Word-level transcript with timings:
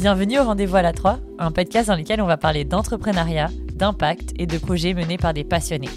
Bienvenue 0.00 0.38
au 0.38 0.44
Rendez-vous 0.44 0.76
à 0.76 0.82
la 0.82 0.94
3, 0.94 1.18
un 1.38 1.50
podcast 1.50 1.88
dans 1.88 1.94
lequel 1.94 2.22
on 2.22 2.26
va 2.26 2.38
parler 2.38 2.64
d'entrepreneuriat, 2.64 3.50
d'impact 3.74 4.32
et 4.38 4.46
de 4.46 4.56
projets 4.56 4.94
menés 4.94 5.18
par 5.18 5.34
des 5.34 5.44
passionnés. 5.44 5.90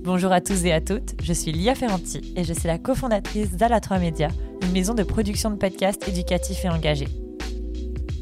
Bonjour 0.00 0.30
à 0.30 0.42
tous 0.42 0.66
et 0.66 0.74
à 0.74 0.82
toutes, 0.82 1.14
je 1.22 1.32
suis 1.32 1.50
Lia 1.50 1.74
Ferranti 1.74 2.34
et 2.36 2.44
je 2.44 2.52
suis 2.52 2.66
la 2.66 2.76
cofondatrice 2.76 3.52
d'Ala 3.52 3.80
3 3.80 3.98
Média, 3.98 4.28
une 4.60 4.72
maison 4.72 4.92
de 4.92 5.04
production 5.04 5.50
de 5.50 5.56
podcasts 5.56 6.06
éducatifs 6.06 6.66
et 6.66 6.68
engagés. 6.68 7.08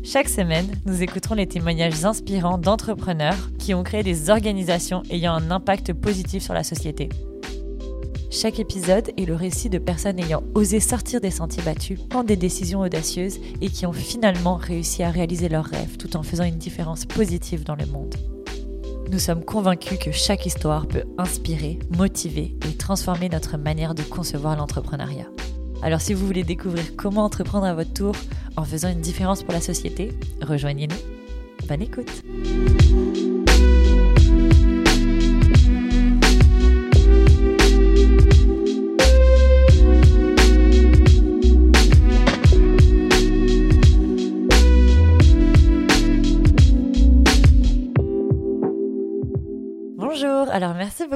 Chaque 0.05 0.29
semaine, 0.29 0.71
nous 0.87 1.03
écouterons 1.03 1.35
les 1.35 1.49
témoignages 1.49 2.05
inspirants 2.05 2.59
d'entrepreneurs 2.59 3.51
qui 3.59 3.75
ont 3.75 3.83
créé 3.83 4.05
des 4.05 4.31
organisations 4.31 5.03
ayant 5.11 5.35
un 5.35 5.51
impact 5.51 5.95
positif 5.95 6.45
sur 6.45 6.55
la 6.55 6.63
société. 6.63 7.09
Chaque 8.33 8.61
épisode 8.61 9.11
est 9.19 9.27
le 9.27 9.35
récit 9.35 9.69
de 9.69 9.77
personnes 9.77 10.19
ayant 10.19 10.43
osé 10.55 10.81
sortir 10.81 11.21
des 11.21 11.31
sentiers 11.31 11.63
battus, 11.63 12.01
prendre 12.09 12.25
des 12.25 12.37
décisions 12.37 12.81
audacieuses 12.81 13.39
et 13.61 13.69
qui 13.69 13.85
ont 13.85 13.93
finalement 13.93 14.55
réussi 14.55 15.03
à 15.03 15.11
réaliser 15.11 15.51
leurs 15.51 15.67
rêves 15.67 15.99
tout 15.99 16.17
en 16.17 16.23
faisant 16.23 16.45
une 16.45 16.57
différence 16.57 17.05
positive 17.05 17.63
dans 17.63 17.77
le 17.77 17.85
monde. 17.85 18.15
Nous 19.11 19.19
sommes 19.19 19.45
convaincus 19.45 19.99
que 19.99 20.13
chaque 20.13 20.47
histoire 20.47 20.87
peut 20.87 21.05
inspirer, 21.19 21.79
motiver 21.91 22.57
et 22.67 22.75
transformer 22.75 23.29
notre 23.29 23.59
manière 23.59 23.95
de 23.95 24.03
concevoir 24.03 24.57
l'entrepreneuriat. 24.57 25.29
Alors 25.83 26.01
si 26.01 26.15
vous 26.15 26.27
voulez 26.27 26.43
découvrir 26.43 26.97
comment 26.97 27.25
entreprendre 27.25 27.67
à 27.67 27.75
votre 27.75 27.93
tour 27.93 28.17
en 28.57 28.65
faisant 28.65 28.89
une 28.89 29.03
différence 29.03 29.43
pour 29.43 29.53
la 29.53 29.61
société, 29.61 30.11
rejoignez-nous. 30.41 31.69
Bonne 31.69 31.83
écoute 31.83 32.23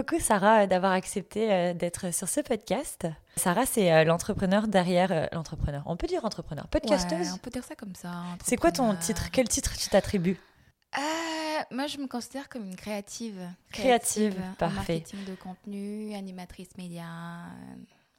beaucoup 0.06 0.22
Sarah 0.22 0.66
d'avoir 0.66 0.92
accepté 0.92 1.52
euh, 1.52 1.74
d'être 1.74 2.14
sur 2.14 2.28
ce 2.28 2.40
podcast. 2.40 3.06
Sarah, 3.36 3.66
c'est 3.66 3.92
euh, 3.92 4.04
l'entrepreneur 4.04 4.68
derrière 4.68 5.10
euh, 5.10 5.26
l'entrepreneur. 5.32 5.82
On 5.86 5.96
peut 5.96 6.06
dire 6.06 6.24
entrepreneur, 6.24 6.68
podcasteuse 6.68 7.26
Ouais, 7.26 7.32
on 7.34 7.38
peut 7.38 7.50
dire 7.50 7.64
ça 7.64 7.74
comme 7.74 7.94
ça. 7.96 8.22
C'est 8.44 8.56
quoi 8.56 8.70
ton 8.70 8.94
titre? 8.94 9.30
Quel 9.32 9.48
titre 9.48 9.76
tu 9.76 9.88
t'attribues? 9.88 10.38
Euh, 10.96 11.00
Moi, 11.72 11.88
je 11.88 11.98
me 11.98 12.06
considère 12.06 12.48
comme 12.48 12.64
une 12.64 12.76
créative. 12.76 13.40
Créative, 13.72 14.40
en 14.52 14.54
parfait. 14.54 14.76
marketing 15.02 15.24
de 15.24 15.34
contenu, 15.34 16.14
animatrice 16.14 16.76
média. 16.78 17.04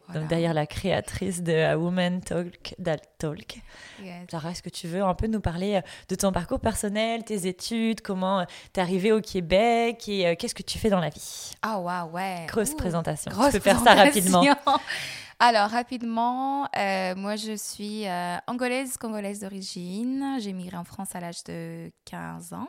Voilà. 0.07 0.21
Donc 0.21 0.29
derrière 0.29 0.53
la 0.53 0.65
créatrice 0.65 1.43
de 1.43 1.53
A 1.53 1.77
Woman 1.77 2.21
Talk, 2.21 2.75
That 2.83 2.97
Talk. 3.17 3.59
Yes. 4.03 4.13
Sarah, 4.31 4.51
est-ce 4.51 4.63
que 4.63 4.69
tu 4.69 4.87
veux 4.87 5.03
un 5.03 5.13
peu 5.13 5.27
nous 5.27 5.41
parler 5.41 5.75
euh, 5.75 5.81
de 6.09 6.15
ton 6.15 6.31
parcours 6.31 6.59
personnel, 6.59 7.23
tes 7.23 7.47
études, 7.47 8.01
comment 8.01 8.41
euh, 8.41 8.45
t'es 8.73 8.81
arrivée 8.81 9.11
au 9.11 9.21
Québec 9.21 10.07
et 10.07 10.27
euh, 10.27 10.35
qu'est-ce 10.37 10.55
que 10.55 10.63
tu 10.63 10.77
fais 10.77 10.89
dans 10.89 10.99
la 10.99 11.09
vie? 11.09 11.51
Ah, 11.61 11.79
waouh, 11.79 12.11
ouais. 12.11 12.45
Grosse 12.47 12.71
Ouh, 12.71 12.77
présentation. 12.77 13.31
Grosse 13.31 13.47
tu 13.47 13.53
peux 13.53 13.59
faire 13.59 13.79
ça 13.79 13.93
rapidement. 13.93 14.41
présentation. 14.41 14.79
Alors, 15.39 15.69
rapidement, 15.69 16.67
euh, 16.75 17.13
moi, 17.15 17.35
je 17.35 17.55
suis 17.55 18.07
euh, 18.07 18.37
angolaise, 18.47 18.97
congolaise 18.97 19.41
d'origine. 19.41 20.37
J'ai 20.39 20.51
migré 20.51 20.77
en 20.77 20.83
France 20.83 21.15
à 21.15 21.19
l'âge 21.19 21.43
de 21.43 21.91
15 22.05 22.53
ans. 22.53 22.67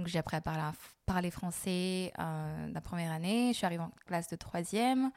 Donc, 0.00 0.08
j'ai 0.08 0.18
appris 0.18 0.36
à 0.36 0.40
parler, 0.40 1.30
français 1.30 2.10
euh, 2.18 2.68
la 2.72 2.80
première 2.80 3.12
année. 3.12 3.50
Je 3.52 3.58
suis 3.58 3.66
arrivée 3.66 3.82
en 3.82 3.92
classe 4.06 4.28
de 4.28 4.36
troisième. 4.36 5.10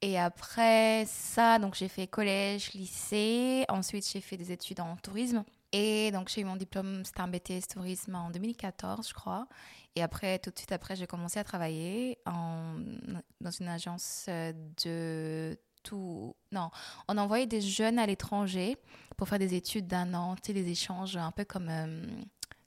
Et 0.00 0.16
après 0.16 1.04
ça, 1.08 1.58
donc, 1.58 1.74
j'ai 1.74 1.88
fait 1.88 2.06
collège, 2.06 2.72
lycée. 2.72 3.64
Ensuite, 3.68 4.08
j'ai 4.08 4.20
fait 4.20 4.36
des 4.36 4.52
études 4.52 4.78
en 4.78 4.94
tourisme. 4.94 5.42
Et 5.72 6.12
donc, 6.12 6.28
j'ai 6.28 6.42
eu 6.42 6.44
mon 6.44 6.54
diplôme, 6.54 7.04
c'était 7.04 7.22
un 7.22 7.26
BTS 7.26 7.66
tourisme 7.74 8.14
en 8.14 8.30
2014, 8.30 9.08
je 9.08 9.12
crois. 9.12 9.48
Et 9.96 10.04
après, 10.04 10.38
tout 10.38 10.50
de 10.50 10.56
suite 10.56 10.70
après, 10.70 10.94
j'ai 10.94 11.08
commencé 11.08 11.40
à 11.40 11.44
travailler 11.44 12.18
dans 12.24 13.50
une 13.58 13.66
agence 13.66 14.26
euh, 14.28 14.52
de 14.84 15.58
tout. 15.82 16.36
Non, 16.52 16.70
on 17.08 17.18
envoyait 17.18 17.48
des 17.48 17.60
jeunes 17.60 17.98
à 17.98 18.06
l'étranger 18.06 18.76
pour 19.16 19.28
faire 19.28 19.40
des 19.40 19.56
études 19.56 19.88
d'un 19.88 20.14
an, 20.14 20.36
tu 20.40 20.52
des 20.52 20.70
échanges 20.70 21.16
un 21.16 21.32
peu 21.32 21.44
comme. 21.44 21.68
euh, 21.68 22.06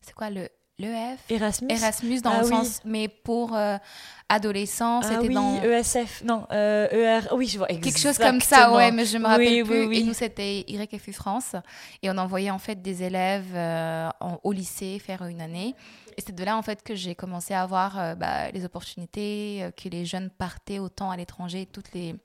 c'est 0.01 0.13
quoi 0.13 0.29
le 0.29 0.49
l'EF 0.77 1.19
Erasmus? 1.29 1.67
Erasmus 1.71 2.21
dans 2.21 2.31
Ah 2.31 2.39
le 2.39 2.45
oui. 2.45 2.49
sens, 2.51 2.81
mais 2.83 3.07
pour 3.07 3.55
euh, 3.55 3.77
adolescents, 4.29 4.99
Ah 5.03 5.07
c'était 5.13 5.27
oui, 5.27 5.33
dans 5.33 5.61
ESF, 5.61 6.23
non, 6.23 6.45
euh, 6.51 7.19
ER, 7.21 7.27
oui, 7.33 7.47
je 7.47 7.57
vois 7.57 7.67
quelque 7.67 7.97
chose 7.97 8.17
comme 8.17 8.41
ça, 8.41 8.55
exactement. 8.57 8.75
ouais, 8.75 8.91
mais 8.91 9.05
je 9.05 9.17
me 9.17 9.25
rappelle 9.25 9.47
Oui, 9.47 9.63
plus. 9.63 9.79
oui, 9.81 9.85
oui. 9.87 9.97
Et 9.99 10.03
nous, 10.03 10.13
c'était 10.13 10.65
YFU 10.67 11.13
France. 11.13 11.55
Et 12.03 12.09
on 12.09 12.17
envoyait 12.17 12.51
en 12.51 12.59
fait 12.59 12.81
des 12.81 13.03
élèves 13.03 13.53
euh, 13.53 14.09
en- 14.19 14.39
au 14.43 14.51
lycée 14.51 14.99
faire 14.99 15.23
une 15.25 15.41
année. 15.41 15.75
Et 16.17 16.21
c'est 16.25 16.35
de 16.35 16.43
là 16.43 16.57
en 16.57 16.61
fait 16.61 16.81
que 16.83 16.95
j'ai 16.95 17.15
commencé 17.15 17.53
à 17.53 17.61
avoir 17.61 18.15
bah, 18.15 18.49
les 18.51 18.63
opportunités, 18.65 19.69
que 19.81 19.89
les 19.89 20.05
jeunes 20.05 20.29
partaient 20.29 20.79
autant 20.79 21.11
à 21.11 21.17
l'étranger, 21.17 21.65
toutes 21.71 21.93
les. 21.93 22.15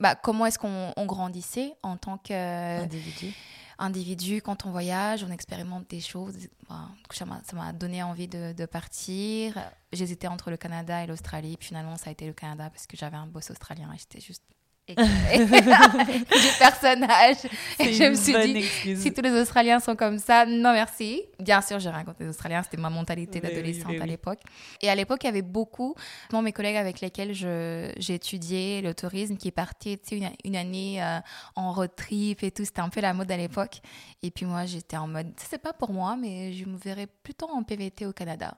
Bah, 0.00 0.14
comment 0.14 0.46
est-ce 0.46 0.58
qu'on 0.58 0.92
on 0.96 1.06
grandissait 1.06 1.74
en 1.82 1.96
tant 1.96 2.18
qu'individu 2.18 3.32
Individu. 3.78 4.40
quand 4.40 4.66
on 4.66 4.70
voyage, 4.70 5.24
on 5.24 5.30
expérimente 5.32 5.88
des 5.90 6.00
choses. 6.00 6.34
Donc, 6.68 7.12
ça 7.12 7.24
m'a- 7.24 7.72
donné 7.72 8.02
envie 8.02 8.28
de, 8.28 8.52
de 8.52 8.66
partir. 8.66 9.58
J'hésitais 9.92 10.28
entre 10.28 10.50
le 10.50 10.56
Canada 10.56 11.02
et 11.02 11.06
l'Australie. 11.08 11.56
Puis 11.56 11.68
finalement, 11.68 11.96
ça 11.96 12.10
a 12.10 12.12
été 12.12 12.26
le 12.26 12.32
Canada 12.32 12.70
parce 12.70 12.86
que 12.86 12.96
j'avais 12.96 13.16
un 13.16 13.26
boss 13.26 13.50
australien 13.50 13.90
et 13.92 13.98
j'étais 13.98 14.20
juste 14.20 14.44
écœurée 14.86 15.38
du 16.18 16.58
personnage. 16.58 17.36
Et 17.78 17.92
je 17.92 18.04
me 18.10 18.14
suis 18.14 18.32
dit, 18.32 18.58
excuse. 18.58 19.00
si 19.00 19.12
tous 19.12 19.22
les 19.22 19.32
Australiens 19.32 19.80
sont 19.80 19.96
comme 19.96 20.18
ça, 20.18 20.46
non 20.46 20.72
merci. 20.72 21.22
Bien 21.38 21.60
sûr, 21.60 21.78
j'ai 21.78 21.90
rien 21.90 22.04
contre 22.04 22.22
les 22.22 22.28
Australiens, 22.28 22.62
c'était 22.62 22.76
ma 22.76 22.90
mentalité 22.90 23.40
Oui, 23.42 23.48
oui, 23.48 23.54
d'adolescente 23.54 23.90
oui, 23.92 24.00
à 24.00 24.06
l'époque. 24.06 24.40
Et 24.82 24.88
à 24.90 24.94
l'époque, 24.94 25.20
il 25.22 25.26
y 25.26 25.30
avait 25.30 25.42
beaucoup, 25.42 25.94
moi, 26.32 26.42
mes 26.42 26.52
collègues 26.52 26.76
avec 26.76 27.00
lesquels 27.00 27.32
j'ai 27.34 28.14
étudié 28.14 28.82
le 28.82 28.94
tourisme, 28.94 29.36
qui 29.36 29.50
partaient 29.50 30.00
une, 30.12 30.30
une 30.44 30.56
année 30.56 31.02
euh, 31.02 31.18
en 31.56 31.72
road 31.72 31.90
trip 31.96 32.42
et 32.42 32.50
tout, 32.50 32.64
c'était 32.64 32.80
un 32.80 32.88
peu 32.88 33.00
la 33.00 33.14
mode 33.14 33.30
à 33.30 33.36
l'époque. 33.36 33.80
Et 34.22 34.30
puis 34.30 34.46
moi, 34.46 34.66
j'étais 34.66 34.96
en 34.96 35.06
mode, 35.06 35.32
c'est 35.36 35.58
pas 35.58 35.72
pour 35.72 35.92
moi, 35.92 36.16
mais 36.16 36.52
je 36.52 36.66
me 36.66 36.76
verrais 36.76 37.06
plutôt 37.22 37.48
en 37.50 37.62
PVT 37.62 38.06
au 38.06 38.12
Canada. 38.12 38.56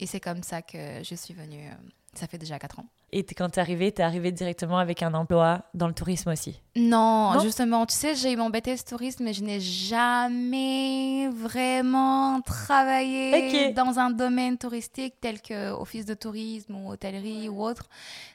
Et 0.00 0.06
c'est 0.06 0.20
comme 0.20 0.42
ça 0.42 0.62
que 0.62 1.02
je 1.02 1.14
suis 1.14 1.34
venue. 1.34 1.66
euh, 1.68 1.74
Ça 2.18 2.26
fait 2.26 2.38
déjà 2.38 2.58
4 2.58 2.80
ans. 2.80 2.86
Et 3.12 3.22
quand 3.24 3.48
t'es 3.48 3.60
arrivée, 3.60 3.92
t'es 3.92 4.02
arrivée 4.02 4.32
directement 4.32 4.78
avec 4.78 5.02
un 5.02 5.14
emploi 5.14 5.62
dans 5.72 5.86
le 5.86 5.94
tourisme 5.94 6.30
aussi. 6.30 6.60
Non, 6.76 7.34
Non? 7.34 7.40
justement, 7.40 7.86
tu 7.86 7.94
sais, 7.94 8.14
j'ai 8.16 8.32
eu 8.32 8.36
mon 8.36 8.50
BTS 8.50 8.84
tourisme, 8.88 9.22
mais 9.24 9.32
je 9.32 9.44
n'ai 9.44 9.60
jamais 9.60 11.28
vraiment 11.28 12.40
travaillé 12.42 13.72
dans 13.72 13.98
un 13.98 14.10
domaine 14.10 14.58
touristique 14.58 15.14
tel 15.20 15.40
que 15.40 15.70
office 15.70 16.04
de 16.06 16.14
tourisme 16.14 16.74
ou 16.76 16.90
hôtellerie 16.90 17.48
ou 17.48 17.62
autre. 17.62 17.88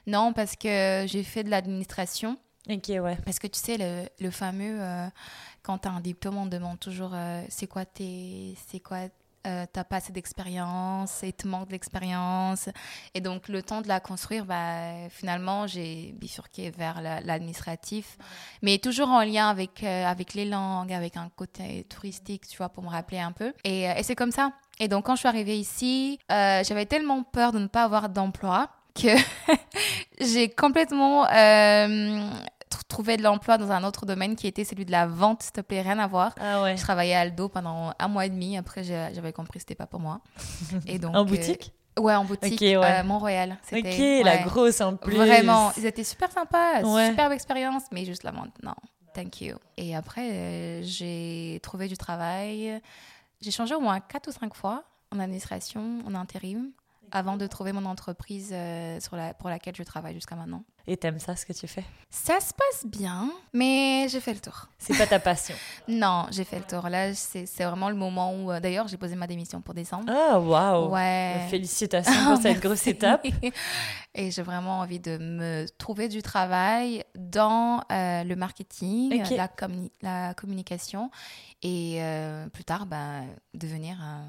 Non, 0.06 0.32
parce 0.32 0.56
que 0.56 1.04
j'ai 1.06 1.22
fait 1.22 1.44
de 1.44 1.50
l'administration. 1.50 2.36
Ok, 2.70 2.88
ouais. 2.88 3.18
Parce 3.24 3.38
que 3.38 3.46
tu 3.46 3.60
sais, 3.60 3.76
le, 3.78 4.08
le 4.20 4.30
fameux, 4.30 4.80
euh, 4.80 5.06
quand 5.62 5.78
tu 5.78 5.88
as 5.88 5.90
un 5.92 6.00
diplôme, 6.00 6.38
on 6.38 6.46
demande 6.46 6.80
toujours 6.80 7.10
euh, 7.12 7.42
c'est 7.50 7.66
quoi 7.66 7.84
tes. 7.84 8.54
C'est 8.68 8.80
quoi. 8.80 9.00
Euh, 9.46 9.66
t'as 9.72 9.84
pas 9.84 9.96
assez 9.96 10.12
d'expérience, 10.12 11.20
il 11.22 11.32
te 11.32 11.46
manque 11.46 11.66
de 11.68 11.72
l'expérience. 11.72 12.68
Et 13.14 13.20
donc, 13.20 13.48
le 13.48 13.62
temps 13.62 13.80
de 13.82 13.88
la 13.88 14.00
construire, 14.00 14.44
bah, 14.44 15.08
finalement, 15.10 15.66
j'ai 15.66 16.12
bifurqué 16.12 16.70
vers 16.70 17.00
la- 17.02 17.20
l'administratif. 17.20 18.16
Mais 18.62 18.78
toujours 18.78 19.08
en 19.08 19.22
lien 19.22 19.48
avec, 19.48 19.82
euh, 19.82 20.06
avec 20.06 20.34
les 20.34 20.44
langues, 20.44 20.92
avec 20.92 21.16
un 21.16 21.28
côté 21.36 21.84
touristique, 21.84 22.46
tu 22.48 22.56
vois, 22.56 22.68
pour 22.68 22.82
me 22.82 22.88
rappeler 22.88 23.18
un 23.20 23.32
peu. 23.32 23.52
Et, 23.64 23.88
euh, 23.90 23.94
et 23.96 24.02
c'est 24.02 24.14
comme 24.16 24.32
ça. 24.32 24.50
Et 24.80 24.88
donc, 24.88 25.06
quand 25.06 25.14
je 25.14 25.20
suis 25.20 25.28
arrivée 25.28 25.58
ici, 25.58 26.18
euh, 26.32 26.62
j'avais 26.64 26.86
tellement 26.86 27.22
peur 27.22 27.52
de 27.52 27.58
ne 27.58 27.66
pas 27.66 27.84
avoir 27.84 28.08
d'emploi 28.08 28.68
que 28.94 29.08
j'ai 30.20 30.48
complètement 30.48 31.26
euh, 31.30 32.30
trouvé 32.88 33.16
de 33.16 33.22
l'emploi 33.22 33.58
dans 33.58 33.70
un 33.70 33.84
autre 33.84 34.06
domaine 34.06 34.34
qui 34.36 34.46
était 34.46 34.64
celui 34.64 34.84
de 34.84 34.90
la 34.90 35.06
vente, 35.06 35.42
s'il 35.44 35.52
te 35.52 35.60
plaît, 35.60 35.82
rien 35.82 35.98
à 35.98 36.06
voir. 36.06 36.34
Ah 36.40 36.62
ouais. 36.62 36.76
Je 36.76 36.82
travaillais 36.82 37.14
à 37.14 37.20
Aldo 37.20 37.48
pendant 37.48 37.92
un 37.98 38.08
mois 38.08 38.26
et 38.26 38.30
demi. 38.30 38.56
Après, 38.56 38.82
j'avais 38.82 39.32
compris 39.32 39.58
que 39.58 39.60
c'était 39.62 39.74
pas 39.74 39.86
pour 39.86 40.00
moi. 40.00 40.20
Et 40.86 40.98
donc, 40.98 41.14
En 41.14 41.20
euh, 41.20 41.24
boutique? 41.24 41.72
Ouais, 41.98 42.14
en 42.14 42.24
boutique. 42.24 42.54
Ok, 42.54 42.60
ouais. 42.60 42.76
euh, 42.76 43.04
Mont-Royal. 43.04 43.52
Ok, 43.52 43.58
C'était- 43.70 44.22
la 44.24 44.32
ouais. 44.36 44.42
grosse 44.42 44.80
en 44.80 44.96
plus. 44.96 45.14
Vraiment, 45.16 45.70
ils 45.76 45.86
étaient 45.86 46.02
super 46.02 46.30
sympas, 46.32 46.82
Ouais. 46.82 47.10
superbe 47.10 47.30
expérience, 47.32 47.84
mais 47.92 48.04
juste 48.04 48.24
la 48.24 48.32
vente, 48.32 48.50
non, 48.64 48.74
thank 49.14 49.40
you. 49.40 49.56
Et 49.76 49.94
après, 49.94 50.28
euh, 50.32 50.80
j'ai 50.82 51.60
trouvé 51.62 51.86
du 51.86 51.96
travail. 51.96 52.80
J'ai 53.40 53.50
changé 53.52 53.74
au 53.76 53.80
moins 53.80 54.00
quatre 54.00 54.28
ou 54.28 54.32
cinq 54.32 54.54
fois 54.54 54.82
en 55.12 55.20
administration, 55.20 56.00
en 56.06 56.14
intérim. 56.16 56.70
avant 57.12 57.36
de 57.36 57.46
trouver 57.46 57.72
mon 57.72 57.84
entreprise 57.84 58.50
euh, 58.52 58.98
sur 58.98 59.14
la, 59.14 59.34
pour 59.34 59.48
laquelle 59.48 59.76
je 59.76 59.84
travaille 59.84 60.14
jusqu'à 60.14 60.34
maintenant. 60.34 60.64
Et 60.86 60.98
t'aimes 60.98 61.18
ça, 61.18 61.34
ce 61.34 61.46
que 61.46 61.52
tu 61.54 61.66
fais? 61.66 61.84
Ça 62.10 62.38
se 62.40 62.52
passe 62.52 62.84
bien, 62.84 63.30
mais 63.54 64.06
j'ai 64.10 64.20
fait 64.20 64.34
le 64.34 64.40
tour. 64.40 64.68
C'est 64.78 64.96
pas 64.98 65.06
ta 65.06 65.18
passion? 65.20 65.56
Non, 65.88 66.26
j'ai 66.30 66.44
fait 66.44 66.58
le 66.58 66.64
tour. 66.64 66.88
Là, 66.90 67.14
c'est 67.14 67.46
vraiment 67.64 67.88
le 67.88 67.96
moment 67.96 68.34
où, 68.34 68.52
euh, 68.52 68.60
d'ailleurs, 68.60 68.86
j'ai 68.86 68.98
posé 68.98 69.16
ma 69.16 69.26
démission 69.26 69.62
pour 69.62 69.72
décembre. 69.72 70.12
Ah, 70.14 70.38
waouh 70.38 70.90
Ouais. 70.92 71.46
Félicitations 71.48 72.26
pour 72.26 72.36
cette 72.42 72.60
grosse 72.60 72.86
étape. 72.86 73.26
Et 74.14 74.30
j'ai 74.30 74.42
vraiment 74.42 74.80
envie 74.80 75.00
de 75.00 75.16
me 75.16 75.66
trouver 75.78 76.08
du 76.08 76.20
travail 76.22 77.02
dans 77.16 77.80
euh, 77.90 78.22
le 78.22 78.36
marketing, 78.36 79.22
la, 79.36 79.48
la 80.02 80.34
communication 80.34 81.10
et 81.62 81.96
euh, 82.00 82.46
plus 82.50 82.64
tard, 82.64 82.84
ben, 82.86 83.24
devenir 83.54 84.00
un- 84.00 84.28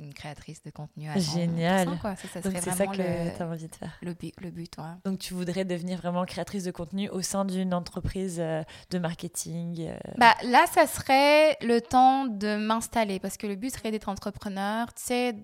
une 0.00 0.14
créatrice 0.14 0.62
de 0.62 0.70
contenu 0.70 1.08
à 1.08 1.16
100%, 1.16 1.34
Génial. 1.34 1.88
Ça, 2.02 2.16
ça 2.16 2.40
c'est 2.42 2.70
ça 2.70 2.86
que 2.86 3.36
tu 3.36 3.42
as 3.42 3.46
envie 3.46 3.68
de 3.68 3.74
faire. 3.74 3.98
le, 4.02 4.14
but, 4.14 4.34
le 4.40 4.50
but. 4.50 4.76
ouais. 4.78 4.84
Donc 5.04 5.18
tu 5.18 5.34
voudrais 5.34 5.64
devenir 5.64 5.98
vraiment 5.98 6.24
créatrice 6.24 6.64
de 6.64 6.70
contenu 6.70 7.08
au 7.10 7.22
sein 7.22 7.44
d'une 7.44 7.74
entreprise 7.74 8.38
euh, 8.40 8.62
de 8.90 8.98
marketing 8.98 9.88
euh, 9.88 9.96
Bah, 10.16 10.34
là, 10.44 10.64
ça 10.72 10.86
serait 10.86 11.56
le 11.60 11.80
temps 11.80 12.26
de 12.26 12.56
m'installer 12.56 13.20
parce 13.20 13.36
que 13.36 13.46
le 13.46 13.56
but 13.56 13.72
serait 13.72 13.90
d'être 13.90 14.08
entrepreneur, 14.08 14.88
sais, 14.96 15.34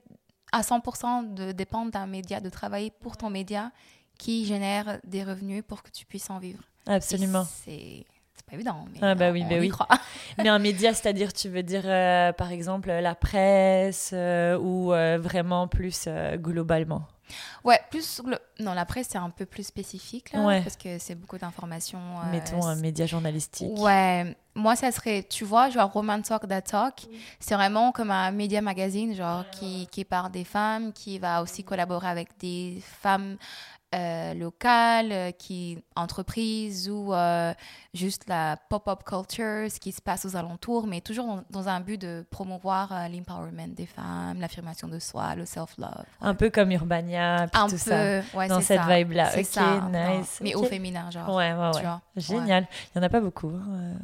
à 0.52 0.62
100% 0.62 1.34
de 1.34 1.52
dépendre 1.52 1.90
d'un 1.90 2.06
média, 2.06 2.40
de 2.40 2.48
travailler 2.48 2.90
pour 2.90 3.16
ton 3.16 3.30
média 3.30 3.70
qui 4.18 4.46
génère 4.46 4.98
des 5.04 5.22
revenus 5.22 5.62
pour 5.66 5.82
que 5.82 5.90
tu 5.90 6.06
puisses 6.06 6.30
en 6.30 6.38
vivre. 6.38 6.62
Absolument. 6.86 7.46
C'est 7.64 8.06
c'est 8.46 8.50
pas 8.50 8.54
évident, 8.56 8.84
mais 8.92 8.98
Ah 9.02 9.14
bah 9.14 9.32
oui, 9.32 9.42
on 9.44 9.48
bah 9.48 9.56
y 9.56 9.60
oui. 9.60 9.68
croit. 9.68 9.88
Mais 10.38 10.48
un 10.48 10.58
média, 10.58 10.94
c'est-à-dire, 10.94 11.32
tu 11.32 11.48
veux 11.48 11.62
dire, 11.62 11.82
euh, 11.84 12.32
par 12.32 12.52
exemple, 12.52 12.88
la 12.90 13.14
presse 13.14 14.10
euh, 14.12 14.56
ou 14.58 14.92
euh, 14.92 15.18
vraiment 15.18 15.66
plus 15.66 16.08
globalement? 16.36 17.02
Ouais, 17.64 17.80
plus 17.90 18.22
non, 18.60 18.72
la 18.74 18.84
presse 18.84 19.08
c'est 19.10 19.18
un 19.18 19.30
peu 19.30 19.46
plus 19.46 19.64
spécifique 19.66 20.30
là, 20.32 20.42
Ouais. 20.42 20.62
parce 20.62 20.76
que 20.76 20.96
c'est 21.00 21.16
beaucoup 21.16 21.38
d'informations. 21.38 21.98
Mettons 22.30 22.64
un 22.64 22.76
média 22.76 23.04
journalistique. 23.04 23.76
Ouais, 23.80 24.36
moi 24.54 24.76
ça 24.76 24.92
serait, 24.92 25.24
tu 25.28 25.44
vois, 25.44 25.68
genre 25.68 25.90
Roman 25.92 26.22
Talk 26.22 26.46
That 26.46 26.62
Talk, 26.62 27.06
c'est 27.40 27.56
vraiment 27.56 27.90
comme 27.90 28.12
un 28.12 28.30
média 28.30 28.60
magazine, 28.60 29.12
genre 29.16 29.44
qui, 29.50 29.88
qui 29.90 30.04
parle 30.04 30.30
des 30.30 30.44
femmes, 30.44 30.92
qui 30.92 31.18
va 31.18 31.42
aussi 31.42 31.64
collaborer 31.64 32.06
avec 32.06 32.28
des 32.38 32.80
femmes 33.02 33.36
euh, 33.96 34.34
locales, 34.34 35.10
euh, 35.12 35.30
qui 35.32 35.78
entreprises 35.96 36.88
ou 36.90 37.12
euh, 37.14 37.54
juste 37.94 38.28
la 38.28 38.56
pop-up 38.68 39.02
culture, 39.04 39.70
ce 39.70 39.80
qui 39.80 39.92
se 39.92 40.02
passe 40.02 40.24
aux 40.26 40.36
alentours, 40.36 40.86
mais 40.86 41.00
toujours 41.00 41.26
dans, 41.26 41.42
dans 41.50 41.68
un 41.68 41.80
but 41.80 42.00
de 42.00 42.24
promouvoir 42.30 42.92
euh, 42.92 43.08
l'empowerment 43.08 43.74
des 43.74 43.86
femmes, 43.86 44.38
l'affirmation 44.40 44.88
de 44.88 44.98
soi, 44.98 45.34
le 45.34 45.46
self-love. 45.46 46.04
Un 46.20 46.34
peu 46.34 46.50
comme 46.50 46.70
Urbania, 46.72 47.46
puis 47.50 47.60
Un 47.60 47.66
tout 47.66 47.72
peu, 47.72 47.78
ça. 47.78 48.20
ouais, 48.34 48.48
dans 48.48 48.60
c'est 48.60 48.78
cette 48.78 48.82
vibe-là. 48.86 49.30
C'est 49.30 49.40
Ok, 49.40 49.46
ça, 49.46 49.80
non, 49.90 50.18
nice. 50.18 50.38
Mais 50.42 50.54
au 50.54 50.62
féminin, 50.64 51.10
genre. 51.10 51.28
Ouais, 51.34 51.52
ouais, 51.52 51.70
tu 51.72 51.76
ouais. 51.78 51.82
vois, 51.82 52.00
ouais. 52.16 52.22
Génial. 52.22 52.66
Il 52.94 52.98
n'y 52.98 53.04
en 53.04 53.06
a 53.06 53.10
pas 53.10 53.20
beaucoup. 53.20 53.48
hein. 53.48 53.94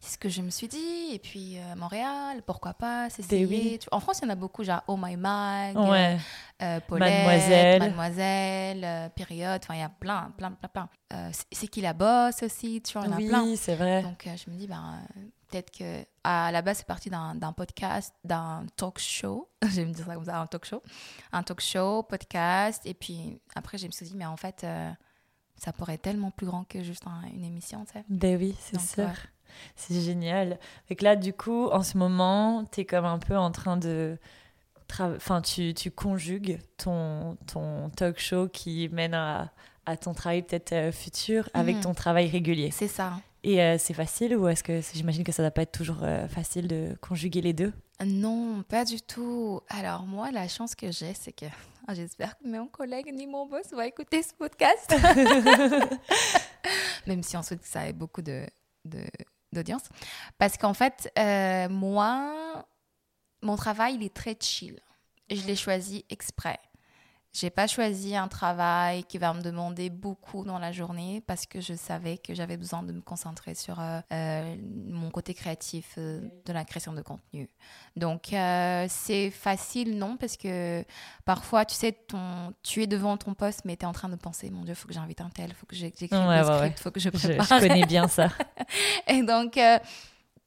C'est 0.00 0.12
ce 0.14 0.18
que 0.18 0.28
je 0.28 0.42
me 0.42 0.50
suis 0.50 0.68
dit. 0.68 1.10
Et 1.12 1.18
puis, 1.18 1.56
Montréal, 1.76 2.42
pourquoi 2.46 2.74
pas 2.74 3.08
oui. 3.30 3.78
Tu- 3.80 3.88
En 3.92 4.00
France, 4.00 4.18
il 4.22 4.26
y 4.26 4.28
en 4.28 4.32
a 4.32 4.36
beaucoup, 4.36 4.64
genre 4.64 4.82
Oh 4.86 4.96
My 5.00 5.16
Mag, 5.16 5.76
Ouais. 5.76 6.18
Euh, 6.62 6.80
Paulette, 6.86 7.12
Mademoiselle. 7.26 7.78
Mademoiselle, 7.80 8.84
euh, 8.84 9.08
Période. 9.10 9.60
Enfin, 9.62 9.74
il 9.74 9.80
y 9.80 9.82
a 9.82 9.88
plein, 9.88 10.32
plein, 10.36 10.50
plein, 10.52 10.68
plein. 10.68 10.88
Euh, 11.12 11.30
c'est- 11.50 11.68
qui 11.68 11.80
la 11.80 11.92
bosse 11.92 12.42
aussi, 12.42 12.80
tu 12.82 12.92
vois, 12.94 13.02
il 13.06 13.10
y 13.10 13.14
en 13.14 13.16
a 13.16 13.28
plein. 13.28 13.42
Oui, 13.44 13.56
c'est 13.56 13.74
vrai. 13.76 14.02
Donc, 14.02 14.26
euh, 14.26 14.34
je 14.36 14.50
me 14.50 14.56
dis, 14.56 14.66
ben, 14.66 15.00
peut-être 15.50 15.70
que. 15.70 16.04
À 16.24 16.50
la 16.52 16.60
base, 16.60 16.78
c'est 16.78 16.86
parti 16.86 17.08
d'un 17.10 17.52
podcast, 17.56 18.14
d'un 18.24 18.66
talk 18.76 18.98
show. 18.98 19.48
je 19.62 19.68
vais 19.68 19.84
me 19.86 19.92
dire 19.92 20.04
ça 20.06 20.14
comme 20.14 20.24
ça, 20.24 20.40
un 20.40 20.46
talk 20.46 20.64
show. 20.64 20.82
Un 21.32 21.42
talk 21.42 21.60
show, 21.60 22.02
podcast. 22.02 22.84
Et 22.84 22.94
puis, 22.94 23.40
après, 23.54 23.78
je 23.78 23.86
me 23.86 23.92
suis 23.92 24.06
dit, 24.06 24.14
mais 24.16 24.26
en 24.26 24.36
fait, 24.36 24.66
ça 25.56 25.72
pourrait 25.72 25.94
être 25.94 26.02
tellement 26.02 26.30
plus 26.30 26.46
grand 26.46 26.64
que 26.64 26.82
juste 26.82 27.06
un- 27.06 27.26
une 27.34 27.44
émission, 27.44 27.84
tu 27.84 27.92
sais. 27.94 28.04
Ben 28.08 28.36
oui, 28.36 28.54
c'est 28.60 28.80
sûr. 28.80 29.04
ouais. 29.04 29.12
C'est 29.74 30.00
génial. 30.02 30.58
Que 30.88 31.02
là, 31.02 31.16
du 31.16 31.32
coup, 31.32 31.68
en 31.70 31.82
ce 31.82 31.96
moment, 31.96 32.64
tu 32.70 32.80
es 32.82 32.84
comme 32.84 33.06
un 33.06 33.18
peu 33.18 33.36
en 33.36 33.50
train 33.50 33.76
de. 33.78 34.18
Enfin, 34.90 35.42
tu, 35.42 35.74
tu 35.74 35.90
conjugues 35.90 36.58
ton, 36.76 37.36
ton 37.52 37.90
talk 37.90 38.18
show 38.18 38.48
qui 38.48 38.88
mène 38.90 39.14
à, 39.14 39.52
à 39.86 39.96
ton 39.96 40.14
travail 40.14 40.42
peut-être 40.42 40.72
euh, 40.72 40.92
futur 40.92 41.48
avec 41.54 41.76
Mhm. 41.76 41.82
ton 41.82 41.94
travail 41.94 42.28
régulier. 42.28 42.70
C'est 42.70 42.88
ça. 42.88 43.12
Et 43.44 43.62
euh, 43.62 43.76
c'est 43.78 43.94
facile 43.94 44.36
ou 44.36 44.48
est-ce 44.48 44.64
que 44.64 44.80
j'imagine 44.94 45.22
que 45.24 45.32
ça 45.32 45.42
doit 45.42 45.50
pas 45.52 45.62
être 45.62 45.72
toujours 45.72 46.02
euh, 46.02 46.26
facile 46.28 46.66
de 46.66 46.96
conjuguer 47.00 47.40
les 47.40 47.52
deux? 47.52 47.72
Non, 48.04 48.62
pas 48.68 48.84
du 48.84 49.00
tout. 49.00 49.60
Alors 49.68 50.04
moi, 50.06 50.30
la 50.32 50.48
chance 50.48 50.74
que 50.74 50.90
j'ai, 50.90 51.14
c'est 51.14 51.32
que 51.32 51.46
j'espère 51.94 52.36
que 52.38 52.48
mon 52.48 52.66
collègue 52.66 53.12
ni 53.14 53.26
mon 53.26 53.46
boss 53.46 53.66
va 53.72 53.86
écouter 53.86 54.22
ce 54.22 54.34
podcast. 54.34 54.92
Même 57.06 57.22
si 57.22 57.36
on 57.36 57.42
souhaite 57.42 57.60
que 57.60 57.68
ça 57.68 57.86
ait 57.86 57.92
beaucoup 57.92 58.22
de, 58.22 58.42
de- 58.84 59.04
d'audience. 59.52 59.82
Parce 60.38 60.56
qu'en 60.58 60.74
fait, 60.74 61.10
euh, 61.18 61.68
moi, 61.68 62.66
mon 63.42 63.56
travail, 63.56 63.94
il 63.96 64.02
est 64.02 64.14
très 64.14 64.36
chill. 64.38 64.78
Je 65.30 65.46
l'ai 65.46 65.56
choisi 65.56 66.04
exprès. 66.10 66.58
J'ai 67.34 67.50
pas 67.50 67.66
choisi 67.66 68.16
un 68.16 68.26
travail 68.26 69.04
qui 69.04 69.18
va 69.18 69.34
me 69.34 69.42
demander 69.42 69.90
beaucoup 69.90 70.44
dans 70.44 70.58
la 70.58 70.72
journée 70.72 71.22
parce 71.26 71.44
que 71.44 71.60
je 71.60 71.74
savais 71.74 72.16
que 72.16 72.34
j'avais 72.34 72.56
besoin 72.56 72.82
de 72.82 72.90
me 72.90 73.02
concentrer 73.02 73.54
sur 73.54 73.78
euh, 73.78 74.00
euh, 74.12 74.56
mon 74.86 75.10
côté 75.10 75.34
créatif 75.34 75.96
euh, 75.98 76.22
de 76.46 76.52
la 76.54 76.64
création 76.64 76.94
de 76.94 77.02
contenu. 77.02 77.50
Donc 77.96 78.28
c'est 78.88 79.30
facile, 79.30 79.98
non, 79.98 80.16
parce 80.16 80.38
que 80.38 80.82
parfois, 81.26 81.66
tu 81.66 81.74
sais, 81.74 81.92
ton, 81.92 82.54
tu 82.62 82.82
es 82.82 82.86
devant 82.86 83.18
ton 83.18 83.34
poste, 83.34 83.60
mais 83.66 83.76
tu 83.76 83.82
es 83.82 83.86
en 83.86 83.92
train 83.92 84.08
de 84.08 84.16
penser, 84.16 84.48
mon 84.50 84.64
Dieu, 84.64 84.72
il 84.72 84.76
faut 84.76 84.88
que 84.88 84.94
j'invite 84.94 85.20
un 85.20 85.28
tel, 85.30 85.50
il 85.50 85.54
faut 85.54 85.66
que 85.66 85.76
j'écrive 85.76 86.10
Ouais, 86.10 86.18
le 86.40 86.46
ouais, 86.48 86.56
script, 86.56 86.78
ouais. 86.78 86.82
faut 86.82 86.90
que 86.90 86.98
je 86.98 87.10
je, 87.12 87.18
je 87.18 87.28
prépare. 87.28 87.60
connais 87.60 87.84
bien 87.84 88.08
ça. 88.08 88.30
Et 89.06 89.22
donc, 89.22 89.58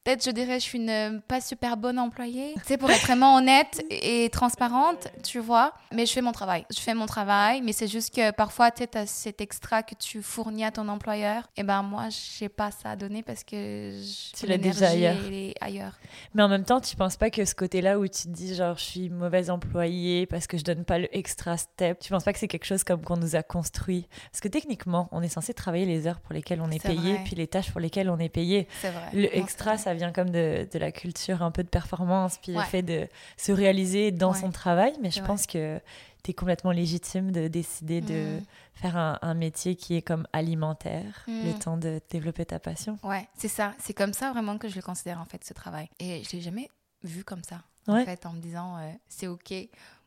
peut-être, 0.03 0.23
je 0.25 0.31
dirais, 0.31 0.59
je 0.59 0.63
suis 0.63 0.77
une 0.79 0.89
euh, 0.89 1.19
pas 1.27 1.41
super 1.41 1.77
bonne 1.77 1.99
employée. 1.99 2.53
Tu 2.55 2.61
sais, 2.65 2.77
pour 2.77 2.89
être 2.89 3.01
vraiment 3.05 3.35
honnête 3.35 3.83
et 3.89 4.29
transparente, 4.31 5.07
tu 5.23 5.39
vois. 5.39 5.73
Mais 5.91 6.05
je 6.05 6.13
fais 6.13 6.21
mon 6.21 6.31
travail. 6.31 6.65
Je 6.73 6.79
fais 6.79 6.93
mon 6.93 7.05
travail, 7.05 7.61
mais 7.61 7.71
c'est 7.73 7.87
juste 7.87 8.13
que 8.15 8.31
parfois, 8.31 8.71
tu 8.71 8.83
as 8.97 9.05
cet 9.05 9.41
extra 9.41 9.83
que 9.83 9.95
tu 9.95 10.21
fournis 10.21 10.65
à 10.65 10.71
ton 10.71 10.87
employeur. 10.87 11.47
Et 11.57 11.63
ben 11.63 11.81
moi, 11.83 12.05
je 12.09 12.43
n'ai 12.43 12.49
pas 12.49 12.71
ça 12.71 12.91
à 12.91 12.95
donner 12.95 13.23
parce 13.23 13.43
que 13.43 13.55
je- 14.01 14.37
Tu 14.37 14.45
l'as 14.47 14.57
déjà 14.57 14.89
ailleurs. 14.89 15.15
est 15.31 15.53
ailleurs. 15.61 15.97
Mais 16.33 16.43
en 16.43 16.49
même 16.49 16.63
temps, 16.65 16.81
tu 16.81 16.95
penses 16.95 17.17
pas 17.17 17.29
que 17.29 17.45
ce 17.45 17.55
côté-là 17.55 17.99
où 17.99 18.07
tu 18.07 18.23
te 18.23 18.27
dis 18.29 18.55
genre 18.55 18.77
je 18.77 18.83
suis 18.83 19.09
mauvaise 19.09 19.49
employée 19.49 20.25
parce 20.25 20.47
que 20.47 20.57
je 20.57 20.63
donne 20.63 20.83
pas 20.85 20.97
le 20.99 21.07
extra 21.15 21.57
step, 21.57 21.99
tu 21.99 22.09
penses 22.09 22.23
pas 22.23 22.33
que 22.33 22.39
c'est 22.39 22.47
quelque 22.47 22.65
chose 22.65 22.83
comme 22.83 23.01
qu'on 23.03 23.17
nous 23.17 23.35
a 23.35 23.43
construit? 23.43 24.07
Parce 24.31 24.41
que 24.41 24.47
techniquement, 24.47 25.09
on 25.11 25.21
est 25.21 25.27
censé 25.29 25.53
travailler 25.53 25.85
les 25.85 26.07
heures 26.07 26.19
pour 26.19 26.33
lesquelles 26.33 26.61
on 26.61 26.69
est, 26.71 26.81
C'est 26.81 26.89
payé, 26.89 27.13
vrai. 27.13 27.21
puis 27.25 27.35
les 27.35 27.47
tâches 27.47 27.71
pour 27.71 27.79
lesquelles 27.79 28.09
on 28.09 28.17
est 28.19 28.29
payé. 28.29 28.67
C'est 28.81 28.89
vrai. 28.89 29.09
Le 29.13 29.27
c'est 29.31 29.37
extra, 29.37 29.73
vrai. 29.75 29.77
Ça 29.91 29.97
vient 29.97 30.11
comme 30.13 30.29
de, 30.29 30.67
de 30.71 30.79
la 30.79 30.91
culture 30.91 31.41
un 31.43 31.51
peu 31.51 31.63
de 31.63 31.67
performance, 31.69 32.37
puis 32.41 32.53
le 32.53 32.59
Ouais. 32.59 32.65
fait 32.65 32.81
de 32.81 33.07
se 33.37 33.51
réaliser 33.51 34.11
dans 34.11 34.31
Ouais. 34.31 34.39
son 34.39 34.51
travail. 34.51 34.93
Mais 35.01 35.11
je 35.11 35.21
pense 35.21 35.45
que 35.45 35.79
tu 36.23 36.31
es 36.31 36.33
complètement 36.33 36.71
légitime 36.71 37.31
de 37.31 37.47
décider 37.47 37.99
de 37.99 38.37
Mm. 38.39 38.43
faire 38.75 38.95
un, 38.97 39.19
un 39.21 39.33
métier 39.33 39.75
qui 39.75 39.95
est 39.95 40.01
comme 40.01 40.25
alimentaire, 40.33 41.25
le 41.27 41.51
temps 41.59 41.77
de 41.77 41.99
développer 42.09 42.45
ta 42.45 42.59
passion. 42.59 42.97
Ouais, 43.03 43.27
c'est 43.37 43.47
ça. 43.49 43.73
C'est 43.79 43.93
comme 43.93 44.13
ça 44.13 44.31
vraiment 44.31 44.57
que 44.57 44.69
je 44.69 44.75
le 44.75 44.81
considère 44.81 45.19
en 45.19 45.25
fait, 45.25 45.43
ce 45.43 45.53
travail. 45.53 45.89
Et 45.99 46.23
je 46.23 46.35
l'ai 46.37 46.41
jamais 46.41 46.69
vu 47.03 47.23
comme 47.23 47.43
ça. 47.43 47.61
Ouais. 47.87 48.01
En 48.03 48.05
fait, 48.05 48.25
en 48.27 48.33
me 48.33 48.39
disant, 48.39 48.77
euh, 48.77 48.91
c'est 49.09 49.27
OK. 49.27 49.51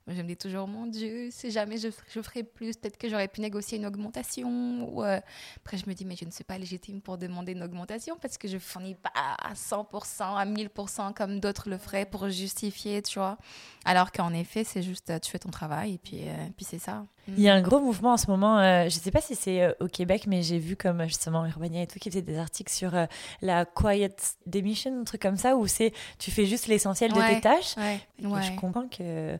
Je 0.07 0.21
me 0.21 0.29
dis 0.29 0.37
toujours, 0.37 0.69
mon 0.69 0.87
Dieu, 0.87 1.29
si 1.31 1.51
jamais 1.51 1.79
je, 1.79 1.89
je 2.13 2.21
ferais 2.21 2.43
plus, 2.43 2.77
peut-être 2.77 2.99
que 2.99 3.09
j'aurais 3.09 3.27
pu 3.29 3.41
négocier 3.41 3.79
une 3.79 3.87
augmentation. 3.87 4.87
Ou, 4.93 5.03
euh, 5.03 5.19
Après, 5.57 5.79
je 5.79 5.89
me 5.89 5.95
dis, 5.95 6.05
mais 6.05 6.15
je 6.15 6.27
ne 6.27 6.31
suis 6.31 6.45
pas 6.45 6.59
légitime 6.59 7.01
pour 7.01 7.17
demander 7.17 7.53
une 7.53 7.63
augmentation 7.63 8.17
parce 8.21 8.37
que 8.37 8.47
je 8.47 8.59
fournis 8.59 8.97
pas 8.97 9.11
à 9.15 9.55
100%, 9.55 10.37
à 10.37 10.45
1000% 10.45 11.15
comme 11.15 11.41
d'autres 11.41 11.71
le 11.71 11.79
feraient 11.79 12.05
pour 12.05 12.29
justifier, 12.29 13.01
tu 13.01 13.19
vois. 13.19 13.39
Alors 13.87 14.13
qu'en 14.13 14.35
effet, 14.35 14.63
c'est 14.63 14.83
juste, 14.83 15.11
tu 15.23 15.31
fais 15.31 15.39
ton 15.39 15.49
travail 15.51 15.95
et 15.95 15.99
puis, 15.99 16.29
euh, 16.29 16.35
puis 16.55 16.67
c'est 16.69 16.79
ça. 16.79 17.07
Il 17.29 17.41
y 17.41 17.49
a 17.49 17.55
un 17.55 17.63
gros 17.63 17.81
mouvement 17.81 18.13
en 18.13 18.17
ce 18.19 18.27
moment, 18.31 18.59
euh, 18.59 18.85
je 18.91 18.99
sais 18.99 19.11
pas 19.11 19.23
si 19.23 19.35
c'est 19.35 19.75
au 19.81 19.89
Québec, 19.89 20.27
mais 20.27 20.43
j'ai 20.43 20.59
vu 20.59 20.77
comme 20.77 21.03
justement 21.05 21.47
Urbania 21.47 21.81
et 21.81 21.87
tout 21.87 21.99
qui 21.99 22.11
faisait 22.11 22.21
des 22.21 22.37
articles 22.37 22.71
sur 22.71 22.93
la 23.41 23.65
quiet 23.65 24.15
demission, 24.45 25.01
un 25.01 25.05
truc 25.05 25.23
comme 25.23 25.39
ça, 25.39 25.57
où 25.57 25.67
c'est 25.67 25.95
tu 26.19 26.31
fais 26.31 26.45
juste 26.45 26.67
l'essentiel 26.67 27.11
de 27.13 27.19
Ouais. 27.19 27.37
tes 27.37 27.41
tâches. 27.41 27.75
Ouais. 27.79 28.01
Je 28.19 28.55
comprends 28.61 28.87
que 28.89 29.39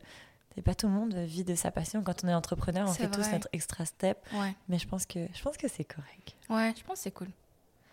c'est 0.55 0.61
pas 0.61 0.73
tout 0.75 0.87
le 0.87 0.93
monde 0.93 1.13
vit 1.15 1.43
de 1.43 1.53
sa 1.55 1.69
passion. 1.71 2.01
Quand 2.01 2.23
on 2.23 2.27
est 2.29 2.33
entrepreneur, 2.33 2.87
on 2.89 2.93
fait 2.93 3.09
tous 3.11 3.29
notre 3.31 3.47
extra 3.53 3.85
step, 3.85 4.17
ouais. 4.33 4.55
mais 4.69 4.79
je 4.79 4.87
pense 4.87 5.05
que 5.05 5.27
je 5.33 5.41
pense 5.41 5.57
que 5.57 5.67
c'est 5.67 5.83
correct. 5.83 6.35
Ouais, 6.49 6.73
je 6.77 6.83
pense 6.83 6.97
que 6.99 7.03
c'est 7.03 7.11
cool. 7.11 7.27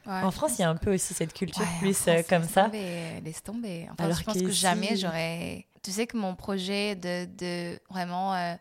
Ouais, 0.07 0.21
en 0.23 0.31
France, 0.33 0.59
il 0.59 0.62
y 0.62 0.64
a 0.64 0.71
un 0.71 0.76
peu 0.76 0.92
aussi 0.95 1.14
cette 1.14 1.33
culture 1.33 1.62
Ouais, 1.62 1.78
plus 1.78 1.95
France, 1.95 2.09
euh, 2.09 2.23
comme 2.28 2.42
laisse 2.42 2.50
ça. 2.50 2.64
Tomber, 2.64 3.21
laisse 3.25 3.42
tomber. 3.42 3.88
Enfin, 3.92 4.04
Alors 4.04 4.16
je 4.19 4.25
pense 4.25 4.37
que 4.40 4.50
jamais 4.50 4.97
j'aurais. 4.97 5.66
Tu 5.83 5.92
sais 5.92 6.07
que 6.09 6.16
mon 6.16 6.35
projet 6.35 6.97
de, 6.97 7.26
de 7.26 7.78
vraiment 7.88 8.35
euh, 8.35 8.54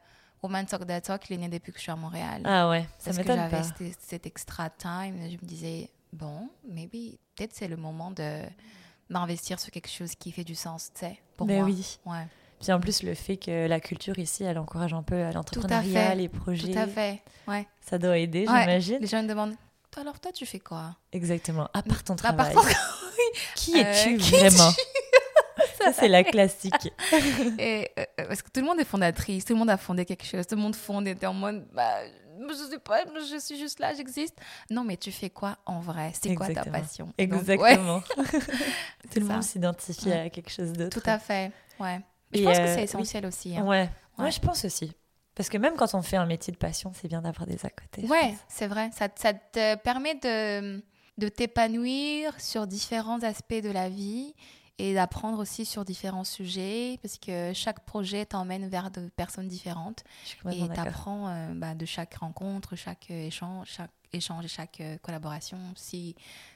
Woman 0.43 0.65
Talk 0.67 0.85
That 0.85 1.01
Talk, 1.01 1.27
il 1.29 1.33
est 1.33 1.37
né 1.37 1.49
depuis 1.49 1.71
que 1.71 1.77
je 1.79 1.83
suis 1.83 1.91
à 1.91 1.95
Montréal. 1.95 2.41
Ah 2.45 2.69
ouais, 2.69 2.81
ça 2.99 3.05
Parce 3.05 3.17
que 3.17 3.21
m'étonne 3.23 3.37
j'avais 3.37 3.57
pas. 3.57 3.63
cet, 3.63 4.01
cet 4.01 4.25
extra 4.27 4.69
time. 4.69 5.15
Je 5.29 5.33
me 5.33 5.47
disais, 5.47 5.89
bon, 6.13 6.49
maybe, 6.67 7.17
peut-être 7.35 7.55
c'est 7.55 7.67
le 7.67 7.77
moment 7.77 8.11
de 8.11 8.41
m'investir 9.09 9.59
sur 9.59 9.71
quelque 9.71 9.89
chose 9.89 10.13
qui 10.15 10.31
fait 10.31 10.43
du 10.43 10.55
sens, 10.55 10.91
tu 10.93 11.01
sais, 11.01 11.19
pour 11.37 11.47
Mais 11.47 11.57
moi. 11.57 11.65
oui. 11.65 11.99
Ouais. 12.05 12.27
Puis 12.61 12.71
en 12.71 12.79
plus, 12.79 13.03
le 13.03 13.13
fait 13.15 13.37
que 13.37 13.67
la 13.67 13.79
culture 13.79 14.17
ici, 14.19 14.43
elle 14.43 14.57
encourage 14.59 14.93
un 14.93 15.03
peu 15.03 15.31
l'entrepreneuriat, 15.31 16.15
les 16.15 16.29
projets. 16.29 16.71
Tout 16.71 16.77
à 16.79 16.87
fait, 16.87 17.21
ouais. 17.47 17.67
Ça 17.81 17.97
doit 17.97 18.17
aider, 18.17 18.47
Ouais. 18.47 18.61
j'imagine. 18.61 18.97
Les 19.01 19.07
gens 19.07 19.23
me 19.23 19.27
demandent, 19.27 19.55
alors 19.99 20.19
toi 20.19 20.31
tu 20.31 20.45
fais 20.45 20.59
quoi? 20.59 20.95
Exactement. 21.11 21.67
À 21.73 21.81
part 21.81 22.03
ton 22.03 22.13
À 22.23 22.33
part 22.33 22.51
travail. 22.51 22.55
ton- 22.55 22.61
Qui 23.55 23.77
es-tu 23.79 24.15
Euh, 24.15 24.17
vraiment? 24.17 24.71
Ça, 25.79 25.91
c'est 25.93 26.07
la 26.07 26.23
classique. 26.23 26.93
Et, 27.59 27.89
euh, 27.97 28.03
euh, 28.19 28.25
parce 28.27 28.41
que 28.41 28.49
tout 28.51 28.59
le 28.61 28.67
monde 28.67 28.79
est 28.79 28.85
fondatrice, 28.85 29.45
tout 29.45 29.53
le 29.53 29.59
monde 29.59 29.69
a 29.69 29.77
fondé 29.77 30.05
quelque 30.05 30.25
chose, 30.25 30.45
tout 30.45 30.55
le 30.55 30.61
monde 30.61 30.75
fonde 30.75 31.07
et 31.07 31.15
t'es 31.15 31.25
en 31.25 31.33
mode, 31.33 31.65
bah, 31.73 32.01
je 32.47 32.53
sais 32.53 32.77
pas, 32.79 33.03
je 33.31 33.37
suis 33.39 33.57
juste 33.57 33.79
là, 33.79 33.93
j'existe. 33.95 34.35
Non, 34.69 34.83
mais 34.83 34.97
tu 34.97 35.11
fais 35.11 35.29
quoi 35.31 35.57
en 35.65 35.79
vrai? 35.79 36.11
C'est 36.21 36.35
quoi 36.35 36.47
ta 36.49 36.65
passion? 36.65 37.11
Et 37.17 37.25
donc, 37.27 37.47
ouais, 37.47 37.53
Exactement. 37.55 38.01
Tout 39.11 39.19
le 39.19 39.25
monde 39.25 39.43
s'identifie 39.43 40.09
Ouais. 40.09 40.19
à 40.19 40.29
quelque 40.29 40.51
chose 40.51 40.71
d'autre. 40.73 41.01
Tout 41.01 41.09
à 41.09 41.17
fait, 41.19 41.51
ouais. 41.79 41.99
Je 42.33 42.43
pense 42.43 42.57
que 42.57 42.63
euh, 42.63 42.67
c'est 42.67 42.77
oui. 42.77 42.83
essentiel 42.83 43.25
aussi. 43.25 43.57
hein. 43.57 43.63
Ouais. 43.63 43.89
Ouais. 44.17 44.25
ouais, 44.25 44.31
je 44.31 44.39
pense 44.39 44.65
aussi. 44.65 44.91
Parce 45.35 45.49
que 45.49 45.57
même 45.57 45.75
quand 45.75 45.93
on 45.95 46.01
fait 46.01 46.17
un 46.17 46.25
métier 46.25 46.51
de 46.51 46.57
passion, 46.57 46.91
c'est 46.93 47.07
bien 47.07 47.21
d'avoir 47.21 47.47
des 47.47 47.65
à 47.65 47.69
côté. 47.69 48.05
Ouais, 48.07 48.35
c'est 48.47 48.67
vrai. 48.67 48.89
Ça, 48.93 49.07
ça 49.15 49.33
te 49.33 49.75
permet 49.75 50.15
de, 50.15 50.83
de 51.17 51.27
t'épanouir 51.29 52.39
sur 52.39 52.67
différents 52.67 53.21
aspects 53.23 53.61
de 53.61 53.71
la 53.71 53.89
vie 53.89 54.33
et 54.77 54.93
d'apprendre 54.93 55.39
aussi 55.39 55.65
sur 55.65 55.85
différents 55.85 56.23
sujets 56.23 56.97
parce 57.01 57.17
que 57.17 57.53
chaque 57.53 57.85
projet 57.85 58.25
t'emmène 58.25 58.67
vers 58.67 58.89
de 58.89 59.09
personnes 59.09 59.47
différentes 59.47 60.03
et 60.51 60.67
t'apprends 60.69 61.27
euh, 61.27 61.53
bah, 61.53 61.75
de 61.75 61.85
chaque 61.85 62.15
rencontre, 62.15 62.75
chaque 62.75 63.11
échange, 63.11 63.67
chaque 63.69 63.91
échange 64.11 64.45
et 64.45 64.47
chaque 64.47 64.81
euh, 64.81 64.97
collaboration 64.97 65.57
si 65.75 66.15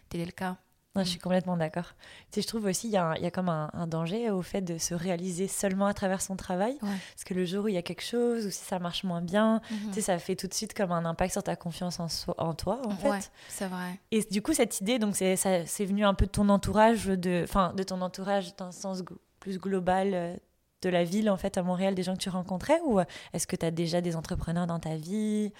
tel 0.10 0.22
est 0.22 0.25
le 0.25 0.32
cas. 0.32 0.58
Je 1.03 1.09
suis 1.09 1.19
complètement 1.19 1.57
d'accord. 1.57 1.93
Tu 2.31 2.35
sais, 2.35 2.41
je 2.41 2.47
trouve 2.47 2.65
aussi 2.65 2.87
il 2.87 2.91
y, 2.91 2.97
a 2.97 3.17
y 3.19 3.29
comme 3.31 3.49
un, 3.49 3.69
un 3.73 3.85
danger 3.87 4.29
au 4.29 4.41
fait 4.41 4.61
de 4.61 4.77
se 4.77 4.93
réaliser 4.93 5.47
seulement 5.47 5.87
à 5.87 5.93
travers 5.93 6.21
son 6.21 6.35
travail. 6.35 6.73
Ouais. 6.81 6.89
Parce 7.13 7.23
que 7.25 7.33
le 7.33 7.43
jour 7.45 7.65
où 7.65 7.67
il 7.67 7.73
y 7.73 7.77
a 7.77 7.81
quelque 7.81 8.03
chose, 8.03 8.45
ou 8.45 8.49
si 8.49 8.63
ça 8.63 8.79
marche 8.79 9.03
moins 9.03 9.21
bien, 9.21 9.61
Mhm. 9.71 9.87
tu 9.89 9.93
sais, 9.95 10.01
ça 10.01 10.19
fait 10.19 10.35
tout 10.35 10.47
de 10.47 10.53
suite 10.53 10.73
comme 10.73 10.91
un 10.91 11.03
impact 11.05 11.33
sur 11.33 11.43
ta 11.43 11.55
confiance 11.55 11.99
en, 12.37 12.53
toi, 12.53 12.81
en 12.85 12.91
fait. 12.95 13.09
Ouais, 13.09 13.19
c'est 13.49 13.67
vrai. 13.67 13.99
Et 14.11 14.23
du 14.23 14.41
coup, 14.41 14.53
cette 14.53 14.79
idée, 14.81 14.99
donc 14.99 15.15
c'est 15.15 15.35
venu 15.85 16.05
un 16.05 16.13
peu 16.13 16.25
de 16.25 16.31
ton 16.31 16.47
entourage, 16.49 17.05
de, 17.07 17.41
enfin, 17.43 17.73
de 17.75 17.83
ton 17.83 18.01
entourage 18.01 18.55
dans 18.55 18.67
un 18.67 18.71
sens 18.71 19.03
plus 19.39 19.57
global 19.59 20.11
euh, 20.13 20.35
de 20.81 20.89
la 20.89 21.03
ville, 21.03 21.29
en 21.29 21.37
fait, 21.37 21.57
à 21.57 21.63
Montréal, 21.63 21.95
des 21.95 22.03
gens 22.03 22.13
que 22.13 22.21
tu 22.21 22.29
rencontrais, 22.29 22.79
ou 22.85 22.99
euh, 22.99 23.05
est-ce 23.33 23.47
que 23.47 23.55
tu 23.55 23.65
as 23.65 23.71
déjà 23.71 24.01
des 24.01 24.15
entrepreneurs 24.15 24.67
dans 24.67 24.79
ta 24.79 24.95
vie? 24.95 25.51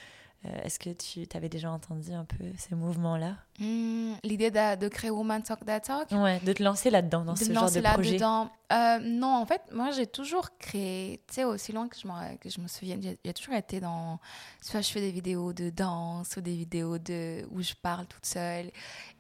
Est-ce 0.64 0.80
que 0.80 0.90
tu 0.92 1.26
avais 1.36 1.50
déjà 1.50 1.72
entendu 1.72 2.12
un 2.12 2.26
peu 2.26 2.44
ces 2.58 2.76
mouvements-là? 2.76 3.36
Hmm, 3.60 4.14
L'idée 4.24 4.52
de, 4.52 4.76
de 4.76 4.88
créer 4.88 5.10
Woman 5.10 5.42
Talk 5.44 5.66
That 5.66 5.80
Talk, 5.82 6.12
Ouais, 6.12 6.40
de 6.40 6.54
te 6.54 6.62
lancer 6.64 6.90
là-dedans, 6.90 7.24
dans 7.26 7.34
de 7.34 7.38
ce 7.38 7.52
genre 7.54 7.72
de 7.72 7.80
projet. 7.82 8.12
là-dedans. 8.12 8.50
Euh, 8.74 9.00
non, 9.00 9.36
en 9.36 9.46
fait, 9.46 9.62
moi, 9.72 9.92
j'ai 9.92 10.08
toujours 10.08 10.58
créé, 10.58 11.22
tu 11.28 11.36
sais, 11.36 11.44
aussi 11.44 11.72
loin 11.72 11.88
que 11.88 11.96
je, 11.98 12.08
m'en- 12.08 12.36
que 12.38 12.50
je 12.50 12.60
me 12.60 12.68
souvienne, 12.68 13.02
j'ai 13.24 13.34
toujours 13.34 13.54
été 13.56 13.80
dans, 13.80 14.20
soit 14.62 14.82
je 14.82 14.92
fais 14.92 15.02
des 15.02 15.12
vidéos 15.12 15.54
de 15.54 15.70
danse 15.70 16.36
ou 16.38 16.42
des 16.42 16.56
vidéos 16.56 16.98
de, 16.98 17.46
où 17.52 17.62
je 17.62 17.74
parle 17.82 18.06
toute 18.08 18.26
seule. 18.26 18.72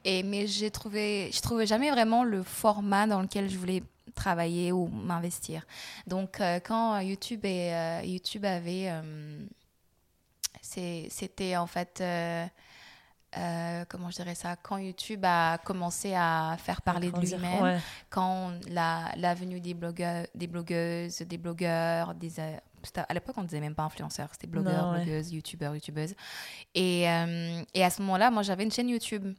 Et, 0.03 0.23
mais 0.23 0.47
j'ai 0.47 0.71
trouvé, 0.71 1.29
je 1.33 1.41
trouvais 1.41 1.65
jamais 1.67 1.91
vraiment 1.91 2.23
le 2.23 2.43
format 2.43 3.07
dans 3.07 3.21
lequel 3.21 3.49
je 3.49 3.57
voulais 3.57 3.83
travailler 4.15 4.71
ou 4.71 4.87
m'investir. 4.87 5.65
Donc, 6.07 6.39
euh, 6.39 6.59
quand 6.63 6.99
YouTube, 6.99 7.43
et, 7.45 7.73
euh, 7.73 8.01
YouTube 8.03 8.45
avait, 8.45 8.89
euh, 8.89 9.45
c'était 11.09 11.57
en 11.57 11.67
fait... 11.67 11.99
euh, 12.01 12.45
euh, 13.37 13.83
comment 13.89 14.09
je 14.09 14.15
dirais 14.15 14.35
ça, 14.35 14.55
quand 14.55 14.77
YouTube 14.77 15.25
a 15.25 15.57
commencé 15.57 16.13
à 16.15 16.55
faire 16.57 16.81
parler 16.81 17.11
de 17.11 17.19
lui-même, 17.19 17.61
ouais. 17.61 17.79
quand 18.09 18.51
la, 18.69 19.11
l'avenue 19.17 19.59
des, 19.59 19.73
blogueurs, 19.73 20.25
des 20.33 20.47
blogueuses, 20.47 21.17
des 21.17 21.37
blogueurs, 21.37 22.15
des, 22.15 22.39
euh, 22.39 22.55
à 22.95 23.13
l'époque 23.13 23.35
on 23.37 23.41
ne 23.41 23.47
disait 23.47 23.59
même 23.59 23.75
pas 23.75 23.83
influenceurs, 23.83 24.29
c'était 24.31 24.47
blogueurs, 24.47 24.85
Non, 24.85 24.91
ouais. 24.93 25.03
blogueuses, 25.03 25.33
youtubeurs, 25.33 25.75
youtubeuses. 25.75 26.15
Et, 26.75 27.09
euh, 27.09 27.61
et 27.73 27.83
à 27.83 27.89
ce 27.89 28.01
moment-là, 28.03 28.31
moi 28.31 28.41
j'avais 28.41 28.63
une 28.63 28.71
chaîne 28.71 28.87
YouTube 28.87 29.35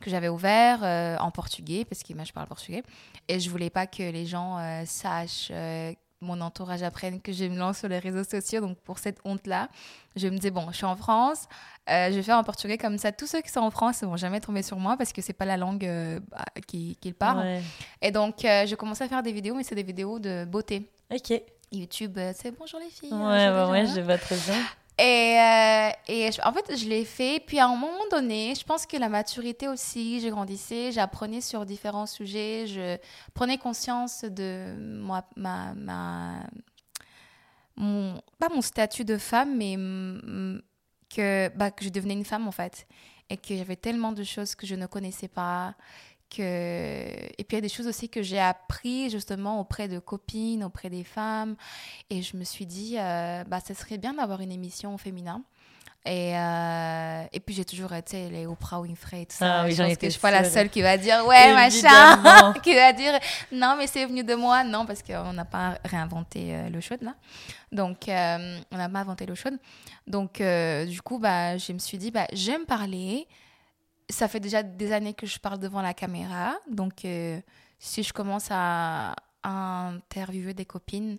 que 0.00 0.10
j'avais 0.10 0.28
ouvert 0.28 0.84
euh, 0.84 1.16
en 1.18 1.32
portugais, 1.32 1.84
parce 1.84 2.04
que 2.04 2.14
moi 2.14 2.22
je 2.22 2.32
parle 2.32 2.46
portugais, 2.46 2.84
et 3.26 3.40
je 3.40 3.50
voulais 3.50 3.70
pas 3.70 3.88
que 3.88 4.04
les 4.04 4.26
gens 4.26 4.58
euh, 4.58 4.84
sachent, 4.86 5.50
mon 6.20 6.40
entourage 6.40 6.82
apprenne 6.82 7.20
que 7.20 7.32
je 7.32 7.44
me 7.44 7.56
lance 7.56 7.78
sur 7.78 7.88
les 7.88 7.98
réseaux 7.98 8.24
sociaux, 8.24 8.60
donc 8.60 8.78
pour 8.80 8.98
cette 8.98 9.18
honte-là, 9.24 9.68
je 10.16 10.28
me 10.28 10.36
disais, 10.36 10.50
bon, 10.50 10.66
je 10.70 10.76
suis 10.76 10.84
en 10.84 10.96
France, 10.96 11.46
euh, 11.88 12.08
je 12.10 12.16
vais 12.16 12.22
faire 12.22 12.36
en 12.36 12.44
portugais 12.44 12.76
comme 12.76 12.98
ça, 12.98 13.10
tous 13.12 13.26
ceux 13.26 13.40
qui 13.40 13.48
sont 13.50 13.60
en 13.60 13.70
France 13.70 14.02
ne 14.02 14.06
vont 14.08 14.16
jamais 14.16 14.40
tomber 14.40 14.62
sur 14.62 14.78
moi, 14.78 14.96
parce 14.98 15.12
que 15.12 15.22
c'est 15.22 15.32
pas 15.32 15.46
la 15.46 15.56
langue 15.56 15.84
euh, 15.86 16.20
bah, 16.30 16.44
qui- 16.66 16.96
qu'ils 17.00 17.14
parlent. 17.14 17.38
Ouais. 17.38 17.62
Et 18.02 18.10
donc, 18.10 18.44
euh, 18.44 18.66
j'ai 18.66 18.76
commencé 18.76 19.04
à 19.04 19.08
faire 19.08 19.22
des 19.22 19.32
vidéos, 19.32 19.54
mais 19.54 19.62
c'est 19.64 19.74
des 19.74 19.82
vidéos 19.82 20.18
de 20.18 20.44
beauté. 20.44 20.90
Ok. 21.12 21.32
YouTube, 21.72 22.18
c'est 22.34 22.50
bonjour 22.58 22.80
les 22.80 22.90
filles. 22.90 23.12
ouais, 23.12 23.46
je 23.46 23.50
vais 23.54 23.70
ouais, 23.70 23.86
je 23.86 24.00
vois 24.00 24.18
très 24.18 24.36
bien. 24.36 24.60
Et, 25.00 25.38
euh, 25.40 25.90
et 26.08 26.30
je- 26.32 26.42
en 26.46 26.52
fait, 26.52 26.76
je 26.76 26.86
l'ai 26.88 27.04
fait. 27.06 27.40
Puis 27.46 27.58
à 27.58 27.66
un 27.66 27.76
moment 27.76 28.06
donné, 28.10 28.54
je 28.54 28.64
pense 28.64 28.84
que 28.86 28.96
la 28.98 29.08
maturité 29.08 29.66
aussi, 29.68 30.20
j'ai 30.20 30.30
grandissais, 30.30 30.92
j'apprenais 30.92 31.40
sur 31.40 31.64
différents 31.64 32.06
sujets, 32.06 32.66
je 32.66 32.98
prenais 33.32 33.56
conscience 33.56 34.24
de 34.24 34.74
moi, 34.78 35.24
ma, 35.36 35.72
ma, 35.74 36.42
mon, 37.76 38.20
pas 38.38 38.48
mon 38.48 38.60
statut 38.62 39.04
de 39.04 39.16
femme, 39.16 39.56
mais 39.56 39.76
que, 41.08 41.48
bah, 41.56 41.70
que 41.70 41.84
je 41.84 41.90
devenais 41.90 42.14
une 42.14 42.24
femme 42.24 42.46
en 42.48 42.52
fait. 42.52 42.86
Et 43.32 43.36
qu'il 43.36 43.56
y 43.56 43.60
avait 43.60 43.76
tellement 43.76 44.10
de 44.12 44.24
choses 44.24 44.54
que 44.56 44.66
je 44.66 44.74
ne 44.74 44.86
connaissais 44.86 45.28
pas. 45.28 45.74
Que... 46.30 46.42
Et 46.42 47.44
puis 47.44 47.48
il 47.50 47.54
y 47.56 47.58
a 47.58 47.60
des 47.60 47.68
choses 47.68 47.86
aussi 47.86 48.08
que 48.08 48.22
j'ai 48.22 48.38
appris 48.38 49.10
justement 49.10 49.60
auprès 49.60 49.88
de 49.88 49.98
copines, 49.98 50.64
auprès 50.64 50.90
des 50.90 51.04
femmes. 51.04 51.56
Et 52.08 52.22
je 52.22 52.36
me 52.36 52.44
suis 52.44 52.66
dit, 52.66 52.96
euh, 52.98 53.44
bah, 53.44 53.60
ça 53.60 53.74
serait 53.74 53.98
bien 53.98 54.14
d'avoir 54.14 54.40
une 54.40 54.52
émission 54.52 54.94
au 54.94 54.98
féminin. 54.98 55.42
Et, 56.06 56.34
euh, 56.34 57.24
et 57.30 57.40
puis 57.40 57.54
j'ai 57.54 57.66
toujours 57.66 57.92
été 57.92 58.30
les 58.30 58.46
Oprah 58.46 58.80
Winfrey 58.80 59.22
et 59.22 59.26
tout 59.26 59.36
ça. 59.36 59.60
Ah 59.60 59.64
oui, 59.66 59.74
je 59.74 59.82
pense 59.82 59.98
que 59.98 60.06
je 60.06 60.10
suis 60.12 60.20
pas 60.20 60.30
la 60.30 60.44
seule 60.44 60.70
qui 60.70 60.80
va 60.80 60.96
dire 60.96 61.26
ouais 61.26 61.52
machin, 61.52 62.54
qui 62.62 62.74
va 62.74 62.94
dire 62.94 63.18
non 63.52 63.74
mais 63.76 63.86
c'est 63.86 64.06
venu 64.06 64.24
de 64.24 64.34
moi. 64.34 64.64
Non 64.64 64.86
parce 64.86 65.02
qu'on 65.02 65.34
n'a 65.34 65.44
pas 65.44 65.78
réinventé 65.84 66.54
euh, 66.54 66.70
l'eau 66.70 66.80
chaude 66.80 67.02
là. 67.02 67.14
Donc 67.70 68.08
euh, 68.08 68.58
on 68.72 68.78
n'a 68.78 68.88
pas 68.88 69.00
inventé 69.00 69.26
l'eau 69.26 69.34
chaude. 69.34 69.58
Donc 70.06 70.40
du 70.40 71.02
coup 71.02 71.18
bah 71.18 71.58
je 71.58 71.72
me 71.74 71.78
suis 71.78 71.98
dit 71.98 72.10
bah 72.10 72.26
j'aime 72.32 72.64
parler. 72.64 73.28
Ça 74.10 74.28
fait 74.28 74.40
déjà 74.40 74.62
des 74.62 74.92
années 74.92 75.14
que 75.14 75.26
je 75.26 75.38
parle 75.38 75.58
devant 75.58 75.82
la 75.82 75.94
caméra. 75.94 76.54
Donc 76.70 77.04
euh, 77.04 77.40
si 77.78 78.02
je 78.02 78.12
commence 78.12 78.48
à, 78.50 79.14
à 79.42 79.88
interviewer 79.88 80.54
des 80.54 80.66
copines, 80.66 81.18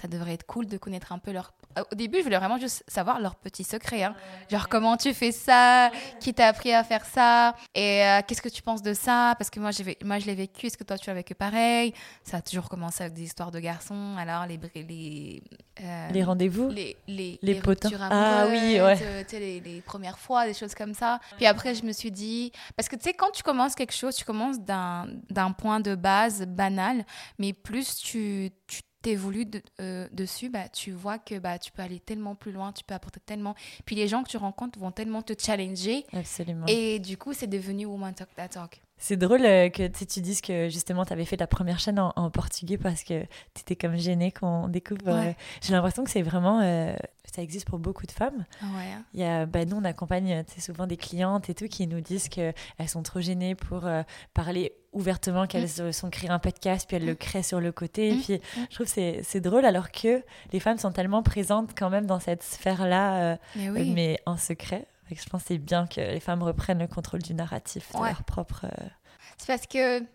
ça 0.00 0.08
devrait 0.08 0.34
être 0.34 0.46
cool 0.46 0.66
de 0.66 0.76
connaître 0.76 1.12
un 1.12 1.18
peu 1.18 1.32
leur. 1.32 1.52
Au 1.90 1.94
début, 1.94 2.18
je 2.18 2.22
voulais 2.24 2.38
vraiment 2.38 2.58
juste 2.58 2.84
savoir 2.88 3.20
leurs 3.20 3.34
petits 3.36 3.64
secrets. 3.64 4.02
hein. 4.02 4.14
Genre, 4.50 4.68
comment 4.68 4.96
tu 4.96 5.12
fais 5.12 5.32
ça? 5.32 5.90
Qui 6.20 6.32
t'a 6.32 6.48
appris 6.48 6.72
à 6.72 6.82
faire 6.84 7.04
ça? 7.04 7.54
Et 7.74 8.02
euh, 8.04 8.20
qu'est-ce 8.26 8.40
que 8.40 8.48
tu 8.48 8.62
penses 8.62 8.82
de 8.82 8.94
ça? 8.94 9.34
Parce 9.38 9.50
que 9.50 9.60
moi, 9.60 9.70
moi 10.04 10.18
je 10.18 10.26
l'ai 10.26 10.34
vécu. 10.34 10.66
Est-ce 10.66 10.78
que 10.78 10.84
toi, 10.84 10.96
tu 10.96 11.08
l'as 11.08 11.14
vécu 11.14 11.34
pareil? 11.34 11.92
Ça 12.24 12.38
a 12.38 12.40
toujours 12.42 12.68
commencé 12.68 13.02
avec 13.04 13.14
des 13.14 13.22
histoires 13.24 13.50
de 13.50 13.58
garçons. 13.60 14.16
Alors, 14.18 14.46
les. 14.46 14.58
Les, 14.74 15.42
euh, 15.82 16.08
Les 16.10 16.24
rendez-vous? 16.24 16.68
les, 16.70 16.96
les, 17.06 17.38
Les 17.42 17.54
potins. 17.56 17.88
ruptures 17.88 18.06
Ah 18.10 18.46
oui, 18.48 18.80
ouais. 18.80 18.98
euh, 19.02 19.22
tu 19.24 19.30
sais, 19.30 19.38
les, 19.40 19.60
les 19.60 19.80
premières 19.82 20.18
fois, 20.18 20.46
des 20.46 20.54
choses 20.54 20.74
comme 20.74 20.94
ça. 20.94 21.20
Puis 21.36 21.46
après, 21.46 21.74
je 21.74 21.84
me 21.84 21.92
suis 21.92 22.10
dit, 22.10 22.52
parce 22.76 22.88
que 22.88 22.96
tu 22.96 23.02
sais, 23.02 23.12
quand 23.14 23.30
tu 23.32 23.42
commences 23.42 23.74
quelque 23.74 23.94
chose, 23.94 24.14
tu 24.16 24.24
commences 24.24 24.60
d'un 24.60 25.06
d'un 25.30 25.52
point 25.52 25.80
de 25.80 25.94
base 25.94 26.46
banal, 26.46 27.04
mais 27.38 27.52
plus 27.52 27.96
tu 27.96 28.50
tu 28.66 28.80
t'évolues 29.06 29.46
de- 29.46 29.62
euh, 29.80 30.08
dessus, 30.10 30.48
bah, 30.50 30.68
tu 30.68 30.90
vois 30.90 31.18
que 31.20 31.38
bah, 31.38 31.58
tu 31.60 31.70
peux 31.70 31.80
aller 31.82 32.00
tellement 32.00 32.34
plus 32.34 32.50
loin, 32.50 32.72
tu 32.72 32.82
peux 32.82 32.92
apporter 32.94 33.20
tellement. 33.24 33.54
Puis 33.84 33.94
les 33.94 34.08
gens 34.08 34.24
que 34.24 34.28
tu 34.28 34.36
rencontres 34.36 34.80
vont 34.80 34.90
tellement 34.90 35.22
te 35.22 35.32
challenger. 35.38 36.04
Absolument. 36.12 36.66
Et 36.66 36.98
du 36.98 37.16
coup, 37.16 37.32
c'est 37.32 37.46
devenu 37.46 37.86
Woman 37.86 38.12
Talk 38.14 38.34
That 38.34 38.48
Talk. 38.48 38.82
C'est 38.98 39.16
drôle 39.18 39.44
euh, 39.44 39.68
que 39.68 39.86
tu 40.04 40.20
dises 40.22 40.40
que 40.40 40.70
justement 40.70 41.04
tu 41.04 41.12
avais 41.12 41.26
fait 41.26 41.36
ta 41.36 41.46
première 41.46 41.78
chaîne 41.78 42.00
en, 42.00 42.14
en 42.16 42.30
portugais 42.30 42.78
parce 42.78 43.04
que 43.04 43.22
tu 43.54 43.60
étais 43.60 43.76
comme 43.76 43.96
gênée 43.96 44.32
qu'on 44.32 44.68
découvre. 44.68 45.02
euh. 45.08 45.32
J'ai 45.62 45.72
l'impression 45.74 46.02
que 46.02 46.10
c'est 46.10 46.22
vraiment. 46.22 46.60
euh, 46.62 46.96
ça 47.32 47.42
existe 47.42 47.66
pour 47.68 47.78
beaucoup 47.78 48.06
de 48.06 48.12
femmes. 48.12 48.44
Ouais. 48.62 48.92
Il 49.12 49.20
y 49.20 49.24
a, 49.24 49.44
bah, 49.46 49.66
nous, 49.66 49.76
on 49.76 49.84
accompagne 49.84 50.42
souvent 50.58 50.86
des 50.86 50.96
clientes 50.96 51.50
et 51.50 51.54
tout 51.54 51.68
qui 51.68 51.86
nous 51.86 52.00
disent 52.00 52.28
qu'elles 52.30 52.54
sont 52.88 53.02
trop 53.02 53.20
gênées 53.20 53.54
pour 53.54 53.84
euh, 53.86 54.02
parler 54.32 54.72
ouvertement, 54.96 55.46
qu'elles 55.46 55.68
se 55.68 55.92
sont 55.92 56.10
créées 56.10 56.30
un 56.30 56.38
podcast, 56.38 56.86
puis 56.88 56.96
elles 56.96 57.06
le 57.06 57.14
créent 57.14 57.42
sur 57.42 57.60
le 57.60 57.70
côté. 57.72 58.08
Et 58.08 58.14
Mm. 58.14 58.22
puis, 58.22 58.40
je 58.70 58.74
trouve 58.74 58.86
que 58.86 58.92
c'est- 58.92 59.20
c'est 59.22 59.40
drôle 59.40 59.64
alors 59.64 59.90
que 59.92 60.22
les 60.52 60.60
femmes 60.60 60.78
sont 60.78 60.90
tellement 60.92 61.22
présentes 61.22 61.70
quand 61.78 61.90
même 61.90 62.06
dans 62.06 62.18
cette 62.20 62.42
sphère-là, 62.42 63.32
euh, 63.32 63.36
Mais 63.54 63.70
oui. 63.70 63.92
mais 63.94 64.18
en 64.26 64.36
secret. 64.36 64.86
Je 65.10 65.24
pense 65.28 65.42
que 65.42 65.48
c'est 65.48 65.58
bien 65.58 65.86
que 65.86 66.00
les 66.00 66.18
femmes 66.20 66.42
reprennent 66.42 66.80
le 66.80 66.88
contrôle 66.88 67.22
du 67.22 67.32
narratif 67.34 67.92
de 67.92 67.98
Ouais. 67.98 68.08
leur 68.08 68.24
propre. 68.24 68.64
euh, 68.64 68.88
C'est 69.36 69.46
parce 69.46 69.66
que, 69.66 70.00
tu 70.00 70.06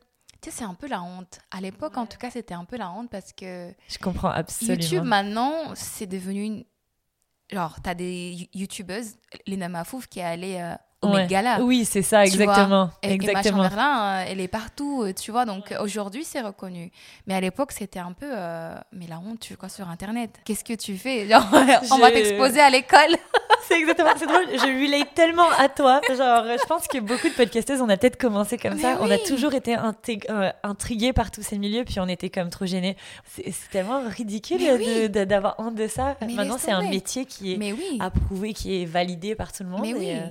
sais, 0.45 0.51
c'est 0.51 0.63
un 0.65 0.73
peu 0.73 0.87
la 0.87 1.01
honte. 1.01 1.39
À 1.51 1.61
l'époque, 1.61 1.95
en 1.97 2.05
tout 2.07 2.17
cas, 2.17 2.29
c'était 2.31 2.55
un 2.55 2.65
peu 2.65 2.75
la 2.77 2.91
honte 2.91 3.09
parce 3.09 3.31
que 3.31 3.71
Je 3.87 3.97
comprends 3.99 4.29
absolument. 4.31 4.81
YouTube, 4.81 5.03
maintenant, 5.03 5.53
c'est 5.75 6.07
devenu 6.07 6.43
une... 6.43 6.65
Genre, 7.51 7.75
t'as 7.83 7.93
des 7.93 8.31
you- 8.33 8.47
YouTubeuses, 8.53 9.15
Lena 9.47 9.69
Mafouf, 9.69 10.07
qui 10.07 10.19
est 10.19 10.23
allée 10.23 10.55
euh, 10.59 10.73
Ouais. 11.03 11.27
Oui, 11.61 11.85
c'est 11.85 12.03
ça, 12.03 12.25
exactement. 12.25 12.91
Et, 13.01 13.09
et 13.09 13.13
exactement. 13.13 13.63
Chamberlain, 13.63 14.19
euh, 14.21 14.25
elle 14.27 14.39
est 14.39 14.47
partout, 14.47 15.03
euh, 15.03 15.13
tu 15.13 15.31
vois. 15.31 15.45
Donc 15.45 15.73
aujourd'hui, 15.79 16.23
c'est 16.23 16.41
reconnu. 16.41 16.91
Mais 17.25 17.33
à 17.33 17.41
l'époque, 17.41 17.71
c'était 17.71 17.99
un 17.99 18.11
peu. 18.13 18.27
euh, 18.29 18.75
mais 18.91 19.07
la 19.07 19.17
honte, 19.19 19.39
tu 19.39 19.57
quoi 19.57 19.69
sur 19.69 19.89
Internet 19.89 20.39
Qu'est-ce 20.45 20.63
que 20.63 20.73
tu 20.73 20.97
fais? 20.97 21.27
Genre, 21.27 21.43
On 21.91 21.97
va 21.97 22.11
t'exposer 22.11 22.59
à 22.59 22.69
l'école. 22.69 23.15
C'est 23.67 23.77
exactement, 23.79 24.09
c'est 24.17 24.25
drôle, 24.25 24.47
je 24.51 24.83
relate 24.83 25.13
tellement 25.13 25.49
à 25.57 25.69
toi. 25.69 26.01
Genre, 26.09 26.17
je 26.59 26.65
pense 26.67 26.87
que 26.87 26.97
beaucoup 26.97 27.29
de 27.29 27.33
podcasteuses, 27.33 27.79
on 27.79 27.87
a 27.87 27.95
peut-être 27.95 28.17
commencé 28.17 28.57
comme 28.57 28.73
Mais 28.73 28.81
ça. 28.81 28.97
On 28.99 29.09
a 29.09 29.17
toujours 29.19 29.53
été 29.53 29.77
euh, 29.77 30.49
intrigués 30.63 31.13
par 31.13 31.31
tous 31.31 31.41
ces 31.43 31.57
milieux, 31.57 31.85
puis 31.85 31.99
on 31.99 32.07
était 32.07 32.29
comme 32.29 32.49
trop 32.49 32.65
gênés. 32.65 32.97
C'est 33.27 33.53
tellement 33.71 34.01
ridicule 34.09 34.59
oui. 34.77 35.09
d'avoir 35.09 35.55
honte 35.59 35.75
de 35.75 35.87
ça. 35.87 36.17
Mais 36.21 36.33
Maintenant, 36.33 36.57
c'est 36.57 36.71
un 36.71 36.81
métier 36.89 37.25
qui 37.25 37.53
est 37.53 37.57
Mais 37.57 37.71
oui, 37.71 37.97
approuvé, 38.01 38.53
qui 38.53 38.81
est 38.81 38.85
validé 38.85 39.35
par 39.35 39.53
tout 39.53 39.63
le 39.63 39.69
monde. 39.69 39.81
Mais 39.83 39.91
et, 39.91 40.17
euh, 40.17 40.25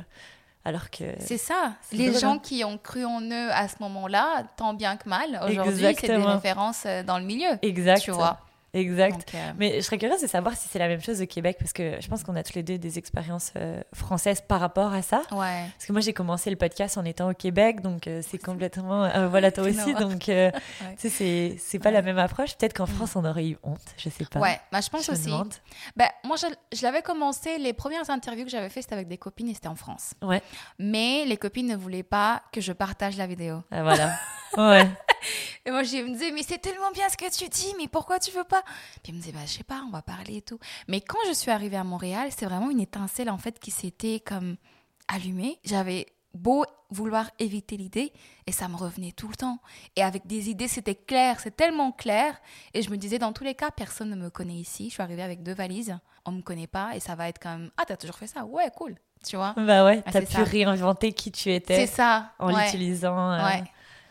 alors 0.65 0.91
que. 0.91 1.05
c'est 1.19 1.39
ça. 1.39 1.75
Les 1.93 2.19
gens 2.19 2.35
hein. 2.35 2.39
qui 2.39 2.65
ont 2.65 2.79
cru 2.79 3.05
en 3.05 3.23
eux 3.23 3.51
à 3.51 3.69
ce 3.69 3.77
moment-là, 3.81 4.45
tant 4.57 4.75
bien 4.75 4.97
que 4.97 5.09
mal, 5.09 5.41
aujourd'hui, 5.49 5.97
c'est 5.99 6.09
des 6.09 6.23
références 6.23 6.83
euh, 6.87 7.03
dans 7.03 7.19
le 7.19 7.25
milieu. 7.25 7.59
Exact. 7.63 8.01
Tu 8.01 8.11
vois. 8.11 8.39
Exact. 8.73 9.13
Donc, 9.13 9.35
euh, 9.35 9.53
Mais 9.59 9.77
je 9.77 9.81
serais 9.81 9.99
curieuse 9.99 10.23
de 10.23 10.27
savoir 10.27 10.57
si 10.57 10.69
c'est 10.71 10.79
la 10.79 10.87
même 10.89 11.01
chose 11.03 11.21
au 11.21 11.27
Québec, 11.27 11.57
parce 11.59 11.73
que 11.73 12.01
je 12.01 12.07
pense 12.09 12.23
qu'on 12.23 12.37
a 12.37 12.43
tous 12.43 12.55
les 12.55 12.63
deux 12.63 12.79
des 12.79 12.99
expériences 12.99 13.53
euh, 13.57 13.83
françaises 13.93 14.41
par 14.47 14.61
rapport 14.61 14.93
à 14.95 15.03
ça. 15.03 15.23
ouais. 15.33 15.65
Parce 15.77 15.87
que 15.87 15.93
moi, 15.93 16.01
j'ai 16.01 16.13
commencé 16.13 16.51
le 16.51 16.57
podcast 16.57 16.97
en 16.99 17.05
étant 17.05 17.31
au 17.31 17.35
Québec, 17.35 17.81
donc 17.81 18.07
euh, 18.07 18.23
c'est 18.29 18.39
complètement. 18.39 19.05
euh, 19.05 19.29
voilà, 19.29 19.51
toi 19.51 19.65
aussi. 19.65 19.95
Donc, 19.95 20.25
Ouais. 20.29 20.53
tu 20.99 21.09
sais, 21.11 21.57
c'est- 21.59 21.79
pas 21.81 21.91
la 21.91 22.03
même 22.03 22.19
approche. 22.19 22.57
Peut-être 22.57 22.75
qu'en 22.75 22.87
France, 22.87 23.17
on 23.17 23.25
aurait 23.25 23.47
eu 23.47 23.57
honte, 23.63 23.81
je 23.97 24.09
sais 24.11 24.25
pas. 24.27 24.39
Ouais, 24.41 24.61
bah, 24.71 24.81
je 24.83 24.89
pense 24.91 25.07
Je 25.07 25.13
aussi. 25.13 25.31
Ben, 25.97 26.09
moi, 26.25 26.37
je, 26.37 26.47
je 26.77 26.83
l'avais 26.83 27.01
commencé, 27.03 27.59
les 27.59 27.73
premières 27.73 28.09
interviews 28.11 28.45
que 28.45 28.51
j'avais 28.51 28.69
fait, 28.69 28.83
c'était 28.83 28.95
avec 28.95 29.09
des 29.09 29.17
copines 29.19 29.49
et 29.49 29.55
c'était 29.55 29.69
en 29.69 29.75
France. 29.77 30.13
Ouais. 30.23 30.43
Mais 30.79 31.25
les 31.25 31.37
copines 31.39 31.67
ne 31.67 31.77
voulaient 31.77 32.03
pas 32.03 32.43
que 32.53 32.61
je 32.61 32.73
partage 32.73 33.17
la 33.17 33.27
vidéo. 33.27 33.63
Ah, 33.71 33.83
voilà. 33.83 34.13
ouais. 34.57 34.87
Et 35.67 35.71
moi, 35.71 35.83
je 35.83 35.97
me 35.99 36.13
disais, 36.15 36.31
mais 36.33 36.43
c'est 36.43 36.59
tellement 36.59 36.91
bien 36.93 37.07
ce 37.11 37.17
que 37.17 37.31
tu 37.31 37.47
dis, 37.49 37.75
mais 37.79 37.89
pourquoi 37.89 38.19
tu 38.19 38.31
veux 38.31 38.45
pas 38.45 38.60
Puis 39.03 39.11
elle 39.11 39.15
me 39.17 39.21
disait, 39.21 39.33
bah, 39.33 39.41
je 39.47 39.51
sais 39.53 39.65
pas, 39.65 39.83
on 39.87 39.91
va 39.91 40.03
parler 40.03 40.37
et 40.39 40.43
tout. 40.43 40.59
Mais 40.89 41.01
quand 41.01 41.19
je 41.29 41.33
suis 41.33 41.51
arrivée 41.51 41.77
à 41.77 41.85
Montréal, 41.85 42.29
c'est 42.37 42.47
vraiment 42.47 42.71
une 42.71 42.81
étincelle, 42.81 43.31
en 43.31 43.39
fait, 43.39 43.59
qui 43.59 43.71
s'était 43.71 44.21
comme 44.21 44.57
allumée. 45.09 45.59
J'avais 45.65 46.07
beau 46.35 46.65
vouloir 46.91 47.31
éviter 47.39 47.77
l'idée, 47.77 48.13
et 48.47 48.53
ça 48.53 48.69
me 48.69 48.77
revenait 48.77 49.13
tout 49.13 49.29
le 49.29 49.35
temps. 49.35 49.59
Et 49.97 50.03
avec 50.03 50.27
des 50.27 50.49
idées, 50.51 50.69
c'était 50.69 50.95
clair, 50.95 51.39
c'est 51.41 51.57
tellement 51.57 51.93
clair. 51.93 52.41
Et 52.75 52.83
je 52.83 52.91
me 52.91 52.97
disais, 52.97 53.19
dans 53.19 53.33
tous 53.33 53.45
les 53.45 53.55
cas, 53.55 53.71
personne 53.71 54.11
ne 54.11 54.17
me 54.17 54.31
connaît 54.31 54.55
ici. 54.55 54.89
Je 54.89 54.95
suis 54.95 55.03
arrivée 55.03 55.23
avec 55.23 55.43
deux 55.43 55.55
valises, 55.55 55.97
on 56.25 56.33
me 56.33 56.43
connaît 56.43 56.67
pas, 56.69 56.95
et 56.95 57.01
ça 57.01 57.15
va 57.17 57.29
être 57.29 57.39
comme, 57.41 57.71
ah, 57.77 57.83
t'as 57.87 57.97
toujours 57.97 58.17
fait 58.17 58.27
ça? 58.29 58.45
Ouais, 58.45 58.71
cool. 58.77 58.95
Tu 59.27 59.37
vois? 59.37 59.53
Bah 59.57 59.85
ouais, 59.85 60.03
Ah, 60.07 60.13
t'as 60.13 60.21
c'est 60.21 60.27
pu 60.27 60.33
ça. 60.33 60.45
réinventer 60.45 61.13
qui 61.13 61.31
tu 61.31 61.43
C'est 61.45 61.57
étais 61.57 61.87
ça. 61.87 62.33
en 62.39 62.53
ouais. 62.55 62.65
l'utilisant. 62.65 63.33
euh, 63.33 63.45
Ouais. 63.45 63.65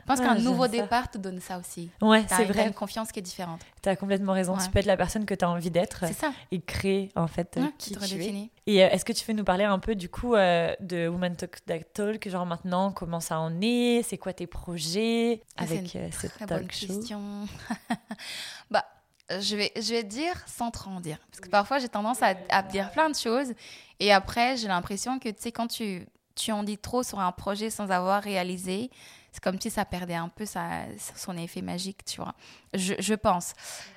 Je 0.09 0.15
pense 0.15 0.25
Ah, 0.25 0.33
qu'un 0.35 0.41
nouveau 0.41 0.63
ça. 0.63 0.69
départ 0.69 1.11
te 1.11 1.19
donne 1.19 1.39
ça 1.39 1.59
aussi. 1.59 1.91
Ouais, 2.01 2.25
c'est 2.27 2.45
vrai. 2.45 2.65
une 2.67 2.73
confiance 2.73 3.11
qui 3.11 3.19
est 3.19 3.21
différente. 3.21 3.61
T'as 3.83 3.95
complètement 3.95 4.33
raison. 4.33 4.55
Ouais. 4.57 4.63
Tu 4.63 4.71
peux 4.71 4.79
être 4.79 4.87
la 4.87 4.97
personne 4.97 5.25
que 5.25 5.35
t'as 5.35 5.47
envie 5.47 5.69
d'être 5.69 6.03
C'est 6.07 6.13
ça. 6.13 6.31
et 6.51 6.59
créer, 6.61 7.11
en 7.15 7.27
fait, 7.27 7.57
Ouais, 7.57 7.71
qui 7.77 7.91
tu 7.93 7.99
te 7.99 8.03
tu 8.05 8.11
es. 8.13 8.17
redéfinis. 8.17 8.51
Et 8.65 8.83
euh, 8.83 8.89
est-ce 8.89 9.05
que 9.05 9.13
tu 9.13 9.23
veux 9.25 9.33
nous 9.33 9.43
parler 9.43 9.65
un 9.65 9.77
peu 9.77 9.93
du 9.93 10.09
coup 10.09 10.33
euh, 10.33 10.73
de 10.79 11.07
Woman 11.07 11.35
Talk 11.35 11.63
That 11.65 11.79
Talk, 11.93 12.27
genre 12.27 12.45
maintenant, 12.47 12.91
comment 12.91 13.19
ça 13.19 13.39
en 13.39 13.61
est, 13.61 14.01
c'est 14.03 14.17
quoi 14.17 14.33
tes 14.33 14.47
projets 14.47 15.43
Ah, 15.57 15.63
avec 15.63 15.93
une 15.93 16.01
euh, 16.01 16.09
cette 16.11 16.33
Très 16.33 16.45
talk 16.47 16.61
bonne 16.61 16.71
show? 16.71 16.87
question. 16.87 17.21
bah, 18.71 18.85
je 19.29 19.55
vais, 19.55 19.71
je 19.75 19.91
vais 19.93 20.03
dire 20.03 20.33
sans 20.47 20.71
trop 20.71 20.89
en 20.89 21.01
dire. 21.01 21.17
Parce 21.29 21.39
que 21.41 21.49
parfois, 21.49 21.77
j'ai 21.79 21.89
tendance 21.89 22.21
à, 22.23 22.33
à 22.49 22.63
dire 22.63 22.89
plein 22.91 23.09
de 23.09 23.15
choses. 23.15 23.53
Et 23.99 24.11
après, 24.11 24.57
j'ai 24.57 24.67
l'impression 24.67 25.19
que, 25.19 25.29
tu 25.29 25.35
sais, 25.39 25.51
quand 25.51 25.67
tu, 25.67 26.07
tu 26.35 26.51
en 26.51 26.63
dis 26.63 26.77
trop 26.79 27.03
sur 27.03 27.19
un 27.19 27.31
projet 27.31 27.69
sans 27.69 27.91
avoir 27.91 28.23
réalisé, 28.23 28.89
c'est 29.31 29.43
comme 29.43 29.59
si 29.59 29.69
ça 29.69 29.85
perdait 29.85 30.15
un 30.15 30.29
peu 30.29 30.45
son 30.45 31.37
effet 31.37 31.61
magique, 31.61 32.03
tu 32.05 32.21
vois. 32.21 32.33
Je, 32.73 33.13
pense. 33.13 33.53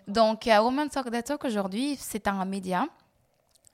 Donc, 0.06 0.46
euh, 0.46 0.60
Woman 0.60 0.88
Talk 0.88 1.10
That 1.10 1.22
Talk, 1.22 1.44
aujourd'hui, 1.44 1.96
c'est 1.98 2.28
un 2.28 2.44
média 2.44 2.86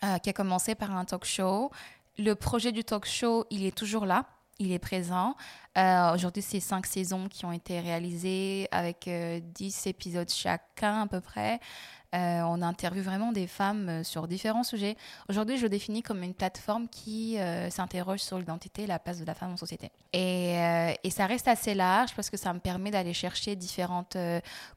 euh, 0.04 0.18
qui 0.18 0.30
a 0.30 0.32
commencé 0.32 0.74
par 0.74 0.96
un 0.96 1.04
talk 1.04 1.24
show. 1.24 1.70
Le 2.18 2.34
projet 2.34 2.70
du 2.70 2.84
talk 2.84 3.04
show, 3.04 3.46
il 3.50 3.64
est 3.64 3.76
toujours 3.76 4.06
là. 4.06 4.26
Il 4.60 4.72
est 4.72 4.78
présent. 4.78 5.34
Euh, 5.76 6.14
Aujourd'hui, 6.14 6.42
c'est 6.42 6.60
cinq 6.60 6.86
saisons 6.86 7.28
qui 7.28 7.44
ont 7.44 7.52
été 7.52 7.80
réalisées 7.80 8.68
avec 8.70 9.06
euh, 9.06 9.40
10 9.42 9.86
épisodes 9.86 10.28
chacun 10.28 11.02
à 11.02 11.06
peu 11.06 11.20
près. 11.20 11.60
Euh, 12.14 12.40
on 12.40 12.62
interviewe 12.62 13.02
vraiment 13.02 13.32
des 13.32 13.46
femmes 13.46 13.88
euh, 13.90 14.02
sur 14.02 14.28
différents 14.28 14.62
sujets. 14.62 14.96
Aujourd'hui, 15.28 15.58
je 15.58 15.64
le 15.64 15.68
définis 15.68 16.02
comme 16.02 16.22
une 16.22 16.32
plateforme 16.32 16.88
qui 16.88 17.38
euh, 17.38 17.68
s'interroge 17.68 18.20
sur 18.20 18.38
l'identité 18.38 18.84
et 18.84 18.86
la 18.86 18.98
place 18.98 19.20
de 19.20 19.26
la 19.26 19.34
femme 19.34 19.52
en 19.52 19.56
société. 19.58 19.90
Et, 20.14 20.54
et 21.04 21.10
ça 21.10 21.26
reste 21.26 21.48
assez 21.48 21.74
large 21.74 22.14
parce 22.14 22.30
que 22.30 22.38
ça 22.38 22.54
me 22.54 22.60
permet 22.60 22.90
d'aller 22.90 23.12
chercher 23.12 23.56
différentes 23.56 24.16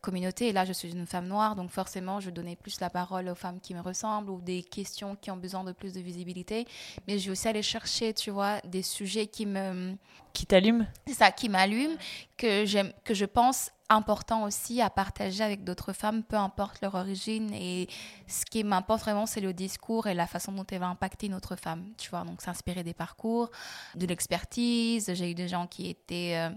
communautés. 0.01 0.49
Et 0.49 0.51
là, 0.51 0.65
je 0.65 0.73
suis 0.73 0.91
une 0.91 1.05
femme 1.05 1.27
noire, 1.27 1.55
donc 1.55 1.69
forcément, 1.69 2.19
je 2.19 2.29
donnais 2.29 2.57
plus 2.57 2.81
la 2.81 2.89
parole 2.89 3.29
aux 3.29 3.35
femmes 3.35 3.61
qui 3.61 3.73
me 3.73 3.79
ressemblent 3.79 4.29
ou 4.29 4.41
des 4.41 4.61
questions 4.61 5.15
qui 5.15 5.31
ont 5.31 5.37
besoin 5.37 5.63
de 5.63 5.71
plus 5.71 5.93
de 5.93 6.01
visibilité. 6.01 6.67
Mais 7.07 7.17
je 7.17 7.27
vais 7.27 7.31
aussi 7.31 7.47
aller 7.47 7.63
chercher, 7.63 8.13
tu 8.13 8.29
vois, 8.29 8.59
des 8.65 8.81
sujets 8.81 9.27
qui 9.27 9.45
me 9.45 9.95
qui 10.33 10.45
t'allume? 10.45 10.87
C'est 11.07 11.13
ça 11.13 11.31
qui 11.31 11.49
m'allume, 11.49 11.95
que 12.37 12.65
que 13.03 13.13
je 13.13 13.25
pense 13.25 13.71
important 13.91 14.43
aussi 14.43 14.81
à 14.81 14.89
partager 14.89 15.43
avec 15.43 15.63
d'autres 15.63 15.93
femmes, 15.93 16.23
peu 16.23 16.37
importe 16.37 16.81
leur 16.81 16.95
origine. 16.95 17.53
Et 17.53 17.87
ce 18.27 18.45
qui 18.45 18.63
m'importe 18.63 19.01
vraiment, 19.01 19.25
c'est 19.25 19.41
le 19.41 19.53
discours 19.53 20.07
et 20.07 20.13
la 20.13 20.27
façon 20.27 20.51
dont 20.53 20.65
elle 20.71 20.79
va 20.79 20.87
impacter 20.87 21.27
une 21.27 21.33
autre 21.33 21.55
femme. 21.55 21.83
Tu 21.97 22.09
vois, 22.09 22.23
donc 22.23 22.41
s'inspirer 22.41 22.83
des 22.83 22.93
parcours, 22.93 23.51
de 23.95 24.05
l'expertise. 24.05 25.11
J'ai 25.13 25.31
eu 25.31 25.35
des 25.35 25.47
gens 25.47 25.67
qui 25.67 25.89
étaient 25.89 26.35
euh, 26.35 26.49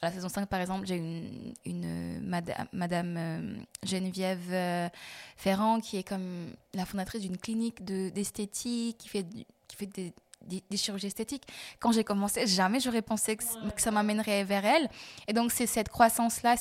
à 0.00 0.06
la 0.06 0.12
saison 0.12 0.28
5, 0.28 0.48
par 0.48 0.60
exemple, 0.60 0.86
j'ai 0.86 0.96
une, 0.96 1.54
une 1.66 1.84
euh, 1.84 2.40
madame, 2.72 3.16
euh, 3.18 3.56
Geneviève 3.84 4.90
Ferrand 5.36 5.80
qui 5.80 5.98
est 5.98 6.04
comme 6.04 6.54
la 6.72 6.86
fondatrice 6.86 7.20
d'une 7.20 7.36
clinique 7.36 7.84
de, 7.84 8.08
d'esthétique, 8.08 8.96
qui 8.98 9.08
fait, 9.08 9.26
qui 9.66 9.76
fait 9.76 9.86
des, 9.86 10.14
des, 10.44 10.62
des 10.68 10.76
chirurgies 10.76 11.08
esthétiques. 11.08 11.44
Quand 11.80 11.92
j'ai 11.92 12.04
commencé, 12.04 12.46
jamais 12.46 12.80
j'aurais 12.80 13.02
pensé 13.02 13.36
que, 13.36 13.44
ça 13.76 13.90
m'amènerait 13.90 14.44
vers 14.44 14.64
elle. 14.64 14.88
Et 15.26 15.32
donc, 15.32 15.52
c'est 15.52 15.66
cette 15.66 15.88
croissance-là, 15.88 16.56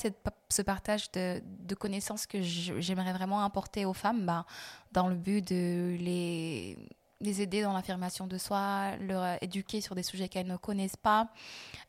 ce 0.49 0.61
partage 0.61 1.11
de, 1.11 1.41
de 1.43 1.75
connaissances 1.75 2.25
que 2.25 2.41
j'aimerais 2.41 3.13
vraiment 3.13 3.43
apporter 3.43 3.85
aux 3.85 3.93
femmes 3.93 4.25
bah, 4.25 4.45
dans 4.91 5.07
le 5.07 5.15
but 5.15 5.47
de 5.47 5.95
les, 5.99 6.77
les 7.19 7.41
aider 7.41 7.63
dans 7.63 7.73
l'affirmation 7.73 8.27
de 8.27 8.37
soi, 8.37 8.95
leur 8.99 9.23
euh, 9.23 9.35
éduquer 9.41 9.81
sur 9.81 9.95
des 9.95 10.03
sujets 10.03 10.29
qu'elles 10.29 10.47
ne 10.47 10.57
connaissent 10.57 10.95
pas. 10.97 11.29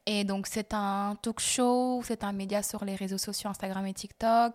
Et 0.07 0.25
donc, 0.25 0.47
c'est 0.47 0.73
un 0.73 1.17
talk 1.21 1.38
show, 1.41 2.01
c'est 2.05 2.25
un 2.25 2.33
média 2.33 2.62
sur 2.62 2.85
les 2.85 2.95
réseaux 2.95 3.19
sociaux, 3.19 3.51
Instagram 3.51 3.85
et 3.87 3.93
TikTok, 3.93 4.55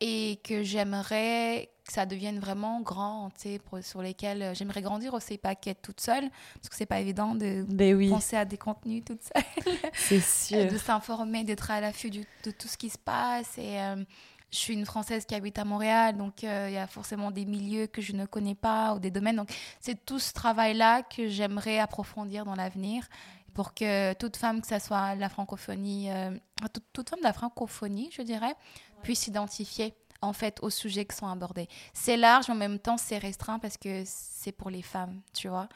et 0.00 0.40
que 0.42 0.62
j'aimerais 0.62 1.70
que 1.86 1.92
ça 1.92 2.04
devienne 2.06 2.40
vraiment 2.40 2.80
grand, 2.80 3.30
pour- 3.66 3.82
sur 3.82 4.02
lesquels 4.02 4.42
euh, 4.42 4.54
j'aimerais 4.54 4.82
grandir 4.82 5.14
aussi, 5.14 5.38
pas 5.38 5.54
qu'être 5.54 5.82
toute 5.82 6.00
seule, 6.00 6.28
parce 6.54 6.68
que 6.70 6.74
c'est 6.76 6.86
pas 6.86 6.98
évident 6.98 7.34
de 7.34 7.64
Ben 7.68 7.94
oui, 7.94 8.08
penser 8.10 8.36
à 8.36 8.44
des 8.44 8.56
contenus 8.58 9.04
toute 9.04 9.22
seule, 9.22 9.74
c'est 9.92 10.20
sûr. 10.20 10.66
de 10.72 10.78
s'informer, 10.78 11.44
d'être 11.44 11.70
à 11.70 11.80
l'affût 11.80 12.10
de 12.10 12.50
tout 12.50 12.66
ce 12.68 12.76
qui 12.76 12.88
se 12.90 12.98
passe. 12.98 13.56
Et 13.58 13.78
euh, 13.80 14.02
je 14.50 14.58
suis 14.58 14.74
une 14.74 14.86
Française 14.86 15.26
qui 15.26 15.34
habite 15.34 15.58
à 15.58 15.64
Montréal, 15.64 16.16
donc 16.16 16.44
euh, 16.44 16.66
il 16.68 16.74
y 16.74 16.78
a 16.78 16.86
forcément 16.86 17.30
des 17.30 17.44
milieux 17.44 17.86
que 17.86 18.00
je 18.00 18.12
ne 18.12 18.26
connais 18.26 18.54
pas 18.54 18.94
ou 18.94 18.98
des 18.98 19.10
domaines. 19.10 19.36
Donc 19.36 19.50
c'est 19.80 20.04
tout 20.04 20.18
ce 20.18 20.32
travail-là 20.32 21.02
que 21.02 21.28
j'aimerais 21.28 21.78
approfondir 21.78 22.44
dans 22.44 22.54
l'avenir 22.54 23.06
pour 23.54 23.74
que 23.74 24.12
toute 24.14 24.36
femme, 24.36 24.60
que 24.60 24.66
ce 24.66 24.78
soit 24.78 25.14
la 25.14 25.28
francophonie, 25.28 26.10
euh, 26.10 26.30
toute, 26.72 26.84
toute 26.92 27.10
femme 27.10 27.20
de 27.20 27.24
la 27.24 27.32
francophonie, 27.32 28.10
je 28.12 28.22
dirais, 28.22 28.54
puisse 29.02 29.20
s'identifier 29.20 29.94
en 30.22 30.32
fait 30.32 30.58
aux 30.62 30.70
sujets 30.70 31.04
qui 31.04 31.16
sont 31.16 31.26
abordés. 31.26 31.68
C'est 31.92 32.16
large, 32.16 32.48
mais 32.48 32.54
en 32.54 32.58
même 32.58 32.78
temps 32.78 32.96
c'est 32.96 33.18
restreint 33.18 33.58
parce 33.58 33.76
que 33.76 34.02
c'est 34.04 34.52
pour 34.52 34.70
les 34.70 34.82
femmes, 34.82 35.20
tu 35.32 35.48
vois. 35.48 35.68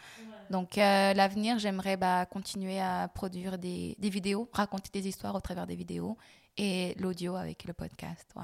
Donc 0.51 0.79
euh, 0.79 1.15
l'avenir, 1.15 1.59
j'aimerais 1.59 1.97
bah, 1.97 2.27
continuer 2.27 2.81
à 2.81 3.09
produire 3.09 3.59
des, 3.59 3.97
des 3.99 4.11
vidéos, 4.11 4.49
raconter 4.53 4.91
des 4.93 5.09
histoires 5.09 5.35
au 5.35 5.41
travers 5.41 5.67
des 5.67 5.77
vidéos 5.77 6.17
et 6.57 6.95
l'audio 6.99 7.37
avec 7.37 7.65
le 7.65 7.73
podcast. 7.73 8.27
ouais. 8.37 8.43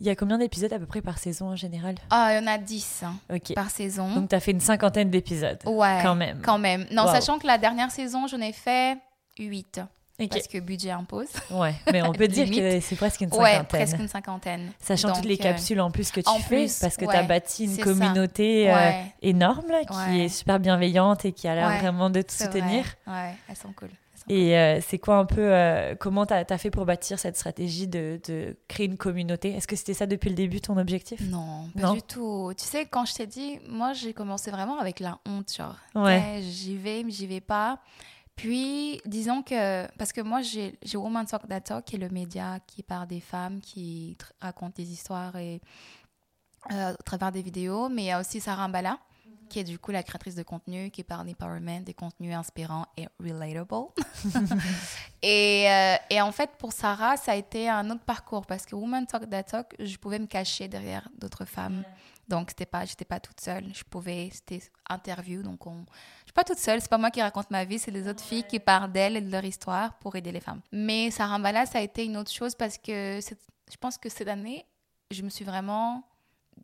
Il 0.00 0.06
y 0.06 0.10
a 0.10 0.14
combien 0.14 0.38
d'épisodes 0.38 0.72
à 0.72 0.78
peu 0.78 0.86
près 0.86 1.02
par 1.02 1.18
saison 1.18 1.48
en 1.48 1.56
général? 1.56 1.96
Ah, 2.10 2.28
il 2.32 2.36
y 2.36 2.38
en 2.38 2.46
a 2.46 2.56
10 2.56 3.02
hein, 3.02 3.16
par 3.56 3.68
saison. 3.68 4.14
Donc, 4.14 4.28
t'as 4.28 4.38
fait 4.38 4.52
une 4.52 4.60
cinquantaine 4.60 5.10
d'épisodes. 5.10 5.58
ouais, 5.66 5.98
Quand 6.02 6.14
même. 6.14 6.40
Quand 6.40 6.58
même. 6.58 6.86
Non, 6.92 7.02
Wow. 7.06 7.12
sachant 7.14 7.38
que 7.40 7.48
la 7.48 7.58
dernière 7.58 7.90
saison, 7.90 8.28
j'en 8.28 8.40
ai 8.40 8.52
fait 8.52 8.96
8 9.40 9.80
Ok. 10.20 10.28
parce 10.30 10.46
que 10.46 10.58
budget 10.58 10.92
impose. 10.92 11.26
Ouais, 11.50 11.74
mais 11.92 12.02
on 12.02 12.12
peut 12.12 12.28
dire 12.28 12.48
que 12.48 12.78
c'est 12.78 12.94
presque 12.94 13.22
une 13.22 13.30
Ouais, 13.30 13.54
cinquantaine. 13.54 13.66
presque 13.66 13.98
une 13.98 14.08
cinquantaine. 14.08 14.72
Sachant 14.80 15.12
toutes 15.14 15.24
les 15.24 15.34
euh, 15.34 15.42
capsules 15.42 15.80
en 15.80 15.90
plus 15.90 16.12
que 16.12 16.20
tu 16.20 16.42
fais, 16.42 16.46
plus, 16.56 16.78
parce 16.78 16.96
que 16.96 17.04
tu 17.04 17.10
ouais, 17.10 17.16
as 17.16 17.22
bâti 17.24 17.64
une 17.64 17.78
communauté 17.78 18.70
euh, 18.70 18.74
Ouais. 18.76 19.04
énorme 19.22 19.66
là, 19.68 19.84
qui 19.84 19.96
Ouais. 20.12 20.24
est 20.26 20.28
super 20.28 20.60
bienveillante 20.60 21.24
et 21.24 21.32
qui 21.32 21.48
a 21.48 21.56
l'air 21.56 21.68
Ouais, 21.70 21.78
vraiment 21.78 22.08
de 22.08 22.22
te 22.22 22.30
soutenir. 22.32 22.84
vrai. 23.04 23.12
Ouais, 23.30 23.34
elles 23.48 23.56
sont 23.56 23.72
cool. 23.72 23.90
Et 24.28 24.56
euh, 24.58 24.80
c'est 24.80 24.98
quoi 24.98 25.16
un 25.16 25.24
peu, 25.24 25.52
euh, 25.54 25.94
comment 25.94 26.26
tu 26.26 26.34
as, 26.34 26.58
fait 26.58 26.70
pour 26.70 26.84
bâtir 26.84 27.18
cette 27.18 27.36
stratégie 27.36 27.88
de, 27.88 28.20
de 28.26 28.56
créer 28.68 28.86
une 28.86 28.96
communauté? 28.96 29.52
Est-ce 29.52 29.66
que 29.66 29.76
c'était 29.76 29.94
ça 29.94 30.06
depuis 30.06 30.28
le 30.30 30.34
début 30.36 30.60
ton 30.60 30.76
objectif? 30.76 31.20
Non, 31.30 31.68
pas 31.74 31.80
Non? 31.88 31.94
du 31.94 32.02
tout. 32.02 32.52
Tu 32.56 32.64
sais, 32.64 32.86
quand 32.86 33.04
je 33.04 33.14
t'ai 33.14 33.26
dit, 33.26 33.58
moi, 33.68 33.92
j'ai 33.92 34.12
commencé 34.12 34.50
vraiment 34.50 34.78
avec 34.78 35.00
la 35.00 35.18
honte, 35.26 35.52
genre. 35.56 35.76
Ouais. 35.94 36.40
J'y 36.42 36.76
vais, 36.76 37.02
mais 37.04 37.10
j'y 37.10 37.26
vais 37.26 37.40
pas. 37.40 37.78
Puis, 38.36 39.00
disons 39.04 39.42
que, 39.42 39.86
parce 39.96 40.12
que 40.12 40.20
moi, 40.20 40.42
j'ai 40.42 40.78
Woman 40.94 41.26
Talk 41.26 41.46
Data, 41.48 41.82
qui 41.82 41.96
est 41.96 41.98
le 41.98 42.08
média 42.08 42.58
qui 42.66 42.82
parle 42.84 43.08
des 43.08 43.20
femmes, 43.20 43.60
qui 43.60 44.16
raconte 44.40 44.76
des 44.76 44.92
histoires 44.92 45.34
et, 45.36 45.60
euh, 46.70 46.92
à 46.92 47.02
travers 47.02 47.32
des 47.32 47.42
vidéos, 47.42 47.88
mais 47.88 48.02
il 48.02 48.06
y 48.06 48.10
a 48.12 48.20
aussi 48.20 48.40
Sarah 48.40 48.68
Mbala, 48.68 48.98
qui 49.48 49.58
est 49.58 49.64
du 49.64 49.78
coup 49.78 49.90
la 49.90 50.02
créatrice 50.02 50.34
de 50.34 50.42
contenu, 50.42 50.90
qui 50.90 51.02
parle 51.02 51.26
d'empowerment, 51.26 51.82
des 51.82 51.94
contenus 51.94 52.34
inspirants 52.34 52.86
et 52.96 53.08
relatable. 53.18 53.88
et, 55.22 55.68
euh, 55.68 55.96
et, 56.10 56.20
en 56.20 56.32
fait, 56.32 56.50
pour 56.58 56.72
Sarah, 56.72 57.16
ça 57.16 57.32
a 57.32 57.34
été 57.34 57.68
un 57.68 57.90
autre 57.90 58.04
parcours 58.04 58.46
parce 58.46 58.66
que 58.66 58.74
Woman 58.74 59.06
Talk 59.06 59.28
That 59.28 59.44
Talk, 59.44 59.74
je 59.78 59.96
pouvais 59.96 60.18
me 60.18 60.26
cacher 60.26 60.68
derrière 60.68 61.08
d'autres 61.18 61.44
femmes. 61.44 61.82
Donc, 62.28 62.50
c'était 62.50 62.66
pas, 62.66 62.84
j'étais 62.84 63.06
pas 63.06 63.20
toute 63.20 63.40
seule. 63.40 63.64
Je 63.74 63.84
pouvais, 63.84 64.28
c'était 64.32 64.60
interview. 64.90 65.42
Donc, 65.42 65.66
on, 65.66 65.84
je 66.20 66.26
suis 66.26 66.32
pas 66.34 66.44
toute 66.44 66.58
seule. 66.58 66.80
C'est 66.80 66.90
pas 66.90 66.98
moi 66.98 67.10
qui 67.10 67.22
raconte 67.22 67.50
ma 67.50 67.64
vie, 67.64 67.78
c'est 67.78 67.90
les 67.90 68.06
autres 68.06 68.22
filles 68.22 68.44
qui 68.44 68.60
parlent 68.60 68.92
d'elles 68.92 69.16
et 69.16 69.20
de 69.22 69.30
leur 69.30 69.44
histoire 69.44 69.94
pour 69.98 70.14
aider 70.14 70.30
les 70.30 70.40
femmes. 70.40 70.60
Mais 70.70 71.10
Sarah 71.10 71.38
Mbala, 71.38 71.64
ça 71.64 71.78
a 71.78 71.82
été 71.82 72.04
une 72.04 72.16
autre 72.18 72.30
chose 72.30 72.54
parce 72.54 72.76
que 72.76 73.18
je 73.70 73.76
pense 73.78 73.96
que 73.96 74.08
cette 74.08 74.28
année, 74.28 74.66
je 75.10 75.22
me 75.22 75.30
suis 75.30 75.44
vraiment 75.44 76.04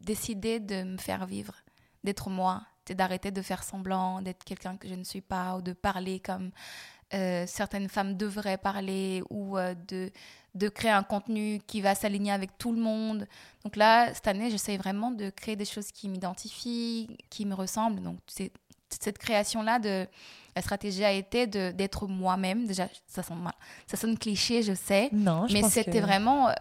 décidée 0.01 0.61
de 0.61 0.83
me 0.83 0.99
faire 0.99 1.27
vivre, 1.27 1.55
d'être 2.03 2.29
moi, 2.29 2.62
c'est 2.87 2.94
d'arrêter 2.94 3.31
de 3.31 3.42
faire 3.42 3.62
semblant 3.62 4.23
d'être 4.23 4.44
quelqu'un 4.44 4.77
que 4.77 4.88
je 4.88 4.94
ne 4.94 5.05
suis 5.05 5.20
pas 5.20 5.57
ou 5.57 5.62
de 5.62 5.73
parler 5.73 6.20
comme 6.20 6.51
euh, 7.12 7.44
certaines 7.47 7.88
femmes 7.88 8.16
devraient 8.16 8.59
parler 8.59 9.23
ou 9.31 9.57
euh, 9.57 9.75
de, 9.88 10.11
de 10.55 10.68
créer 10.68 10.90
un 10.90 11.03
contenu 11.03 11.61
qui 11.66 11.81
va 11.81 11.94
s'aligner 11.94 12.33
avec 12.33 12.57
tout 12.59 12.73
le 12.73 12.81
monde. 12.81 13.27
Donc 13.62 13.77
là, 13.77 14.12
cette 14.14 14.27
année, 14.27 14.51
j'essaie 14.51 14.77
vraiment 14.77 15.11
de 15.11 15.31
créer 15.31 15.57
des 15.57 15.64
choses 15.64 15.92
qui 15.92 16.09
m'identifient, 16.09 17.16
qui 17.31 17.47
me 17.47 17.55
ressemblent. 17.55 18.03
Donc 18.03 18.18
c'est 18.27 18.53
cette 19.03 19.18
création-là 19.18 19.79
de 19.79 20.07
la 20.57 20.62
stratégie 20.62 21.05
a 21.05 21.12
été 21.12 21.47
d'être 21.47 22.07
moi-même. 22.07 22.66
Déjà, 22.66 22.88
ça 23.07 23.23
sonne, 23.23 23.51
ça 23.87 23.97
sonne 23.97 24.16
cliché, 24.16 24.62
je 24.62 24.73
sais. 24.75 25.09
Non, 25.12 25.47
mais 25.53 25.62
c'était 25.62 26.01
vraiment 26.01 26.49
euh, 26.49 26.53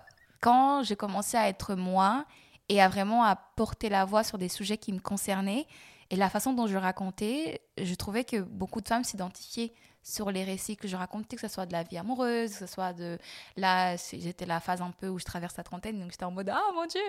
quand 0.41 0.83
j'ai 0.83 0.95
commencé 0.95 1.37
à 1.37 1.47
être 1.47 1.75
moi 1.75 2.25
et 2.69 2.81
à 2.81 2.89
vraiment 2.89 3.23
à 3.23 3.35
porter 3.35 3.89
la 3.89 4.05
voix 4.05 4.23
sur 4.23 4.37
des 4.37 4.49
sujets 4.49 4.77
qui 4.77 4.93
me 4.93 4.99
concernaient 4.99 5.67
et 6.13 6.15
la 6.15 6.29
façon 6.29 6.53
dont 6.53 6.67
je 6.67 6.77
racontais, 6.77 7.59
je 7.75 7.95
trouvais 7.95 8.23
que 8.23 8.37
beaucoup 8.37 8.81
de 8.81 8.87
femmes 8.87 9.03
s'identifiaient 9.03 9.73
sur 10.03 10.29
les 10.29 10.43
récits 10.43 10.77
que 10.77 10.87
je 10.87 10.95
racontais, 10.95 11.37
que 11.37 11.41
ce 11.41 11.47
soit 11.47 11.65
de 11.65 11.71
la 11.71 11.81
vie 11.81 11.97
amoureuse, 11.97 12.51
que 12.51 12.59
ce 12.59 12.67
soit 12.67 12.93
de... 12.93 13.17
Là, 13.57 13.95
j'étais 13.95 14.45
la 14.45 14.59
phase 14.59 14.79
un 14.83 14.91
peu 14.91 15.07
où 15.07 15.17
je 15.17 15.25
traverse 15.25 15.57
la 15.57 15.63
trentaine, 15.63 15.99
donc 15.99 16.11
j'étais 16.11 16.25
en 16.25 16.29
mode 16.29 16.49
«Ah, 16.53 16.61
mon 16.75 16.85
Dieu!» 16.85 17.01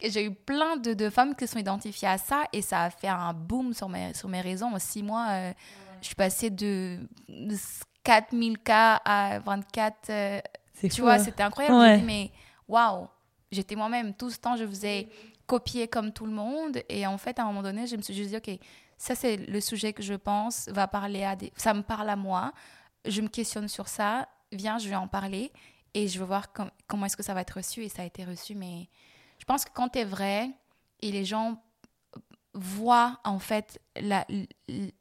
Et 0.00 0.10
j'ai 0.10 0.26
eu 0.26 0.32
plein 0.32 0.76
de, 0.76 0.94
de, 0.94 1.10
femmes 1.10 1.34
qui 1.34 1.48
se 1.48 1.54
sont 1.54 1.58
identifiées 1.58 2.06
à 2.06 2.18
ça, 2.18 2.44
et 2.52 2.62
ça 2.62 2.84
a 2.84 2.90
fait 2.90 3.08
un 3.08 3.32
boom 3.32 3.74
sur 3.74 3.88
mes, 3.88 4.14
sur 4.14 4.28
mes 4.28 4.40
réseaux. 4.40 4.66
En 4.66 4.78
six 4.78 5.02
mois, 5.02 5.26
euh, 5.30 5.52
je 6.00 6.06
suis 6.06 6.14
passée 6.14 6.50
de 6.50 7.00
4000 8.04 8.58
cas 8.60 9.02
à 9.04 9.40
24... 9.40 10.10
Euh, 10.10 10.40
tu 10.88 11.00
vois, 11.00 11.14
hein. 11.14 11.18
c'était 11.18 11.42
incroyable. 11.42 11.74
Ouais. 11.74 12.00
mais 12.00 12.30
waouh 12.68 13.08
J'étais 13.50 13.74
moi-même. 13.74 14.14
Tout 14.14 14.30
ce 14.30 14.38
temps, 14.38 14.56
je 14.56 14.66
faisais 14.66 15.08
copier 15.52 15.86
comme 15.86 16.12
tout 16.14 16.24
le 16.24 16.32
monde. 16.32 16.82
Et 16.88 17.06
en 17.06 17.18
fait, 17.18 17.38
à 17.38 17.42
un 17.42 17.44
moment 17.44 17.62
donné, 17.62 17.86
je 17.86 17.94
me 17.94 18.00
suis 18.00 18.14
juste 18.14 18.30
dit, 18.30 18.36
OK, 18.38 18.58
ça, 18.96 19.14
c'est 19.14 19.36
le 19.36 19.60
sujet 19.60 19.92
que 19.92 20.02
je 20.02 20.14
pense 20.14 20.66
va 20.68 20.88
parler 20.88 21.24
à 21.24 21.36
des... 21.36 21.52
Ça 21.56 21.74
me 21.74 21.82
parle 21.82 22.08
à 22.08 22.16
moi. 22.16 22.54
Je 23.04 23.20
me 23.20 23.28
questionne 23.28 23.68
sur 23.68 23.86
ça. 23.86 24.28
Viens, 24.50 24.78
je 24.78 24.88
vais 24.88 24.96
en 24.96 25.08
parler. 25.08 25.52
Et 25.92 26.08
je 26.08 26.18
veux 26.18 26.24
voir 26.24 26.46
comment 26.86 27.04
est-ce 27.04 27.18
que 27.18 27.22
ça 27.22 27.34
va 27.34 27.42
être 27.42 27.56
reçu. 27.58 27.84
Et 27.84 27.90
ça 27.90 28.00
a 28.00 28.06
été 28.06 28.24
reçu. 28.24 28.54
Mais 28.54 28.88
je 29.38 29.44
pense 29.44 29.66
que 29.66 29.70
quand 29.74 29.90
tu 29.90 29.98
es 29.98 30.04
vrai 30.06 30.48
et 31.02 31.12
les 31.12 31.26
gens 31.26 31.62
voient, 32.54 33.20
en 33.24 33.38
fait, 33.38 33.78
la, 34.00 34.26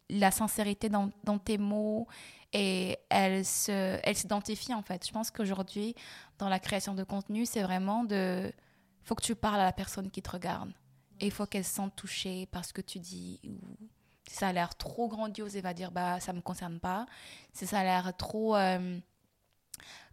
la 0.10 0.32
sincérité 0.32 0.90
dans, 0.90 1.12
dans 1.24 1.38
tes 1.38 1.58
mots 1.58 2.08
et 2.52 2.98
elles 3.10 3.46
s'identifient, 3.46 4.74
en 4.74 4.82
fait. 4.82 5.08
Je 5.08 5.14
pense 5.14 5.32
qu'aujourd'hui, 5.32 5.96
dans 6.40 6.50
la 6.50 6.60
création 6.60 6.94
de 6.94 7.06
contenu, 7.06 7.46
c'est 7.46 7.64
vraiment 7.64 8.04
de 8.04 8.52
faut 9.04 9.16
que 9.16 9.24
tu 9.24 9.36
parles 9.36 9.60
à 9.60 9.66
la 9.66 9.74
personne 9.74 10.10
qui 10.10 10.22
te 10.22 10.30
regarde. 10.30 10.72
Et 11.20 11.26
il 11.26 11.32
faut 11.32 11.46
qu'elle 11.46 11.66
se 11.66 11.74
sente 11.74 11.96
touchée 11.96 12.48
par 12.48 12.66
ce 12.66 12.74
que 12.74 12.82
tu 12.82 13.00
dis. 13.00 13.40
Si 14.28 14.36
ça 14.38 14.48
a 14.48 14.54
l'air 14.54 14.76
trop 14.76 15.08
grandiose, 15.08 15.56
elle 15.56 15.64
va 15.64 15.74
dire 15.74 15.92
bah 15.92 16.20
ça 16.20 16.34
me 16.34 16.42
concerne 16.42 16.80
pas. 16.80 17.06
Si 17.54 17.68
ça 17.68 17.80
a 17.80 17.84
l'air 17.84 18.16
trop 18.18 18.56
euh, 18.56 19.00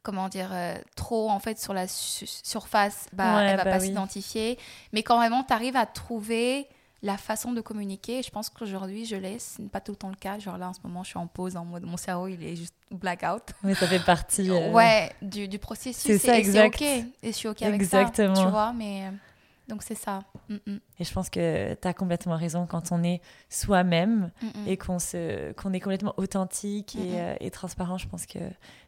comment 0.03 0.29
dire 0.29 0.51
euh, 0.53 0.77
trop 0.96 1.31
en 1.31 1.38
fait 1.38 1.59
sur 1.59 1.72
la 1.72 1.87
surface, 1.88 3.07
bah 3.12 3.42
elle 3.42 3.57
va 3.57 3.64
bah 3.64 3.72
pas 3.72 3.81
s'identifier. 3.81 4.59
Mais 4.92 5.03
quand 5.03 5.16
vraiment 5.16 5.44
tu 5.44 5.53
arrives 5.53 5.77
à 5.77 5.87
trouver 5.87 6.68
la 7.02 7.16
façon 7.16 7.52
de 7.52 7.61
communiquer, 7.61 8.22
je 8.22 8.30
pense 8.30 8.50
qu'aujourd'hui, 8.50 9.04
je 9.04 9.16
laisse, 9.16 9.54
ce 9.56 9.62
n'est 9.62 9.68
pas 9.68 9.80
tout 9.80 9.92
le 9.92 9.96
temps 9.96 10.08
le 10.08 10.16
cas. 10.16 10.38
Genre 10.38 10.58
là, 10.58 10.68
en 10.68 10.74
ce 10.74 10.80
moment, 10.82 11.04
je 11.04 11.11
suis 11.11 11.18
en 11.18 11.26
pause, 11.26 11.56
en 11.56 11.64
mode, 11.64 11.84
mon 11.84 11.96
cerveau, 11.96 12.26
il 12.26 12.42
est 12.42 12.56
juste 12.56 12.74
blackout. 12.90 13.42
Mais 13.62 13.74
ça 13.74 13.87
fait 13.87 14.04
partie... 14.04 14.50
Euh, 14.50 14.72
ouais, 14.72 15.12
du, 15.22 15.46
du 15.46 15.58
processus. 15.58 16.02
C'est 16.02 16.18
ça, 16.18 16.38
exact. 16.38 16.74
OK. 16.74 16.82
Et 16.82 17.06
je 17.22 17.30
suis 17.30 17.48
OK 17.48 17.62
avec 17.62 17.82
ça, 17.84 18.11
tu 18.11 18.24
vois, 18.26 18.72
mais... 18.72 19.06
Euh, 19.06 19.11
donc 19.68 19.82
c'est 19.82 19.94
ça. 19.94 20.22
Mm, 20.48 20.54
mm. 20.66 20.78
Et 20.98 21.04
je 21.04 21.12
pense 21.12 21.28
que 21.28 21.74
tu 21.74 21.87
as 21.87 21.92
complètement 21.92 22.37
raison 22.37 22.66
quand 22.66 22.90
on 22.90 23.02
est 23.04 23.20
soi-même 23.50 24.30
mm, 24.40 24.66
et 24.66 24.76
qu'on 24.78 24.96
qu'on 25.56 25.72
est 25.74 25.80
complètement 25.80 26.14
authentique 26.16 26.96
et, 26.96 27.20
euh, 27.20 27.34
et, 27.40 27.50
transparent. 27.50 27.98
Je 27.98 28.08
pense 28.08 28.24
que 28.24 28.38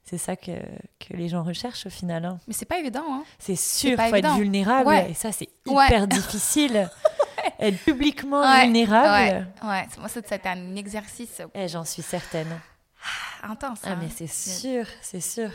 c'est 0.05 0.17
ça 0.17 0.37
que, 0.37 0.53
que 0.99 1.13
les 1.13 1.29
gens 1.29 1.43
recherchent 1.43 1.85
au 1.85 1.91
final. 1.91 2.25
Hein. 2.25 2.39
Mais 2.49 2.55
c'est 2.55 2.65
pas 2.65 2.79
évident. 2.79 3.05
Hein. 3.07 3.25
C'est 3.39 3.57
sûr, 3.57 3.91
il 3.91 4.09
faut 4.09 4.17
être 4.17 4.37
vulnérable 4.37 4.91
et 5.11 5.15
ça 5.15 5.33
c'est 5.33 5.51
hyper 5.67 6.09
difficile. 6.09 6.89
être 7.61 7.79
publiquement 7.85 8.43
vulnérable. 8.61 9.49
Ouais, 9.63 9.69
ouais. 9.69 9.89
moi 9.99 10.09
c'était 10.09 10.41
un 10.47 10.77
exercice. 10.77 11.41
Et 11.41 11.65
eh, 11.65 11.69
j'en 11.69 11.85
suis 11.85 12.03
certaine. 12.03 12.61
Ah, 13.43 13.51
intense. 13.51 13.81
Ah, 13.85 13.97
mais 13.97 14.07
hein. 14.07 14.15
c'est 14.15 14.27
sûr, 14.27 14.87
c'est 15.01 15.21
sûr. 15.21 15.51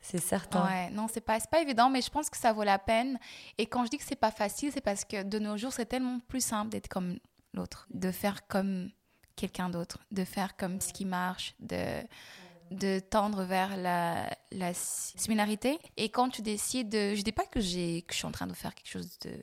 C'est 0.00 0.20
certain. 0.20 0.64
Ouais, 0.64 0.90
non, 0.90 1.06
c'est 1.12 1.20
pas, 1.20 1.38
pas 1.40 1.60
évident, 1.60 1.90
mais 1.90 2.02
je 2.02 2.10
pense 2.10 2.30
que 2.30 2.36
ça 2.36 2.52
vaut 2.52 2.62
la 2.62 2.78
peine. 2.78 3.18
Et 3.58 3.66
quand 3.66 3.84
je 3.84 3.90
dis 3.90 3.98
que 3.98 4.04
c'est 4.04 4.16
pas 4.16 4.30
facile, 4.30 4.70
c'est 4.72 4.80
parce 4.80 5.04
que 5.04 5.22
de 5.22 5.38
nos 5.38 5.56
jours, 5.56 5.72
c'est 5.72 5.86
tellement 5.86 6.20
plus 6.20 6.44
simple 6.44 6.70
d'être 6.70 6.88
comme 6.88 7.18
l'autre, 7.52 7.86
de 7.92 8.10
faire 8.10 8.46
comme 8.46 8.90
quelqu'un 9.36 9.70
d'autre, 9.70 9.98
de 10.12 10.24
faire 10.24 10.56
comme 10.56 10.80
ce 10.80 10.92
qui 10.92 11.04
marche, 11.04 11.54
de, 11.60 12.00
de 12.70 13.00
tendre 13.00 13.42
vers 13.42 13.76
la, 13.76 14.30
la 14.52 14.72
similarité. 14.74 15.78
Et 15.96 16.10
quand 16.10 16.28
tu 16.28 16.42
décides 16.42 16.88
de. 16.88 17.14
Je 17.14 17.22
dis 17.22 17.32
pas 17.32 17.44
que, 17.44 17.58
que 17.58 17.60
je 17.60 18.16
suis 18.16 18.26
en 18.26 18.32
train 18.32 18.46
de 18.46 18.54
faire 18.54 18.74
quelque 18.74 18.90
chose 18.90 19.18
de 19.20 19.42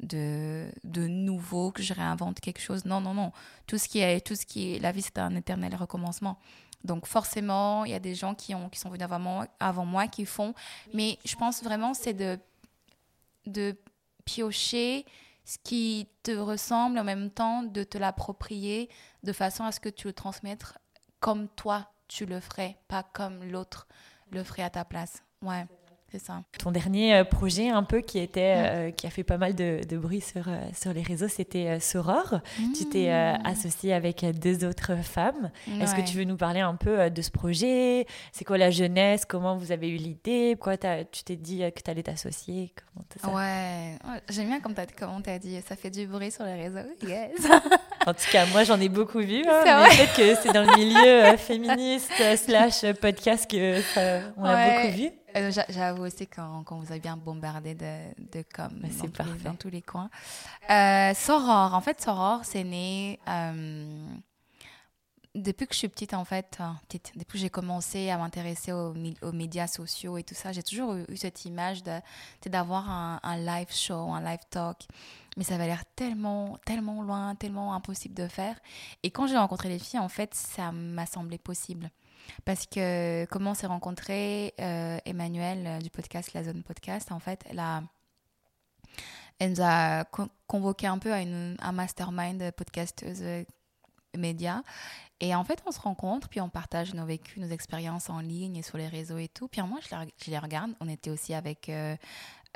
de, 0.00 0.70
de 0.84 1.06
nouveau, 1.06 1.70
que 1.70 1.82
je 1.82 1.94
réinvente 1.94 2.40
quelque 2.40 2.60
chose. 2.60 2.84
Non, 2.84 3.00
non, 3.00 3.14
non. 3.14 3.32
Tout 3.66 3.78
ce 3.78 3.88
qui 3.88 4.00
est, 4.00 4.20
tout 4.20 4.34
ce 4.34 4.46
qui 4.46 4.74
est, 4.74 4.78
la 4.78 4.92
vie, 4.92 5.02
c'est 5.02 5.18
un 5.18 5.34
éternel 5.36 5.74
recommencement. 5.76 6.38
Donc 6.84 7.06
forcément, 7.06 7.84
il 7.84 7.92
y 7.92 7.94
a 7.94 8.00
des 8.00 8.14
gens 8.14 8.34
qui, 8.34 8.54
ont, 8.54 8.68
qui 8.68 8.78
sont 8.78 8.88
venus 8.88 9.04
avant 9.04 9.18
moi, 9.18 9.46
avant 9.60 9.84
moi 9.84 10.06
qui 10.06 10.24
font. 10.24 10.54
Mais 10.94 11.18
je 11.24 11.36
pense 11.36 11.62
vraiment, 11.62 11.94
c'est 11.94 12.14
de, 12.14 12.38
de 13.46 13.76
piocher 14.24 15.04
ce 15.44 15.58
qui 15.62 16.08
te 16.22 16.30
ressemble 16.30 16.98
en 16.98 17.04
même 17.04 17.30
temps 17.30 17.62
de 17.62 17.82
te 17.82 17.98
l'approprier 17.98 18.88
de 19.22 19.32
façon 19.32 19.64
à 19.64 19.72
ce 19.72 19.80
que 19.80 19.88
tu 19.88 20.06
le 20.06 20.12
transmettes 20.12 20.64
comme 21.18 21.48
toi 21.48 21.90
tu 22.08 22.26
le 22.26 22.40
ferais, 22.40 22.76
pas 22.88 23.02
comme 23.02 23.44
l'autre 23.44 23.86
le 24.30 24.42
ferait 24.42 24.62
à 24.62 24.70
ta 24.70 24.84
place. 24.84 25.22
Ouais. 25.42 25.66
C'est 26.10 26.18
ça. 26.18 26.42
Ton 26.58 26.72
dernier 26.72 27.14
euh, 27.14 27.24
projet, 27.24 27.68
un 27.68 27.84
peu, 27.84 28.00
qui, 28.00 28.18
était, 28.18 28.54
euh, 28.56 28.90
qui 28.90 29.06
a 29.06 29.10
fait 29.10 29.22
pas 29.22 29.38
mal 29.38 29.54
de, 29.54 29.80
de 29.88 29.96
bruit 29.96 30.20
sur, 30.20 30.48
euh, 30.48 30.58
sur 30.74 30.92
les 30.92 31.02
réseaux, 31.02 31.28
c'était 31.28 31.78
Soror. 31.78 32.40
Tu 32.76 32.88
t'es 32.88 33.08
mmh. 33.08 33.46
associée 33.46 33.92
avec 33.92 34.24
deux 34.40 34.64
autres 34.64 34.96
femmes. 35.02 35.50
Est-ce 35.80 35.94
que 35.94 36.00
tu 36.00 36.16
veux 36.16 36.24
nous 36.24 36.36
parler 36.36 36.60
un 36.60 36.74
peu 36.74 37.10
de 37.10 37.22
ce 37.22 37.30
projet? 37.30 38.06
C'est 38.32 38.44
quoi 38.44 38.58
la 38.58 38.70
jeunesse? 38.70 39.24
Comment 39.24 39.56
vous 39.56 39.70
avez 39.70 39.88
eu 39.88 39.96
l'idée? 39.96 40.56
Pourquoi 40.56 40.76
tu 40.76 41.22
t'es 41.24 41.36
dit 41.36 41.58
que 41.74 41.80
tu 41.82 41.90
allais 41.90 42.02
t'associer 42.02 42.72
Ouais, 43.32 43.96
j'aime 44.28 44.48
bien 44.48 44.60
comme 44.60 44.74
tu 44.74 45.30
as 45.30 45.38
dit. 45.38 45.60
Ça 45.68 45.76
fait 45.76 45.90
du 45.90 46.06
bruit 46.06 46.30
sur 46.30 46.44
les 46.44 46.54
réseaux. 46.54 46.88
Yes. 47.06 47.30
en 48.06 48.14
tout 48.14 48.30
cas, 48.32 48.46
moi, 48.46 48.64
j'en 48.64 48.80
ai 48.80 48.88
beaucoup 48.88 49.20
vu. 49.20 49.42
Hein, 49.46 49.86
peut-être 49.90 50.16
que 50.16 50.34
c'est 50.42 50.52
dans 50.52 50.64
le 50.64 50.76
milieu 50.76 51.36
féministe 51.36 52.10
slash 52.36 52.84
podcast 53.00 53.48
que 53.48 53.80
on 54.36 54.44
a 54.44 54.70
beaucoup 54.70 54.96
vu. 54.96 55.10
Euh, 55.36 55.52
j'avoue 55.68 56.04
aussi 56.04 56.26
quand, 56.26 56.64
vous 56.70 56.90
avez 56.90 57.00
bien 57.00 57.16
bombardé 57.16 57.74
de, 57.74 58.12
de 58.18 58.44
com 58.54 58.70
dans, 58.72 59.24
les, 59.24 59.38
dans 59.42 59.54
tous 59.54 59.70
les 59.70 59.82
coins. 59.82 60.10
Euh, 60.70 61.14
Soror, 61.14 61.74
en 61.74 61.80
fait, 61.80 62.00
Soror, 62.00 62.44
c'est 62.44 62.64
né 62.64 63.18
euh, 63.28 64.06
depuis 65.34 65.66
que 65.66 65.74
je 65.74 65.78
suis 65.78 65.88
petite, 65.88 66.14
en 66.14 66.24
fait. 66.24 66.58
Petite, 66.88 67.12
depuis 67.16 67.38
que 67.38 67.38
j'ai 67.38 67.50
commencé 67.50 68.10
à 68.10 68.18
m'intéresser 68.18 68.72
aux, 68.72 68.94
aux, 69.22 69.32
médias 69.32 69.66
sociaux 69.66 70.18
et 70.18 70.24
tout 70.24 70.34
ça, 70.34 70.52
j'ai 70.52 70.62
toujours 70.62 70.94
eu, 70.94 71.16
cette 71.16 71.44
image 71.44 71.82
d'avoir 72.46 72.90
un, 72.90 73.20
un, 73.22 73.36
live 73.36 73.72
show, 73.72 74.12
un 74.12 74.22
live 74.22 74.40
talk. 74.50 74.78
Mais 75.36 75.44
ça 75.44 75.54
avait 75.54 75.66
l'air 75.66 75.84
tellement, 75.94 76.58
tellement 76.64 77.02
loin, 77.02 77.36
tellement 77.36 77.74
impossible 77.74 78.14
de 78.14 78.26
faire. 78.26 78.58
Et 79.04 79.10
quand 79.10 79.28
j'ai 79.28 79.36
rencontré 79.36 79.68
les 79.68 79.78
filles, 79.78 80.00
en 80.00 80.08
fait, 80.08 80.34
ça 80.34 80.72
m'a 80.72 81.06
semblé 81.06 81.38
possible. 81.38 81.90
Parce 82.44 82.66
que 82.66 83.24
comment 83.26 83.52
on 83.52 83.54
s'est 83.54 83.66
rencontrés, 83.66 84.54
euh, 84.60 84.98
Emmanuel 85.04 85.66
euh, 85.66 85.78
du 85.78 85.90
podcast 85.90 86.32
La 86.32 86.44
Zone 86.44 86.62
Podcast, 86.62 87.12
en 87.12 87.20
fait, 87.20 87.44
elle, 87.48 87.58
a, 87.58 87.82
elle 89.38 89.50
nous 89.50 89.62
a 89.62 90.04
convoqué 90.46 90.86
un 90.86 90.98
peu 90.98 91.12
à 91.12 91.20
une, 91.20 91.56
un 91.60 91.72
mastermind 91.72 92.50
podcasteuse 92.52 93.44
médias. 94.16 94.62
Et 95.20 95.34
en 95.34 95.44
fait, 95.44 95.62
on 95.66 95.72
se 95.72 95.80
rencontre, 95.80 96.28
puis 96.28 96.40
on 96.40 96.48
partage 96.48 96.94
nos 96.94 97.04
vécus, 97.04 97.36
nos 97.36 97.50
expériences 97.50 98.08
en 98.08 98.20
ligne 98.20 98.56
et 98.56 98.62
sur 98.62 98.78
les 98.78 98.88
réseaux 98.88 99.18
et 99.18 99.28
tout. 99.28 99.48
Puis 99.48 99.60
moi, 99.62 99.78
je 99.82 99.94
les, 99.94 100.14
je 100.24 100.30
les 100.30 100.38
regarde. 100.38 100.72
On 100.80 100.88
était 100.88 101.10
aussi 101.10 101.34
avec 101.34 101.68
euh, 101.68 101.94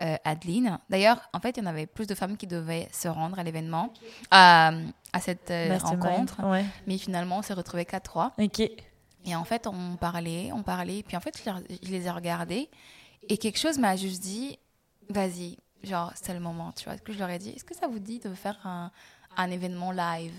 euh, 0.01 0.17
Adeline. 0.25 0.79
D'ailleurs, 0.89 1.29
en 1.35 1.41
fait, 1.41 1.57
il 1.57 1.61
y 1.61 1.63
en 1.63 1.69
avait 1.69 1.87
plus 1.87 2.07
de 2.07 2.15
femmes 2.15 2.39
qui 2.39 2.47
devaient 2.47 2.89
se 2.91 3.07
rendre 3.07 3.39
à 3.39 3.43
l'événement, 3.43 3.93
à, 4.31 4.73
à, 5.13 5.21
cette 5.21 5.51
euh, 5.51 5.77
rencontre. 5.77 6.43
Ouais. 6.43 6.65
Mais 6.87 6.97
finalement, 6.97 7.39
on 7.39 7.43
s'est 7.43 7.55
retrouvés 7.55 7.85
qu'à 7.85 8.01
trois. 8.01 8.33
Ok. 8.39 8.63
Et 9.25 9.35
en 9.35 9.45
fait, 9.45 9.67
on 9.67 9.97
parlait, 9.97 10.51
on 10.53 10.63
parlait. 10.63 11.03
Puis 11.03 11.17
en 11.17 11.21
fait, 11.21 11.41
je, 11.43 11.91
les- 11.91 12.07
ai 12.07 12.11
regardés. 12.11 12.69
Et 13.29 13.39
quelque 13.39 13.59
chose 13.59 13.79
m'a 13.79 13.97
juste 13.97 14.23
dit, 14.23 14.59
vas-y, 15.09 15.57
genre, 15.83 16.13
c'est 16.15 16.35
le 16.35 16.41
moment, 16.41 16.73
tu 16.73 16.85
vois. 16.85 16.97
Ce 16.97 17.03
que 17.03 17.13
je 17.13 17.19
leur 17.19 17.31
ai 17.31 17.39
dit, 17.39 17.51
est-ce 17.51 17.65
que 17.65 17.75
ça 17.75 17.87
vous 17.89 17.99
dit 17.99 18.19
de 18.19 18.35
faire 18.35 18.59
un, 18.67 18.91
un 19.37 19.51
événement 19.51 19.93
live? 19.93 20.35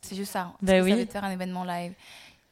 C'est 0.00 0.16
juste 0.16 0.32
ça. 0.32 0.52
Est-ce 0.62 0.66
Ben 0.66 0.80
que 0.80 0.84
oui. 0.84 0.90
ça 0.92 0.96
veut 0.96 1.06
faire 1.06 1.24
un 1.24 1.30
événement 1.30 1.64
live? 1.64 1.92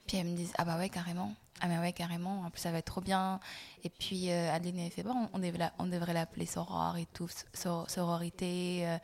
Puis 0.06 0.18
elles 0.18 0.26
me 0.26 0.36
disent, 0.36 0.52
ah 0.58 0.64
bah 0.66 0.76
ouais, 0.76 0.88
carrément. 0.90 1.32
Ah 1.60 1.66
mais 1.68 1.78
ouais, 1.78 1.92
carrément. 1.92 2.42
En 2.42 2.50
plus, 2.50 2.60
ça 2.60 2.70
va 2.72 2.78
être 2.78 2.84
trop 2.86 3.00
bien. 3.00 3.40
Et 3.84 3.88
puis, 3.88 4.30
euh, 4.30 4.52
Adeline 4.52 4.80
avait 4.80 4.90
fait, 4.90 5.02
bon, 5.02 5.28
on 5.32 5.38
devrait, 5.38 5.58
la- 5.58 5.72
on 5.78 5.86
devrait 5.86 6.12
l'appeler 6.12 6.44
Soror 6.46 6.96
et 6.98 7.06
tout, 7.06 7.28
sor- 7.54 7.88
sororité. 7.88 8.86
euh. 8.86 8.98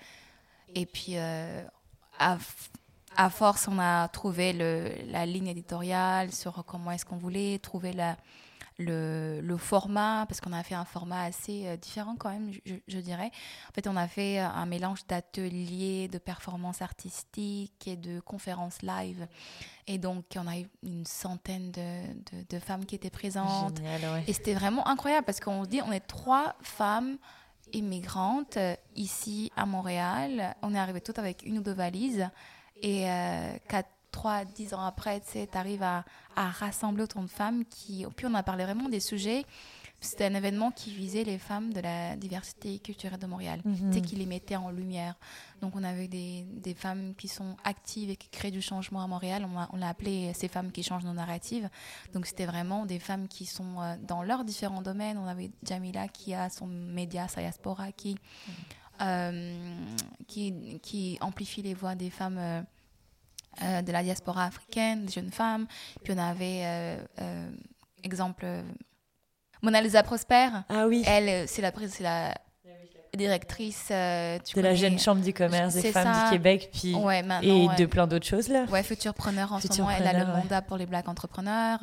et 0.75 0.85
puis, 0.85 1.17
euh, 1.17 1.63
à, 2.19 2.37
à 3.17 3.31
force, 3.31 3.69
on 3.69 3.79
a 3.79 4.09
trouvé 4.09 4.53
le, 4.53 4.93
la 5.11 5.27
ligne 5.27 5.49
éditoriale 5.49 6.33
sur 6.33 6.65
comment 6.65 6.91
est-ce 6.93 7.05
qu'on 7.05 7.19
voulait, 7.19 7.59
trouver 7.59 7.93
la, 7.93 8.17
le, 8.79 9.41
le 9.43 9.57
format, 9.57 10.25
parce 10.27 10.41
qu'on 10.41 10.53
a 10.53 10.63
fait 10.63 10.75
un 10.75 10.85
format 10.85 11.25
assez 11.25 11.67
euh, 11.67 11.77
différent 11.77 12.17
quand 12.19 12.31
même, 12.31 12.53
je, 12.65 12.75
je 12.89 12.99
dirais. 12.99 13.31
En 13.69 13.73
fait, 13.75 13.87
on 13.87 13.97
a 13.97 14.09
fait 14.09 14.41
euh, 14.41 14.47
un 14.47 14.65
mélange 14.65 15.07
d'ateliers, 15.07 16.09
de 16.09 16.19
performances 16.19 16.81
artistiques 16.83 17.87
et 17.87 17.97
de 17.97 18.21
conférences 18.21 18.81
live. 18.83 19.27
Et 19.87 19.99
donc, 19.99 20.25
on 20.37 20.47
a 20.47 20.59
eu 20.59 20.67
une 20.83 21.05
centaine 21.05 21.73
de, 21.73 22.07
de, 22.33 22.47
de 22.49 22.59
femmes 22.59 22.87
qui 22.87 22.95
étaient 22.95 23.11
présentes. 23.11 23.77
Génial, 23.77 24.01
ouais. 24.15 24.25
Et 24.29 24.33
c'était 24.33 24.55
vraiment 24.55 24.87
incroyable 24.89 25.27
parce 25.27 25.41
qu'on 25.41 25.65
se 25.65 25.69
dit, 25.69 25.83
on 25.83 25.93
est 25.93 26.01
trois 26.01 26.55
femmes 26.63 27.19
immigrantes 27.73 28.57
euh, 28.57 28.75
ici 28.97 29.53
à 29.57 29.67
Montréal. 29.67 30.57
On 30.63 30.75
est 30.75 30.79
arrivées 30.79 31.01
toutes 31.01 31.19
avec 31.19 31.43
une 31.45 31.59
ou 31.59 31.63
deux 31.63 31.75
valises. 31.75 32.29
Et 32.83 33.09
euh, 33.11 33.53
quatre, 33.69 33.89
trois, 34.11 34.45
dix 34.45 34.75
ans 34.75 34.81
après, 34.85 35.21
tu 35.21 35.39
arrives 35.57 35.83
à, 35.83 36.05
à 36.37 36.49
rassembler 36.51 37.05
autant 37.05 37.23
de 37.23 37.29
femmes 37.29 37.65
qui... 37.65 38.05
Puis 38.17 38.27
on 38.27 38.35
a 38.35 38.43
parlé 38.43 38.65
vraiment 38.65 38.89
des 38.89 39.01
sujets. 39.01 39.45
C'était 40.03 40.25
un 40.25 40.35
événement 40.35 40.71
qui 40.71 40.95
visait 40.95 41.25
les 41.25 41.37
femmes 41.37 41.75
de 41.75 41.81
la 41.81 42.17
diversité 42.17 42.79
culturelle 42.79 43.19
de 43.19 43.27
Montréal, 43.27 43.61
Mhm. 43.67 43.91
tu 43.91 43.99
sais, 43.99 44.01
qui 44.01 44.17
les 44.17 44.25
mettait 44.25 44.57
en 44.57 44.71
lumière. 44.71 45.15
Donc 45.61 45.77
on 45.77 45.85
avait 45.85 46.09
des, 46.09 46.47
des 46.55 46.73
femmes 46.73 47.15
qui 47.19 47.29
sont 47.29 47.55
actives 47.65 48.09
et 48.09 48.17
qui 48.17 48.31
créent 48.31 48.51
du 48.51 48.63
changement 48.63 49.03
à 49.03 49.07
Montréal. 49.07 49.47
On 49.73 49.77
l'a 49.77 49.89
appelé 49.89 50.33
ces 50.33 50.49
femmes 50.49 50.73
qui 50.73 50.83
changent 50.83 51.05
nos 51.05 51.13
narratives. 51.13 51.69
Donc 52.15 52.25
c'était 52.25 52.47
vraiment 52.47 52.87
des 52.87 52.99
femmes 52.99 53.29
qui 53.29 53.45
sont 53.45 53.79
euh, 53.83 53.97
dans 54.09 54.23
leurs 54.23 54.45
différents 54.45 54.81
domaines. 54.81 55.19
On 55.19 55.27
avait 55.27 55.51
Jamila 55.63 56.09
qui 56.09 56.33
a 56.33 56.49
son 56.49 56.67
média 56.67 57.29
Sayaspora 57.29 57.93
qui, 57.93 58.17
euh, 58.49 58.53
qui, 60.27 60.79
qui 60.83 61.19
amplifie 61.21 61.63
les 61.63 61.75
voix 61.75 61.95
des 61.95 62.11
femmes 62.11 62.39
euh, 62.39 62.61
euh, 63.63 63.83
de 63.83 63.93
la 63.93 64.03
diaspora 64.03 64.45
africaine, 64.45 65.07
des 65.07 65.13
jeunes 65.13 65.31
femmes. 65.33 65.67
Puis 66.05 66.13
on 66.15 66.19
avait, 66.19 66.63
euh, 66.65 66.97
euh, 67.21 67.51
exemple, 68.03 68.43
euh, 68.45 68.63
Mona 69.63 69.81
Lisa 69.81 70.03
Prosper. 70.03 70.49
Ah 70.69 70.87
oui, 70.87 71.03
Elle, 71.07 71.29
euh, 71.29 71.45
c'est 71.47 71.63
la, 71.63 71.73
c'est 71.89 72.03
la 72.03 72.35
directrice 73.17 73.89
euh, 73.91 74.39
tu 74.45 74.55
de 74.55 74.61
la 74.61 74.75
jeune 74.75 74.99
chambre 74.99 75.21
du 75.23 75.33
commerce 75.33 75.75
des 75.75 75.91
femmes 75.91 76.15
ça. 76.15 76.25
du 76.27 76.31
Québec, 76.31 76.71
puis 76.73 76.95
Ouais, 76.95 77.25
et 77.43 77.67
ouais. 77.67 77.75
de 77.77 77.87
plein 77.87 78.07
d'autres 78.07 78.27
choses 78.27 78.49
là. 78.49 78.65
Ouais, 78.71 78.83
futurpreneur 78.85 79.53
en 79.53 79.61
ce 79.61 79.67
moment. 79.79 79.91
Elle 79.91 80.07
a 80.07 80.13
le 80.13 80.19
ouais. 80.31 80.39
mandat 80.39 80.63
pour 80.63 80.77
les 80.77 80.87
black 80.87 81.09
entrepreneurs, 81.09 81.81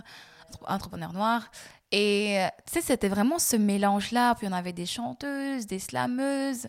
entre- 0.50 0.72
entrepreneurs 0.72 1.14
noirs. 1.14 1.52
Et 1.92 2.40
euh, 2.40 2.48
tu 2.66 2.74
sais, 2.74 2.82
c'était 2.82 3.08
vraiment 3.10 3.40
ce 3.40 3.56
mélange-là. 3.58 4.36
Puis 4.36 4.48
on 4.48 4.54
avait 4.54 4.74
des 4.74 4.86
chanteuses, 4.86 5.68
des 5.68 5.80
slameuses. 5.80 6.68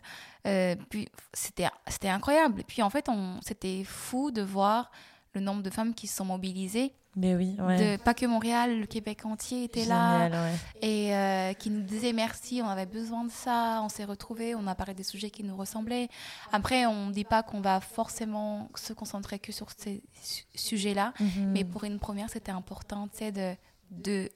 Euh, 0.49 0.77
puis 0.91 1.09
c'était 1.33 1.69
c'était 1.87 2.09
incroyable. 2.09 2.63
Puis 2.67 2.83
en 2.83 2.91
fait, 2.91 3.07
c'était 3.43 3.85
fou 3.85 4.31
de 4.31 4.43
voir 4.43 4.91
le 5.35 5.41
nombre 5.41 5.63
de 5.63 5.71
femmes 5.71 5.95
qui 5.95 6.07
se 6.07 6.17
sont 6.17 6.25
mobilisées. 6.25 6.93
Mais 7.17 7.35
oui, 7.35 7.57
ouais. 7.59 7.97
De, 7.97 8.03
pas 8.03 8.15
que 8.15 8.27
Montréal, 8.27 8.79
le 8.81 8.87
Québec 8.87 9.25
entier 9.27 9.65
était 9.65 9.85
là 9.87 10.29
ouais. 10.29 10.55
et 10.83 11.17
euh, 11.17 11.53
qui 11.53 11.69
nous 11.71 11.81
disait 11.83 12.13
merci, 12.13 12.61
on 12.63 12.69
avait 12.69 12.87
besoin 12.87 13.25
de 13.25 13.31
ça, 13.31 13.81
on 13.83 13.89
s'est 13.89 14.05
retrouvés, 14.05 14.55
on 14.55 14.67
a 14.69 14.75
parlé 14.77 14.95
des 14.95 15.03
sujets 15.03 15.31
qui 15.31 15.43
nous 15.43 15.57
ressemblaient. 15.57 16.09
Après, 16.53 16.87
on 16.87 17.07
ne 17.07 17.13
dit 17.13 17.25
pas 17.25 17.43
qu'on 17.43 17.61
va 17.61 17.81
forcément 17.81 18.69
se 18.77 18.93
concentrer 18.93 19.41
que 19.41 19.51
sur 19.51 19.67
ces 19.77 20.01
su- 20.23 20.45
sujets-là, 20.55 21.13
Mhm. 21.19 21.47
mais 21.51 21.65
pour 21.65 21.83
une 21.85 21.99
première, 21.99 22.31
c'était 22.31 22.53
important, 22.53 23.09
de, 23.33 23.55
de 23.91 24.31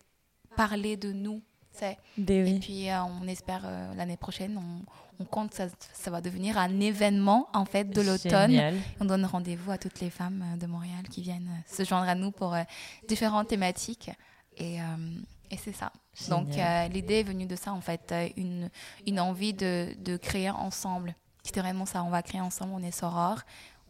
parler 0.57 0.97
de 0.97 1.13
nous, 1.13 1.41
Et 2.57 2.59
puis, 2.61 2.91
euh, 2.91 3.03
on 3.05 3.27
espère 3.27 3.63
euh, 3.65 3.95
l'année 3.95 4.17
prochaine, 4.17 4.59
on, 4.59 5.23
on 5.23 5.25
compte 5.25 5.51
que 5.51 5.57
ça, 5.57 5.67
ça 5.95 6.11
va 6.11 6.21
devenir 6.21 6.59
un 6.59 6.81
événement, 6.81 7.49
en 7.55 7.65
fait, 7.65 7.85
de 7.91 8.01
l'automne. 8.03 8.51
On 9.01 9.05
donne 9.05 9.25
rendez-vous 9.25 9.71
à 9.71 9.79
toutes 9.79 10.01
les 10.01 10.11
femmes 10.11 10.45
euh, 10.45 10.57
de 10.57 10.67
Montréal 10.67 11.09
qui 11.11 11.23
viennent 11.23 11.51
se 11.67 11.85
joindre 11.85 12.09
à 12.09 12.15
nous 12.15 12.31
pour 12.31 12.55
euh, 12.55 12.63
différentes 13.09 13.49
thématiques. 13.49 14.11
Et, 14.59 14.77
et 15.51 15.57
c'est 15.57 15.73
ça. 15.73 15.91
Donc, 16.29 16.51
Génial. 16.51 16.93
l'idée 16.93 17.21
est 17.21 17.23
venue 17.23 17.47
de 17.47 17.57
ça, 17.57 17.73
en 17.73 17.81
fait, 17.81 18.15
une, 18.37 18.69
une 19.07 19.19
envie 19.19 19.55
de, 19.55 19.95
de 19.99 20.19
créer 20.19 20.51
ensemble. 20.51 21.15
C'était 21.43 21.61
vraiment 21.61 21.87
ça, 21.87 22.05
on 22.05 22.11
va 22.11 22.23
créer 22.23 22.43
ensemble, 22.43 22.73
on 22.75 22.83
est 22.83 22.91
soror. 22.91 23.41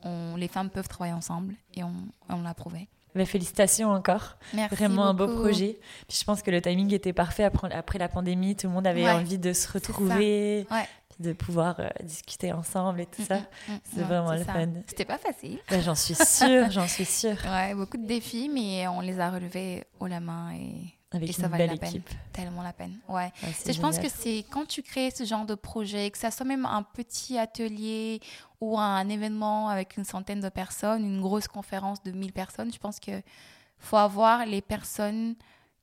On, 0.05 0.37
les 0.37 0.47
femmes 0.49 0.71
peuvent 0.71 0.87
travailler 0.89 1.15
ensemble 1.15 1.55
et 1.75 1.83
on, 1.83 1.93
on 2.29 2.43
l'a 2.43 2.55
prouvé. 2.55 2.89
Mais 3.15 3.27
félicitations 3.27 3.91
encore. 3.91 4.37
Merci 4.55 4.75
Vraiment 4.75 5.07
un 5.07 5.15
beau 5.15 5.27
projet. 5.29 5.79
Puis 6.09 6.17
je 6.19 6.25
pense 6.25 6.43
que 6.43 6.51
le 6.51 6.63
timing 6.63 6.93
était 6.95 7.13
parfait 7.13 7.45
après, 7.45 7.71
après 7.73 7.99
la 7.99 8.09
pandémie. 8.09 8.57
Tout 8.57 8.69
le 8.69 8.73
monde 8.73 8.87
avait 8.87 9.05
Ouais, 9.05 9.11
envie 9.11 9.39
de 9.39 9.53
se 9.53 9.71
retrouver, 9.71 10.67
Ouais. 10.71 10.89
de 11.19 11.33
pouvoir 11.35 11.77
euh, 11.81 11.89
discuter 12.03 12.53
ensemble 12.53 13.03
et 13.03 13.07
tout 13.07 13.23
ça. 13.23 13.37
Mm, 13.37 13.73
mm, 13.73 13.79
C'est 13.85 13.97
ouais, 13.99 14.05
vraiment 14.05 14.29
c'est 14.31 14.39
le 14.39 14.45
ça. 14.45 14.53
fun. 14.55 14.69
C'était 14.87 15.05
pas 15.05 15.19
facile. 15.19 15.59
Ben, 15.71 15.83
j'en 15.83 15.95
suis 15.95 16.15
sûre, 16.15 16.71
j'en 16.71 16.89
suis 16.89 17.05
sûre. 17.05 17.37
Ouais, 17.45 17.75
beaucoup 17.75 17.99
de 17.99 18.07
défis, 18.07 18.49
mais 18.53 18.89
on 18.89 19.01
les 19.01 19.21
a 19.21 19.31
relevés 19.31 19.85
haut 20.01 20.07
la 20.07 20.21
main 20.21 20.53
et, 20.55 20.75
Avec 21.13 21.29
et 21.29 21.33
ça 21.33 21.47
une 21.47 21.53
belle 21.53 21.71
la 21.71 21.77
peine. 21.77 22.03
Tellement 22.33 22.63
la 22.63 22.73
peine. 22.73 22.99
Ouais. 23.09 23.33
Je 23.67 23.81
pense 23.81 23.99
que 23.99 24.09
c'est 24.09 24.45
quand 24.51 24.67
tu 24.67 24.83
crées 24.83 25.11
ce 25.11 25.25
genre 25.25 25.45
de 25.45 25.55
projet, 25.55 26.11
que 26.11 26.19
ça 26.19 26.31
soit 26.31 26.47
même 26.47 26.67
un 26.67 26.83
petit 26.83 27.39
atelier 27.39 28.21
ou 28.61 28.79
un 28.79 29.09
événement 29.09 29.69
avec 29.69 29.97
une 29.97 30.05
centaine 30.05 30.41
de 30.41 30.49
personnes, 30.49 31.05
une 31.05 31.21
grosse 31.21 31.49
conférence 31.49 32.03
de 32.03 32.13
1000 32.13 32.33
personnes, 32.33 32.73
je 32.73 32.79
pense 32.79 33.01
que 33.01 33.23
faut 33.79 33.97
avoir 33.97 34.47
les 34.47 34.63
personnes 34.63 35.35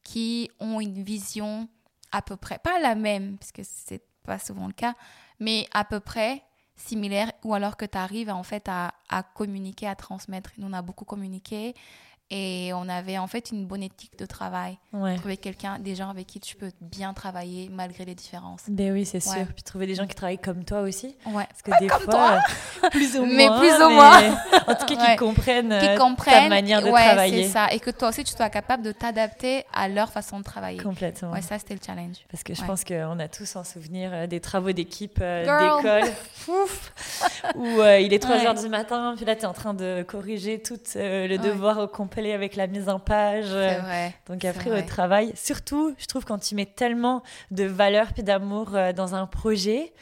qui 0.03 0.49
ont 0.59 0.79
une 0.79 1.03
vision 1.03 1.67
à 2.11 2.21
peu 2.21 2.37
près, 2.37 2.57
pas 2.57 2.79
la 2.79 2.95
même, 2.95 3.37
parce 3.37 3.51
que 3.51 3.61
c'est 3.63 4.01
pas 4.23 4.39
souvent 4.39 4.67
le 4.67 4.73
cas, 4.73 4.95
mais 5.39 5.67
à 5.73 5.83
peu 5.83 5.99
près 5.99 6.43
similaire, 6.75 7.31
ou 7.43 7.53
alors 7.53 7.77
que 7.77 7.85
tu 7.85 7.97
arrives 7.97 8.29
en 8.29 8.43
fait 8.43 8.67
à, 8.69 8.93
à 9.09 9.21
communiquer, 9.21 9.87
à 9.87 9.95
transmettre. 9.95 10.51
Nous, 10.57 10.67
on 10.67 10.73
a 10.73 10.81
beaucoup 10.81 11.05
communiqué 11.05 11.75
et 12.31 12.71
on 12.75 12.87
avait 12.89 13.17
en 13.17 13.27
fait 13.27 13.51
une 13.51 13.65
bonne 13.65 13.81
éthique 13.83 14.17
de 14.19 14.25
travail 14.25 14.77
Ouais. 14.93 15.15
trouver 15.17 15.37
quelqu'un, 15.37 15.79
des 15.79 15.95
gens 15.95 16.09
avec 16.09 16.27
qui 16.27 16.39
tu 16.39 16.55
peux 16.55 16.71
bien 16.81 17.13
travailler 17.13 17.69
malgré 17.71 18.05
les 18.05 18.15
différences. 18.15 18.63
Ben 18.67 18.91
oui, 18.93 19.05
c'est 19.05 19.19
sûr. 19.19 19.33
Ouais. 19.33 19.45
Puis 19.53 19.63
trouver 19.63 19.85
des 19.87 19.95
gens 19.95 20.07
qui 20.07 20.15
travaillent 20.15 20.37
comme 20.39 20.63
toi 20.65 20.81
aussi. 20.81 21.15
Ouais. 21.27 21.45
Parce 21.49 21.61
que 21.61 21.79
des 21.79 21.87
comme 21.87 22.01
fois, 22.01 22.39
toi. 22.81 22.89
plus 22.91 23.17
ou 23.17 23.25
Mais 23.25 23.47
moins. 23.47 23.59
plus 23.59 23.71
ou 23.73 23.89
mais 23.89 23.95
moins. 23.95 24.37
En 24.67 24.75
tout 24.75 24.85
cas, 24.95 25.11
qui 25.11 25.15
comprennent, 25.17 25.69
Qui 25.79 25.87
euh, 25.87 25.97
comprennent. 25.97 26.43
ta 26.43 26.49
manière 26.49 26.81
de 26.81 26.89
ouais, 26.89 27.03
travailler. 27.05 27.43
c'est 27.43 27.49
ça. 27.49 27.71
Et 27.71 27.79
que 27.79 27.91
toi 27.91 28.09
aussi, 28.09 28.23
tu 28.23 28.33
sois 28.35 28.49
capable 28.49 28.83
de 28.83 28.91
t'adapter 28.91 29.65
à 29.73 29.87
leur 29.87 30.11
façon 30.11 30.39
de 30.39 30.43
travailler. 30.43 30.79
Complètement. 30.81 31.31
Ouais, 31.31 31.41
ça, 31.41 31.57
c'était 31.59 31.75
le 31.75 31.81
challenge. 31.85 32.17
Parce 32.31 32.43
que 32.43 32.53
je 32.53 32.63
pense 32.63 32.83
qu'on 32.83 33.19
a 33.19 33.27
tous 33.27 33.55
en 33.55 33.63
souvenir 33.63 34.11
euh, 34.13 34.27
des 34.27 34.39
travaux 34.39 34.71
d'équipe 34.71 35.19
euh, 35.21 35.43
d'école. 35.77 36.09
Ouf. 36.47 36.93
Où 37.55 37.65
euh, 37.81 37.99
il 37.99 38.13
est 38.13 38.19
3 38.19 38.35
Ouais. 38.37 38.45
heures 38.47 38.53
du 38.55 38.69
matin, 38.69 39.13
puis 39.15 39.25
là, 39.25 39.35
tu 39.35 39.41
es 39.41 39.45
en 39.45 39.53
train 39.53 39.73
de 39.73 40.03
corriger 40.07 40.61
tout 40.61 40.79
euh, 40.95 41.27
le 41.27 41.37
devoir 41.37 41.77
au 41.79 41.87
complet 41.87 42.18
avec 42.27 42.55
la 42.55 42.67
mise 42.67 42.89
en 42.89 42.99
page. 42.99 43.45
euh, 43.49 43.79
vrai. 43.79 44.13
Donc 44.27 44.45
après 44.45 44.71
au 44.71 44.85
travail, 44.85 45.31
surtout, 45.35 45.95
je 45.97 46.05
trouve 46.05 46.25
quand 46.25 46.39
tu 46.39 46.55
mets 46.55 46.65
tellement 46.65 47.23
de 47.51 47.63
valeur 47.63 48.13
puis 48.13 48.23
d'amour 48.23 48.75
euh, 48.75 48.93
dans 48.93 49.15
un 49.15 49.25
projet, 49.25 49.93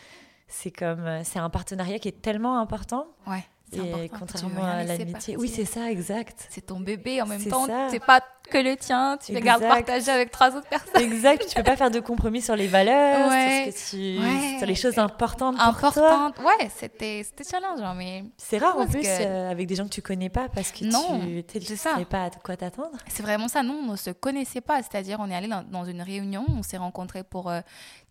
c'est 0.47 0.71
comme 0.71 1.05
euh, 1.05 1.21
c'est 1.23 1.39
un 1.39 1.49
partenariat 1.49 1.99
qui 1.99 2.07
est 2.07 2.21
tellement 2.21 2.59
important. 2.59 3.07
Ouais. 3.27 3.43
Et 3.73 3.79
important. 3.79 4.17
contrairement 4.19 4.63
à 4.63 4.83
l'amitié, 4.83 5.35
oui 5.37 5.49
c'est 5.53 5.65
ça, 5.65 5.91
exact. 5.91 6.47
C'est 6.49 6.65
ton 6.67 6.79
bébé 6.79 7.21
en 7.21 7.25
même 7.25 7.43
temps. 7.43 7.67
C'est 7.89 7.99
pas 8.03 8.21
que 8.49 8.57
le 8.57 8.77
tien. 8.77 9.17
Tu 9.21 9.33
le 9.33 9.41
gardes 9.41 9.61
Exact. 9.61 9.75
partagé 9.85 10.09
avec 10.09 10.31
trois 10.31 10.55
autres 10.55 10.69
personnes. 10.69 11.01
Exact, 11.01 11.45
tu 11.49 11.53
peux 11.53 11.63
pas 11.63 11.75
faire 11.75 11.91
de 11.91 11.99
compromis 11.99 12.41
sur 12.41 12.55
les 12.55 12.67
valeurs, 12.67 13.27
Ouais. 13.29 13.73
sur, 13.75 13.89
tu, 13.89 14.19
Ouais. 14.19 14.55
sur 14.57 14.65
les 14.65 14.75
choses 14.75 14.97
importantes 14.97 15.57
pour 15.57 15.93
toi. 15.93 16.07
Importante. 16.07 16.39
Ouais, 16.39 16.69
c'était 16.79 17.25
challengeant, 17.49 17.93
mais 17.93 18.23
C'est 18.37 18.57
rare 18.59 18.77
en 18.79 18.87
plus 18.87 19.01
que- 19.01 19.05
euh, 19.25 19.51
avec 19.51 19.67
des 19.67 19.75
gens 19.75 19.83
que 19.83 19.89
tu 19.93 20.01
connais 20.01 20.29
pas 20.29 20.47
parce 20.47 20.71
que 20.71 20.85
Non, 20.85 21.19
tu 21.45 21.57
ne 21.59 21.75
ça. 21.75 21.97
sais 21.97 22.05
pas 22.05 22.23
à 22.23 22.29
quoi 22.29 22.55
t'attendre. 22.55 22.91
C'est 23.09 23.21
vraiment 23.23 23.49
ça. 23.49 23.63
Nous, 23.63 23.73
on 23.73 23.91
ne 23.91 23.97
se 23.97 24.11
connaissait 24.11 24.61
pas. 24.61 24.77
C'est-à-dire, 24.81 25.17
on 25.19 25.29
est 25.29 25.35
allé 25.35 25.49
dans, 25.49 25.63
dans 25.63 25.83
une 25.83 26.01
réunion, 26.01 26.45
on 26.47 26.63
s'est 26.63 26.77
rencontrés 26.77 27.23
pour, 27.23 27.49
euh, 27.49 27.59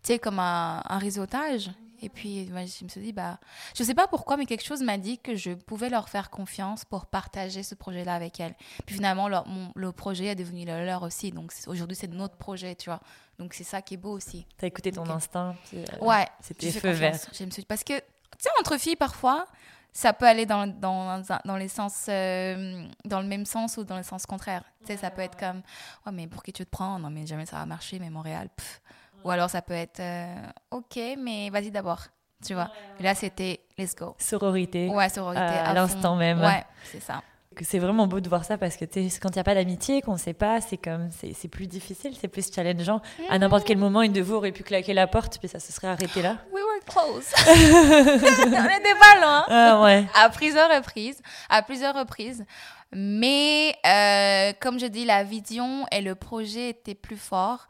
tu 0.03 0.13
sais, 0.13 0.19
comme 0.19 0.37
un, 0.37 0.83
un 0.87 0.97
réseautage. 0.99 1.71
Et 2.01 2.09
puis, 2.09 2.47
je 2.47 2.53
me 2.53 2.65
suis 2.89 3.01
dit, 3.01 3.11
bah, 3.13 3.39
je 3.75 3.83
sais 3.83 3.95
pas 3.95 4.07
pourquoi, 4.07 4.37
mais 4.37 4.45
quelque 4.45 4.63
chose 4.63 4.81
m'a 4.81 4.97
dit 4.97 5.17
que 5.17 5.35
je 5.35 5.51
pouvais 5.51 5.89
leur 5.89 6.09
faire 6.09 6.29
confiance 6.29 6.85
pour 6.85 7.05
partager 7.07 7.63
ce 7.63 7.73
projet-là 7.75 8.13
avec 8.13 8.39
elles. 8.39 8.55
Puis 8.85 8.95
finalement, 8.95 9.27
leur, 9.27 9.47
mon- 9.47 9.71
le 9.75 9.91
projet 9.91 10.25
est 10.27 10.35
devenu 10.35 10.65
le 10.65 10.85
leur 10.85 11.01
aussi. 11.03 11.31
Donc 11.31 11.51
aujourd'hui, 11.67 11.95
c'est 11.95 12.07
notre 12.11 12.35
projet, 12.37 12.75
tu 12.75 12.89
vois. 12.89 12.99
Donc 13.39 13.53
c'est 13.53 13.63
ça 13.63 13.81
qui 13.81 13.95
est 13.95 13.97
beau 13.97 14.11
aussi. 14.11 14.45
T'as 14.57 14.67
écouté 14.67 14.91
ton 14.91 15.09
instinct. 15.09 15.55
puis, 15.69 15.79
euh, 15.79 16.05
Ouais, 16.05 16.27
C'était 16.41 16.71
feu 16.71 16.91
vert. 16.91 17.11
confiance. 17.13 17.29
Je 17.39 17.45
me 17.45 17.51
suis- 17.51 17.65
Parce 17.65 17.83
que, 17.83 17.93
tu 17.97 18.03
sais, 18.39 18.49
entre 18.59 18.77
filles, 18.77 18.95
parfois, 18.95 19.47
ça 19.91 20.13
peut 20.13 20.27
aller 20.27 20.45
dans, 20.45 20.67
dans, 20.67 21.21
dans 21.45 21.55
les 21.57 21.67
sens, 21.67 22.05
euh, 22.09 22.85
dans 23.05 23.21
le 23.21 23.27
même 23.27 23.45
sens 23.45 23.77
ou 23.77 23.83
dans 23.83 23.97
le 23.97 24.03
sens 24.03 24.27
contraire. 24.27 24.63
Tu 24.81 24.87
sais, 24.93 24.97
ça 24.97 25.09
peut 25.09 25.21
être 25.23 25.37
comme, 25.37 25.63
ouais, 26.05 26.11
mais 26.11 26.27
pour 26.27 26.43
qui 26.43 26.53
tu 26.53 26.63
te 26.63 26.69
prends? 26.69 26.99
Non, 26.99 27.09
mais 27.09 27.25
jamais 27.25 27.47
ça 27.47 27.57
va 27.57 27.65
marcher, 27.65 27.97
mais 27.97 28.11
Montréal, 28.11 28.49
pff. 28.55 28.81
Ou 29.27 29.31
alors 29.31 29.49
ça 29.49 29.61
peut 29.61 29.73
être, 29.73 29.99
euh, 29.99 30.35
ok, 30.71 30.97
mais 31.19 31.49
vas-y 31.49 31.69
d'abord, 31.69 31.99
tu 32.45 32.53
vois. 32.53 32.71
Et 32.97 33.03
là, 33.03 33.13
c'était, 33.13 33.59
let's 33.77 33.93
go. 33.93 34.15
Sororité. 34.17 34.87
Ouais, 34.87 35.09
sororité. 35.09 35.41
à 35.41 35.73
l'instant 35.73 36.15
même. 36.15 36.39
Ouais, 36.39 36.63
c'est 36.89 37.01
ça. 37.01 37.21
c'est 37.59 37.79
vraiment 37.79 38.07
beau 38.07 38.21
de 38.21 38.29
voir 38.29 38.45
ça 38.45 38.57
parce 38.57 38.77
que 38.77 38.85
quand 38.85 39.29
il 39.29 39.33
n'y 39.33 39.39
a 39.39 39.43
pas 39.43 39.53
d'amitié, 39.53 40.01
qu'on 40.01 40.13
ne 40.13 40.17
sait 40.17 40.31
pas, 40.31 40.61
c'est 40.61 40.77
comme 40.77 41.09
c'est 41.11 41.49
plus 41.49 41.67
difficile, 41.67 42.15
c'est 42.17 42.29
plus 42.29 42.49
challengeant. 42.49 43.01
À 43.29 43.37
n'importe 43.37 43.65
quel 43.65 43.77
moment, 43.77 44.01
une 44.01 44.13
de 44.13 44.21
vous 44.21 44.35
aurait 44.35 44.53
pu 44.53 44.63
claquer 44.63 44.93
la 44.93 45.07
porte, 45.07 45.39
puis 45.39 45.49
ça 45.49 45.59
se 45.59 45.73
serait 45.73 45.89
arrêté 45.89 46.21
là. 46.21 46.37
We 46.53 46.63
were 46.63 46.85
close. 46.85 47.25
On 47.45 48.79
était 48.79 48.95
pas 48.97 49.19
loin. 49.19 49.45
Ah 49.49 49.81
ouais. 49.83 50.05
à 50.15 50.29
plusieurs 50.29 50.73
reprises, 50.73 51.21
à 51.49 51.61
plusieurs 51.63 51.95
reprises. 51.95 52.45
Mais 52.93 53.75
euh, 53.85 54.53
comme 54.61 54.79
je 54.79 54.85
dis, 54.85 55.03
la 55.03 55.25
vision 55.25 55.85
et 55.91 55.99
le 55.99 56.15
projet 56.15 56.69
étaient 56.69 56.95
plus 56.95 57.17
forts 57.17 57.67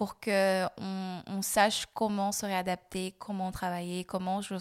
pour 0.00 0.18
que 0.18 0.64
on, 0.78 1.42
sache 1.42 1.84
comment 1.92 2.32
se 2.32 2.46
réadapter, 2.46 3.12
comment 3.18 3.52
travailler, 3.52 4.02
comment 4.04 4.40
je 4.40 4.54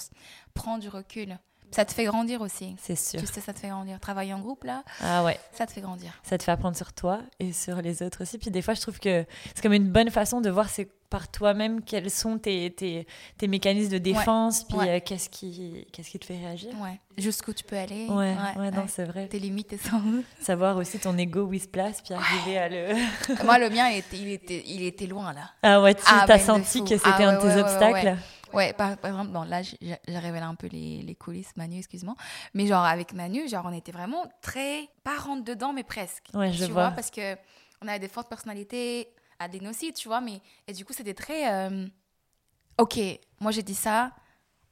prends 0.54 0.78
du 0.78 0.90
recul. 0.90 1.40
Ça 1.72 1.86
te 1.86 1.94
fait 1.94 2.06
grandir 2.06 2.42
aussi. 2.42 2.76
C'est 2.82 2.96
sûr. 2.96 3.20
Tu 3.20 3.28
sais, 3.28 3.42
ça 3.42 3.54
te 3.54 3.60
fait 3.60 3.70
grandir. 3.70 4.00
Travailler 4.00 4.34
en 4.34 4.40
groupe, 4.40 4.64
là, 4.64 4.84
Ah 5.04 5.24
ouais. 5.24 5.40
ça 5.52 5.66
te 5.66 5.72
fait 5.72 5.82
grandir. 5.82 6.12
Ça 6.24 6.38
te 6.38 6.44
fait 6.44 6.52
apprendre 6.52 6.76
sur 6.78 6.94
toi 6.94 7.20
et 7.40 7.54
sur 7.54 7.82
les 7.82 8.02
autres 8.04 8.24
aussi. 8.24 8.38
Puis 8.38 8.50
des 8.52 8.62
fois, 8.62 8.74
je 8.74 8.82
trouve 8.82 9.00
que 9.00 9.26
c'est 9.56 9.62
comme 9.62 9.74
une 9.74 9.90
bonne 9.90 10.10
façon 10.10 10.42
de 10.42 10.50
voir 10.50 10.70
c'est 10.70 10.88
par 11.10 11.28
toi-même 11.28 11.82
quels 11.82 12.12
sont 12.12 12.38
tes, 12.38 12.70
tes, 12.72 13.08
tes 13.38 13.48
mécanismes 13.48 13.94
de 13.94 13.98
défense, 13.98 14.64
puis 14.64 14.78
Ouais. 14.78 14.98
euh, 14.98 15.00
qu'est-ce 15.04 15.28
qui, 15.28 15.88
qu'est-ce 15.92 16.12
qui 16.12 16.20
te 16.20 16.26
fait 16.26 16.38
réagir. 16.38 16.70
Ouais. 16.80 17.00
Jusqu'où 17.18 17.52
tu 17.52 17.64
peux 17.64 17.78
aller. 17.78 18.06
Ouais, 18.10 18.36
ouais, 18.58 18.70
non, 18.70 18.86
c'est 18.88 19.06
vrai. 19.06 19.28
Tes 19.28 19.40
limites 19.40 19.74
et 19.74 19.78
sans 19.80 20.02
Savoir 20.40 20.78
aussi 20.78 21.00
ton 21.00 21.18
ego 21.18 21.46
où 21.46 21.54
il 21.54 21.62
se 21.62 21.68
place, 21.68 22.02
puis 22.04 22.14
arriver 22.14 22.60
à 22.60 22.70
le. 22.70 22.94
Moi, 23.44 23.58
le 23.58 23.70
mien, 23.76 23.90
il 23.90 23.98
était, 23.98 24.18
il 24.18 24.30
était, 24.32 24.64
il 24.68 24.84
était 24.84 25.08
loin, 25.08 25.34
là. 25.34 25.50
Ah 25.64 25.82
ouais, 25.82 25.96
tu 25.96 26.04
Ah, 26.06 26.28
de 26.28 26.40
senti 26.40 26.82
que 26.84 26.90
c'était 26.98 27.10
Ah, 27.24 27.30
un 27.30 27.38
de 27.38 27.42
tes 27.42 27.60
obstacles? 27.60 28.16
Ouais. 28.54 28.74
Par, 28.74 28.98
par 28.98 29.12
exemple, 29.12 29.32
bon, 29.32 29.44
là, 29.44 29.62
j'ai 29.62 29.78
j'ai 29.82 30.18
révélé 30.18 30.44
un 30.44 30.56
peu 30.56 30.68
les, 30.68 31.02
les 31.02 31.16
coulisses, 31.16 31.56
Manu, 31.56 31.78
excuse-moi. 31.78 32.16
Mais 32.54 32.68
genre, 32.68 32.84
avec 32.86 33.14
Manu, 33.14 33.48
genre, 33.48 33.66
on 33.66 33.74
était 33.74 33.92
vraiment 33.92 34.24
très, 34.42 34.90
pas 35.04 35.18
rentre 35.18 35.44
dedans, 35.44 35.74
mais 35.74 35.84
presque. 35.84 36.26
Ouais, 36.34 36.52
je 36.52 36.66
tu 36.66 36.72
vois. 36.72 36.88
vois. 36.88 36.92
parce 36.92 37.12
que 37.12 37.36
on 37.82 37.88
avait 37.88 38.00
des 38.00 38.08
fortes 38.10 38.30
personnalités, 38.30 39.10
Adeline 39.40 39.70
aussi, 39.70 39.94
tu 39.94 40.08
vois, 40.08 40.20
mais, 40.22 40.42
et 40.68 40.74
du 40.74 40.84
coup, 40.84 40.94
c'était 40.94 41.14
très, 41.14 41.52
euh, 41.54 41.88
ok, 42.78 43.00
moi 43.40 43.52
j'ai 43.52 43.64
dit 43.64 43.76
ça, 43.76 44.12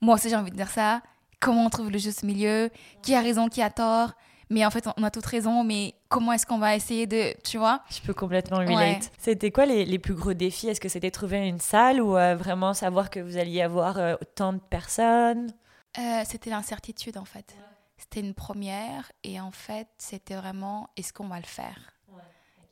moi 0.01 0.15
aussi 0.15 0.29
j'ai 0.29 0.35
envie 0.35 0.51
de 0.51 0.57
dire 0.57 0.69
ça, 0.69 1.01
comment 1.39 1.65
on 1.65 1.69
trouve 1.69 1.89
le 1.89 1.97
juste 1.97 2.23
milieu, 2.23 2.69
qui 3.01 3.15
a 3.15 3.21
raison, 3.21 3.47
qui 3.47 3.61
a 3.61 3.69
tort, 3.69 4.11
mais 4.49 4.65
en 4.65 4.69
fait, 4.71 4.87
on 4.97 5.03
a 5.03 5.11
toutes 5.11 5.25
raison, 5.25 5.63
mais 5.63 5.93
comment 6.09 6.31
est-ce 6.33 6.45
qu'on 6.45 6.57
va 6.59 6.75
essayer 6.75 7.05
de, 7.07 7.33
tu 7.43 7.57
vois? 7.57 7.81
Je 7.89 7.99
peux 8.01 8.13
complètement 8.13 8.57
relate. 8.57 8.75
Ouais. 8.77 8.99
C'était 9.17 9.51
quoi 9.51 9.65
les, 9.65 9.85
les 9.85 9.99
plus 9.99 10.13
gros 10.15 10.33
défis? 10.33 10.67
Est-ce 10.67 10.79
que 10.81 10.89
c'était 10.89 11.11
trouver 11.11 11.47
une 11.47 11.59
salle 11.59 12.01
ou 12.01 12.15
euh, 12.17 12.35
vraiment 12.35 12.73
savoir 12.73 13.09
que 13.09 13.19
vous 13.19 13.37
alliez 13.37 13.61
avoir 13.61 13.97
euh, 13.97 14.15
autant 14.21 14.53
de 14.53 14.59
personnes? 14.59 15.51
Euh, 15.99 16.23
C'était 16.25 16.49
l'incertitude, 16.49 17.17
en 17.17 17.25
fait. 17.25 17.55
C'était 17.97 18.19
une 18.19 18.33
première, 18.35 19.11
et 19.23 19.39
en 19.41 19.51
fait, 19.51 19.87
c'était 19.97 20.35
vraiment, 20.35 20.89
est-ce 20.97 21.11
qu'on 21.11 21.27
va 21.27 21.37
le 21.37 21.45
faire? 21.45 21.93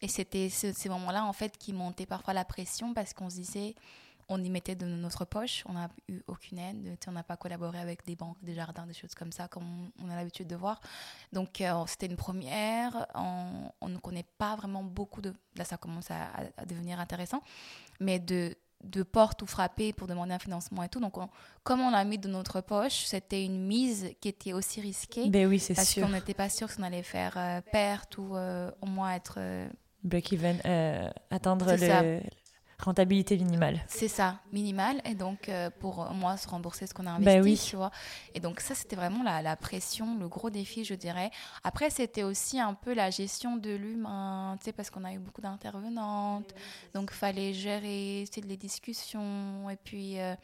Et 0.01 0.07
c'était 0.07 0.49
ce- 0.49 0.71
ces 0.71 0.87
moments-là, 0.89 1.25
en 1.25 1.33
fait, 1.33 1.57
qui 1.57 1.73
montaient 1.73 2.05
parfois 2.05 2.33
la 2.33 2.45
pression 2.45 2.93
parce 2.93 3.13
qu'on 3.13 3.29
se 3.29 3.37
disait, 3.37 3.73
on 4.27 4.43
y 4.43 4.49
mettait 4.49 4.75
de 4.75 4.85
notre 4.85 5.23
poche, 5.25 5.63
on 5.67 5.73
n'a 5.73 5.89
eu 6.09 6.21
aucune 6.27 6.57
aide, 6.57 6.97
on 7.07 7.11
n'a 7.11 7.23
pas 7.23 7.37
collaboré 7.37 7.79
avec 7.79 8.05
des 8.05 8.15
banques, 8.15 8.37
des 8.41 8.55
jardins, 8.55 8.87
des 8.87 8.93
choses 8.93 9.13
comme 9.13 9.31
ça, 9.31 9.47
comme 9.47 9.91
on 10.03 10.09
a 10.09 10.15
l'habitude 10.15 10.47
de 10.47 10.55
voir. 10.55 10.81
Donc, 11.31 11.61
euh, 11.61 11.83
c'était 11.87 12.07
une 12.07 12.15
première, 12.15 13.05
on, 13.13 13.69
on 13.81 13.89
ne 13.89 13.97
connaît 13.99 14.25
pas 14.37 14.55
vraiment 14.55 14.83
beaucoup 14.83 15.21
de... 15.21 15.33
Là, 15.57 15.63
ça 15.65 15.77
commence 15.77 16.09
à, 16.09 16.25
à- 16.57 16.65
devenir 16.65 16.99
intéressant, 16.99 17.41
mais 17.99 18.17
de, 18.19 18.55
de 18.83 19.03
porte 19.03 19.43
ou 19.43 19.45
frapper 19.45 19.93
pour 19.93 20.07
demander 20.07 20.33
un 20.33 20.39
financement 20.39 20.81
et 20.83 20.89
tout. 20.89 20.99
Donc, 20.99 21.17
on- 21.17 21.29
comme 21.63 21.81
on 21.81 21.91
l'a 21.91 22.03
mis 22.03 22.17
de 22.17 22.27
notre 22.27 22.61
poche, 22.61 23.05
c'était 23.05 23.45
une 23.45 23.65
mise 23.67 24.09
qui 24.21 24.29
était 24.29 24.53
aussi 24.53 24.81
risquée. 24.81 25.29
Ben 25.29 25.47
oui, 25.47 25.59
c'est 25.59 25.75
Parce 25.75 25.93
qu'on 25.93 26.09
n'était 26.09 26.33
pas 26.33 26.49
sûr 26.49 26.73
qu'on 26.75 26.83
allait 26.83 27.03
faire 27.03 27.33
euh, 27.37 27.61
perte 27.71 28.17
ou 28.17 28.35
euh, 28.35 28.71
au 28.81 28.87
moins 28.87 29.13
être 29.13 29.37
Break-even, 30.03 30.59
atteindre 31.29 31.67
C'est 31.77 31.87
ça. 31.87 32.01
Rentabilité 32.85 33.35
minimale. 33.37 33.83
C'est 33.87 34.07
ça, 34.07 34.39
minimal. 34.53 35.01
Et 35.05 35.15
donc, 35.15 35.49
euh, 35.49 35.69
pour 35.79 36.03
euh, 36.03 36.13
moi, 36.13 36.37
se 36.37 36.47
rembourser 36.47 36.87
ce 36.87 36.93
qu'on 36.93 37.05
a 37.05 37.11
investi, 37.11 37.37
Bah 37.37 37.41
oui. 37.43 37.61
tu 37.69 37.75
vois. 37.75 37.91
Et 38.33 38.39
donc, 38.39 38.59
ça, 38.61 38.73
c'était 38.75 38.95
vraiment 38.95 39.23
la, 39.23 39.41
la 39.41 39.55
pression, 39.55 40.17
le 40.17 40.27
gros 40.29 40.49
défi, 40.49 40.85
je 40.85 40.93
dirais. 40.95 41.31
Après, 41.63 41.89
c'était 41.89 42.23
aussi 42.23 42.59
un 42.59 42.73
peu 42.73 42.93
la 42.93 43.09
gestion 43.09 43.57
de 43.57 43.71
l'humain, 43.75 44.55
tu 44.59 44.65
sais, 44.65 44.71
parce 44.71 44.89
qu'on 44.89 45.03
a 45.03 45.13
eu 45.13 45.19
beaucoup 45.19 45.41
d'intervenantes. 45.41 46.53
Donc, 46.93 47.09
il 47.11 47.17
fallait 47.17 47.53
gérer 47.53 48.25
tu 48.31 48.41
sais, 48.41 48.47
les 48.47 48.57
discussions 48.57 49.69
et 49.69 49.75
puis 49.77 50.19
euh, 50.19 50.35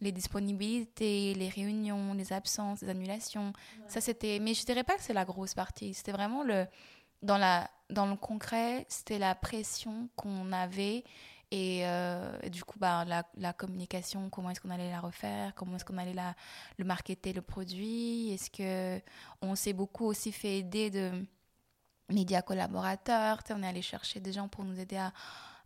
les 0.00 0.12
disponibilités, 0.12 1.34
les 1.34 1.48
réunions, 1.48 2.14
les 2.14 2.32
absences, 2.32 2.80
les 2.82 2.88
annulations. 2.88 3.52
Ça, 3.86 4.00
c'était... 4.00 4.38
Mais 4.40 4.54
je 4.54 4.64
dirais 4.64 4.84
pas 4.84 4.94
que 4.96 5.02
c'est 5.02 5.12
la 5.12 5.24
grosse 5.24 5.54
partie. 5.54 5.94
C'était 5.94 6.12
vraiment 6.12 6.42
le... 6.42 6.66
Dans, 7.22 7.36
la, 7.36 7.70
dans 7.90 8.06
le 8.06 8.16
concret, 8.16 8.86
c'était 8.88 9.18
la 9.18 9.34
pression 9.34 10.08
qu'on 10.16 10.52
avait 10.52 11.04
et, 11.50 11.80
euh, 11.84 12.38
et 12.42 12.50
du 12.50 12.62
coup, 12.62 12.78
bah, 12.78 13.04
la, 13.04 13.24
la 13.36 13.52
communication, 13.52 14.30
comment 14.30 14.50
est-ce 14.50 14.60
qu'on 14.60 14.70
allait 14.70 14.90
la 14.90 15.00
refaire 15.00 15.52
Comment 15.56 15.76
est-ce 15.76 15.84
qu'on 15.84 15.98
allait 15.98 16.14
la, 16.14 16.34
le 16.78 16.84
marketer, 16.84 17.32
le 17.32 17.42
produit 17.42 18.30
Est-ce 18.32 18.50
que 18.50 19.02
on 19.42 19.56
s'est 19.56 19.72
beaucoup 19.72 20.06
aussi 20.06 20.30
fait 20.30 20.58
aider 20.58 20.90
de 20.90 21.10
médias 22.08 22.42
collaborateurs 22.42 23.40
On 23.50 23.62
est 23.62 23.68
allé 23.68 23.82
chercher 23.82 24.20
des 24.20 24.32
gens 24.32 24.46
pour 24.46 24.64
nous 24.64 24.78
aider 24.78 24.96
à, 24.96 25.12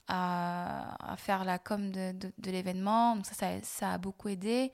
à, 0.09 1.12
à 1.12 1.16
faire 1.18 1.44
la 1.44 1.59
com 1.59 1.90
de, 1.90 2.12
de, 2.12 2.33
de 2.38 2.51
l'événement. 2.51 3.16
Donc 3.16 3.27
ça, 3.27 3.35
ça, 3.35 3.49
ça 3.62 3.92
a 3.92 3.99
beaucoup 3.99 4.29
aidé. 4.29 4.73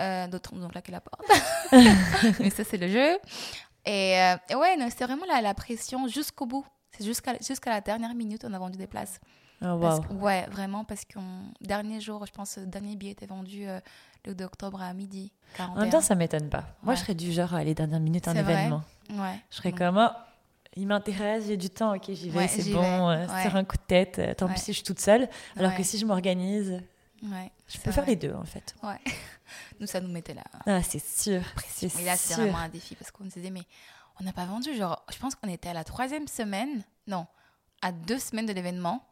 Euh, 0.00 0.26
D'autres 0.26 0.54
nous 0.54 0.64
ont 0.64 0.68
claqué 0.68 0.90
la 0.90 1.00
porte. 1.00 1.22
Mais 2.40 2.50
ça, 2.50 2.64
c'est 2.64 2.78
le 2.78 2.88
jeu. 2.88 3.18
Et, 3.84 4.18
euh, 4.20 4.36
et 4.48 4.54
ouais, 4.56 4.76
c'était 4.90 5.04
vraiment 5.04 5.26
la, 5.26 5.40
la 5.40 5.54
pression 5.54 6.08
jusqu'au 6.08 6.46
bout. 6.46 6.66
C'est 6.90 7.04
jusqu'à 7.04 7.34
jusqu'à 7.40 7.70
la 7.70 7.80
dernière 7.80 8.14
minute, 8.14 8.44
on 8.44 8.52
a 8.52 8.58
vendu 8.58 8.76
des 8.78 8.86
places. 8.86 9.20
Oh, 9.64 9.78
Parce 9.80 10.00
que- 10.00 10.12
ouais, 10.14 10.46
vraiment, 10.50 10.84
parce 10.84 11.04
que 11.04 11.18
dernier 11.60 12.00
jour, 12.00 12.24
je 12.26 12.32
pense, 12.32 12.58
le 12.58 12.66
dernier 12.66 12.96
billet 12.96 13.12
était 13.12 13.26
vendu 13.26 13.66
euh, 13.68 13.80
le 14.26 14.34
2 14.34 14.44
octobre 14.44 14.80
à 14.82 14.92
midi. 14.92 15.32
En 15.58 15.62
même 15.62 15.74
41. 15.74 15.90
temps, 15.90 16.00
ça 16.00 16.14
m'étonne 16.14 16.48
pas. 16.48 16.64
Moi, 16.82 16.92
Ouais. 16.92 16.96
je 16.96 17.02
serais 17.02 17.14
du 17.14 17.32
genre 17.32 17.54
à 17.54 17.58
aller 17.58 17.74
dernière 17.74 18.00
minute 18.00 18.26
un 18.28 18.32
C'est 18.34 18.42
vrai 18.42 18.52
événement. 18.54 18.82
Ouais. 19.10 19.40
Je 19.50 19.56
serais 19.56 19.70
Donc, 19.70 19.78
comme, 19.78 19.98
oh, 19.98 20.16
il 20.76 20.86
m'intéresse, 20.86 21.46
j'ai 21.46 21.56
du 21.56 21.70
temps, 21.70 21.94
ok, 21.94 22.04
j'y 22.12 22.30
vais, 22.30 22.38
Ouais, 22.38 22.48
c'est 22.48 22.72
bon, 22.72 23.08
euh, 23.10 23.26
sur 23.42 23.54
un 23.56 23.64
coup 23.64 23.76
de 23.76 23.82
tête. 23.82 24.18
euh, 24.18 24.34
Tant 24.34 24.48
pis 24.48 24.58
si 24.58 24.72
je 24.72 24.76
suis 24.78 24.84
toute 24.84 25.00
seule. 25.00 25.28
Alors 25.56 25.74
que 25.76 25.82
si 25.82 25.98
je 25.98 26.06
m'organise, 26.06 26.80
je 27.22 27.28
c'est 27.68 27.82
peux 27.82 27.92
faire 27.92 28.06
les 28.06 28.16
deux, 28.16 28.34
en 28.34 28.44
fait. 28.44 28.74
Ouais. 28.82 28.98
Nous, 29.80 29.86
ça 29.86 30.00
nous 30.00 30.08
mettait 30.10 30.34
là. 30.34 30.44
Ah, 30.66 30.82
c'est 30.82 31.04
sûr. 31.04 31.42
C'est 31.68 31.94
Mais 31.96 32.04
là, 32.04 32.16
sûr. 32.16 32.36
vraiment 32.36 32.58
un 32.58 32.68
défi 32.68 32.94
parce 32.96 33.10
qu'on 33.10 33.24
se 33.28 33.34
disait, 33.34 33.50
mais 33.50 33.62
on 34.20 34.24
n'a 34.24 34.32
pas 34.32 34.46
vendu. 34.46 34.74
Genre, 34.74 35.04
je 35.12 35.18
pense 35.18 35.34
qu'on 35.34 35.48
était 35.48 35.68
à 35.68 35.74
la 35.74 35.84
troisième 35.84 36.26
semaine. 36.26 36.82
Non, 37.06 37.26
à 37.82 37.92
deux 37.92 38.18
semaines 38.18 38.46
de 38.46 38.52
l'événement. 38.52 39.04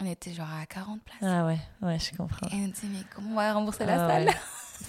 On 0.00 0.06
était 0.06 0.32
genre 0.32 0.46
à 0.62 0.66
40 0.66 1.00
places. 1.02 1.16
Ah 1.22 1.46
ouais, 1.46 1.58
ouais, 1.82 1.98
je 1.98 2.14
comprends. 2.16 2.46
Et 2.48 2.54
on 2.56 2.68
dit, 2.68 2.74
mais 2.84 3.00
comment 3.14 3.30
on 3.30 3.34
va 3.36 3.52
rembourser 3.52 3.84
la 3.86 4.04
Ah 4.04 4.08
salle? 4.08 4.30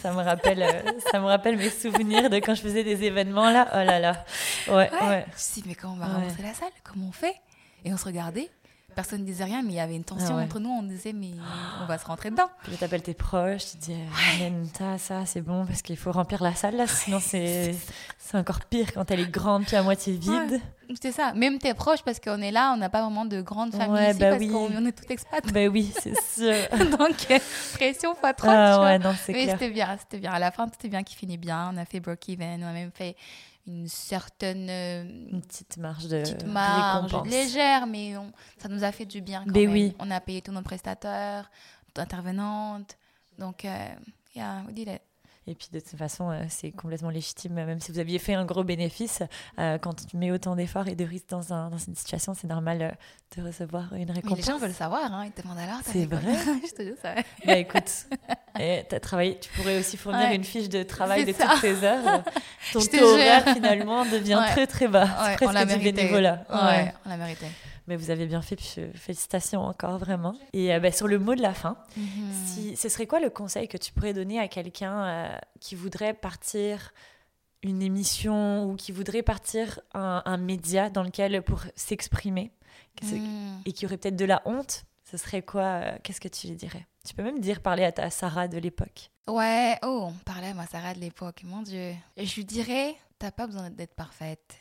Ça 0.01 0.11
me 0.11 0.21
rappelle, 0.21 0.61
euh, 0.61 0.91
ça 1.11 1.19
me 1.21 1.25
rappelle 1.27 1.55
mes 1.55 1.69
souvenirs 1.69 2.29
de 2.29 2.35
quand 2.37 2.53
je 2.55 2.61
faisais 2.61 2.83
des 2.83 3.03
événements 3.05 3.49
là. 3.49 3.67
Oh 3.71 3.77
là 3.85 3.99
là. 3.99 4.25
Ouais, 4.67 4.73
ouais. 4.73 5.07
Ouais. 5.07 5.25
Je 5.29 5.33
me 5.33 5.37
suis 5.37 5.61
dit, 5.61 5.69
mais 5.69 5.75
comment 5.75 5.93
on 5.93 5.97
va 5.97 6.07
Ouais. 6.07 6.13
rembourser 6.13 6.41
la 6.41 6.53
salle? 6.53 6.71
Comment 6.83 7.07
on 7.07 7.11
fait? 7.13 7.35
Et 7.85 7.93
on 7.93 7.97
se 7.97 8.03
regardait. 8.05 8.49
Personne 8.97 9.21
ne 9.21 9.25
disait 9.27 9.43
rien, 9.43 9.61
mais 9.61 9.73
il 9.73 9.75
y 9.75 9.79
avait 9.79 9.95
une 9.95 10.03
tension 10.03 10.29
Ah 10.31 10.37
ouais. 10.37 10.43
entre 10.45 10.59
nous. 10.59 10.71
On 10.71 10.81
disait, 10.81 11.13
mais 11.13 11.29
on 11.83 11.85
va 11.85 11.99
se 11.99 12.05
rentrer 12.07 12.31
dedans. 12.31 12.49
Puis 12.63 12.71
là, 12.71 12.77
t'appelles 12.79 13.03
tes 13.03 13.13
proches, 13.13 13.69
tu 13.73 13.77
dis, 13.77 13.93
euh, 13.93 14.35
amène 14.41 14.67
ça, 14.75 14.97
ça, 14.97 15.23
c'est 15.27 15.41
bon, 15.41 15.67
parce 15.67 15.83
qu'il 15.83 15.97
faut 15.97 16.11
remplir 16.11 16.41
la 16.41 16.55
salle 16.55 16.75
là, 16.77 16.87
sinon 16.87 17.19
c'est 17.21 17.75
encore 18.33 18.59
pire 18.65 18.91
quand 18.93 19.09
elle 19.11 19.19
est 19.19 19.29
grande 19.29 19.65
puis 19.65 19.75
à 19.75 19.83
moitié 19.83 20.13
vide. 20.13 20.59
C'est 20.99 21.11
ça. 21.11 21.31
Même 21.33 21.59
tes 21.59 21.75
proches, 21.75 22.01
parce 22.01 22.19
qu'on 22.19 22.41
est 22.41 22.49
là, 22.49 22.71
on 22.73 22.77
n'a 22.77 22.89
pas 22.89 23.01
vraiment 23.03 23.25
de 23.25 23.39
grande 23.41 23.71
famille 23.75 23.91
Ouais, 23.91 24.09
ici, 24.11 24.19
bah 24.19 24.29
parce 24.31 24.41
oui. 24.41 24.49
qu'on 24.49 24.71
on 24.75 24.85
est 24.87 24.91
tout 24.93 25.11
expat. 25.11 25.45
Ben 25.53 25.69
oui, 25.69 25.93
c'est 26.01 26.15
sûr. 26.35 26.87
Donc, 26.97 27.27
euh, 27.29 27.37
pression 27.75 28.15
fois 28.15 28.33
30. 28.33 28.49
tu 28.49 28.57
Ah 28.57 28.81
ouais, 28.81 28.97
non, 28.97 29.13
c'est 29.21 29.31
Mais 29.33 29.43
clair. 29.43 29.57
c'était 29.59 29.71
bien, 29.73 29.95
c'était 29.99 30.17
bien. 30.17 30.31
À 30.31 30.39
la 30.39 30.49
fin, 30.49 30.65
c'était 30.71 30.87
bien 30.89 31.03
qui 31.03 31.13
finit 31.15 31.37
bien. 31.37 31.71
On 31.71 31.77
a 31.77 31.85
fait 31.85 31.99
break-even, 31.99 32.63
on 32.63 32.67
a 32.67 32.73
même 32.73 32.91
fait 32.91 33.15
une 33.67 33.87
certaine 33.87 34.67
euh, 34.69 35.03
Une 35.31 35.41
petite 35.41 35.77
marge 35.77 36.07
de 36.07 36.21
petite 36.21 36.45
marge 36.47 37.11
récompense. 37.13 37.27
légère, 37.31 37.85
mais 37.85 38.15
on- 38.17 38.31
ça 38.57 38.69
nous 38.69 38.83
a 38.83 38.91
fait 38.91 39.05
du 39.05 39.21
bien 39.21 39.43
quand 39.45 39.51
Ben 39.51 39.65
même. 39.65 39.73
oui. 39.73 39.95
On 39.99 40.09
a 40.09 40.19
payé 40.21 40.41
tous 40.41 40.51
nos 40.53 40.61
prestataires, 40.61 41.51
intervenantes. 41.95 42.97
Donc, 43.39 43.65
euh, 43.65 43.69
yeah, 44.35 44.63
we 44.67 44.73
did 44.73 44.87
it. 44.87 45.01
Et 45.49 45.55
puis 45.55 45.69
de 45.71 45.79
toute 45.79 45.97
façon, 45.97 46.29
euh, 46.29 46.43
c'est 46.49 46.71
complètement 46.71 47.09
légitime, 47.09 47.53
même 47.53 47.79
si 47.79 47.91
vous 47.93 47.99
aviez 47.99 48.19
fait 48.19 48.33
un 48.33 48.43
gros 48.43 48.65
bénéfice, 48.65 49.23
euh, 49.59 49.77
quand 49.77 50.05
tu 50.05 50.17
mets 50.17 50.29
autant 50.29 50.57
d'efforts 50.57 50.89
et 50.89 50.95
de 50.95 51.05
risques 51.05 51.29
dans, 51.29 51.53
un, 51.53 51.69
dans 51.69 51.77
une 51.77 51.95
situation, 51.95 52.33
c'est 52.33 52.47
normal 52.47 52.81
euh, 52.81 52.91
de 53.41 53.47
recevoir 53.47 53.93
une 53.93 54.11
récompense. 54.11 54.31
Mais 54.31 54.43
les 54.43 54.43
gens 54.43 54.57
veulent 54.57 54.73
savoir, 54.73 55.13
hein, 55.13 55.23
ils 55.25 55.31
te 55.31 55.41
demandent 55.41 55.57
alors. 55.59 55.79
C'est 55.85 56.05
vrai 56.05 56.21
Je 56.69 56.75
te 56.75 56.81
dis 56.81 56.99
ça. 57.01 57.15
Bah 57.45 57.57
écoute, 57.57 58.07
as 58.59 58.99
travaillé, 58.99 59.37
tu 59.39 59.49
pourrais 59.53 59.79
aussi 59.79 59.97
fournir 59.97 60.27
Ouais. 60.29 60.35
une 60.35 60.43
fiche 60.43 60.69
de 60.69 60.83
travail 60.83 61.25
de 61.25 61.33
C'est 61.33 61.43
toutes 61.45 61.61
tes 61.61 61.83
heures. 61.85 62.23
Ton 62.73 62.79
taux 62.81 63.03
horaire 63.13 63.43
finalement 63.53 64.05
devient 64.05 64.35
Ouais. 64.35 64.51
très 64.51 64.67
très 64.67 64.87
bas. 64.87 65.05
Ouais, 65.05 65.35
c'est 65.39 65.47
on 65.47 65.51
l'a 65.51 65.65
presque 65.65 65.77
du 65.79 65.83
mérité. 65.85 66.01
bénévolat. 66.03 66.45
Ouais, 66.49 66.93
on 67.05 67.09
l'a 67.09 67.17
mérité. 67.17 67.45
Mais 67.87 67.95
vous 67.95 68.09
avez 68.11 68.25
bien 68.25 68.41
fait, 68.41 68.57
puis, 68.57 68.75
félicitations 68.95 69.61
encore 69.61 69.97
vraiment. 69.97 70.35
Et 70.51 70.73
euh, 70.73 70.79
bah, 70.81 70.91
sur 70.91 71.07
le 71.07 71.19
mot 71.19 71.35
de 71.35 71.41
la 71.41 71.53
fin, 71.53 71.77
Mhm. 71.95 72.05
si, 72.45 72.75
ce 72.75 72.89
serait 72.89 73.07
quoi 73.07 73.21
le 73.21 73.29
conseil 73.29 73.69
que 73.69 73.77
tu 73.77 73.93
pourrais 73.93 74.13
donner 74.13 74.39
à 74.39 74.49
quelqu'un 74.49 75.05
euh, 75.05 75.37
qui 75.61 75.75
voudrait 75.75 76.13
partir 76.13 76.91
une 77.63 77.81
émission 77.81 78.65
ou 78.65 78.75
qui 78.75 78.91
voudrait 78.91 79.23
partir 79.23 79.79
un, 79.93 80.21
un 80.25 80.37
média 80.37 80.89
dans 80.89 81.01
lequel 81.03 81.41
pour 81.43 81.61
s'exprimer 81.75 82.51
Mhm. 83.03 83.61
et 83.65 83.71
qui 83.73 83.85
aurait 83.85 83.97
peut-être 83.97 84.15
de 84.15 84.25
la 84.25 84.41
honte 84.45 84.83
Ce 85.09 85.15
serait 85.17 85.41
quoi 85.43 85.61
euh, 85.61 85.91
Qu'est-ce 86.03 86.19
que 86.19 86.27
tu 86.27 86.47
lui 86.47 86.55
dirais? 86.55 86.85
Tu 87.07 87.13
peux 87.13 87.23
même 87.23 87.39
dire 87.39 87.61
parler 87.61 87.85
à 87.85 87.93
ta 87.93 88.09
Sarah 88.09 88.49
de 88.49 88.57
l'époque. 88.57 89.11
Ouais, 89.29 89.79
oh, 89.81 90.11
parlait 90.25 90.49
à 90.49 90.53
ma 90.53 90.67
Sarah 90.67 90.93
de 90.93 90.99
l'époque, 90.99 91.43
mon 91.45 91.61
Dieu. 91.61 91.95
Je 92.17 92.35
lui 92.35 92.43
dirais, 92.43 92.97
t'as 93.17 93.31
pas 93.31 93.47
besoin 93.47 93.69
d'être 93.69 93.95
parfaite. 93.95 94.59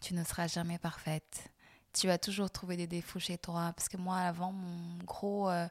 Tu 0.00 0.12
ne 0.12 0.22
seras 0.22 0.46
jamais 0.46 0.76
parfaite. 0.76 1.50
Tu 1.94 2.06
vas 2.06 2.18
toujours 2.18 2.50
trouver 2.50 2.76
des 2.76 2.86
défauts 2.86 3.18
chez 3.18 3.38
toi. 3.38 3.72
Parce 3.74 3.88
que 3.88 3.96
moi, 3.96 4.18
avant, 4.18 4.52
mon 4.52 4.98
gros... 5.04 5.48
euh, 5.48 5.66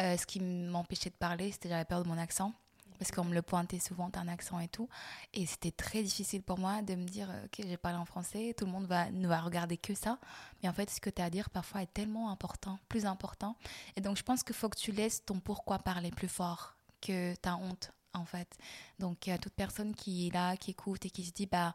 euh, 0.00 0.16
ce 0.18 0.26
qui 0.26 0.40
m'empêchait 0.40 1.08
de 1.08 1.14
parler, 1.14 1.50
c'était 1.52 1.70
j'avais 1.70 1.86
peur 1.86 2.02
de 2.02 2.08
mon 2.08 2.18
accent. 2.18 2.52
Parce 2.98 3.10
qu'on 3.10 3.24
me 3.24 3.34
le 3.34 3.42
pointait 3.42 3.78
souvent, 3.78 4.10
t'as 4.10 4.20
un 4.20 4.28
accent 4.28 4.58
et 4.60 4.68
tout. 4.68 4.88
Et 5.34 5.46
c'était 5.46 5.70
très 5.70 6.02
difficile 6.02 6.42
pour 6.42 6.58
moi 6.58 6.82
de 6.82 6.94
me 6.94 7.04
dire, 7.04 7.28
ok, 7.44 7.64
j'ai 7.66 7.76
parlé 7.76 7.98
en 7.98 8.04
français, 8.04 8.54
tout 8.56 8.64
le 8.64 8.72
monde 8.72 8.86
va, 8.86 9.10
ne 9.10 9.28
va 9.28 9.40
regarder 9.40 9.76
que 9.76 9.94
ça. 9.94 10.18
Mais 10.62 10.68
en 10.68 10.72
fait, 10.72 10.90
ce 10.90 11.00
que 11.00 11.10
tu 11.10 11.22
as 11.22 11.26
à 11.26 11.30
dire 11.30 11.50
parfois 11.50 11.82
est 11.82 11.92
tellement 11.92 12.30
important, 12.30 12.78
plus 12.88 13.06
important. 13.06 13.56
Et 13.96 14.00
donc, 14.00 14.16
je 14.16 14.22
pense 14.22 14.42
qu'il 14.42 14.54
faut 14.54 14.68
que 14.68 14.78
tu 14.78 14.92
laisses 14.92 15.24
ton 15.24 15.40
pourquoi 15.40 15.78
parler 15.78 16.10
plus 16.10 16.28
fort 16.28 16.76
que 17.00 17.34
ta 17.36 17.56
honte, 17.56 17.92
en 18.14 18.24
fait. 18.24 18.56
Donc, 18.98 19.28
à 19.28 19.38
toute 19.38 19.54
personne 19.54 19.94
qui 19.94 20.28
est 20.28 20.34
là, 20.34 20.56
qui 20.56 20.72
écoute 20.72 21.04
et 21.06 21.10
qui 21.10 21.24
se 21.24 21.32
dit, 21.32 21.46
bah, 21.46 21.74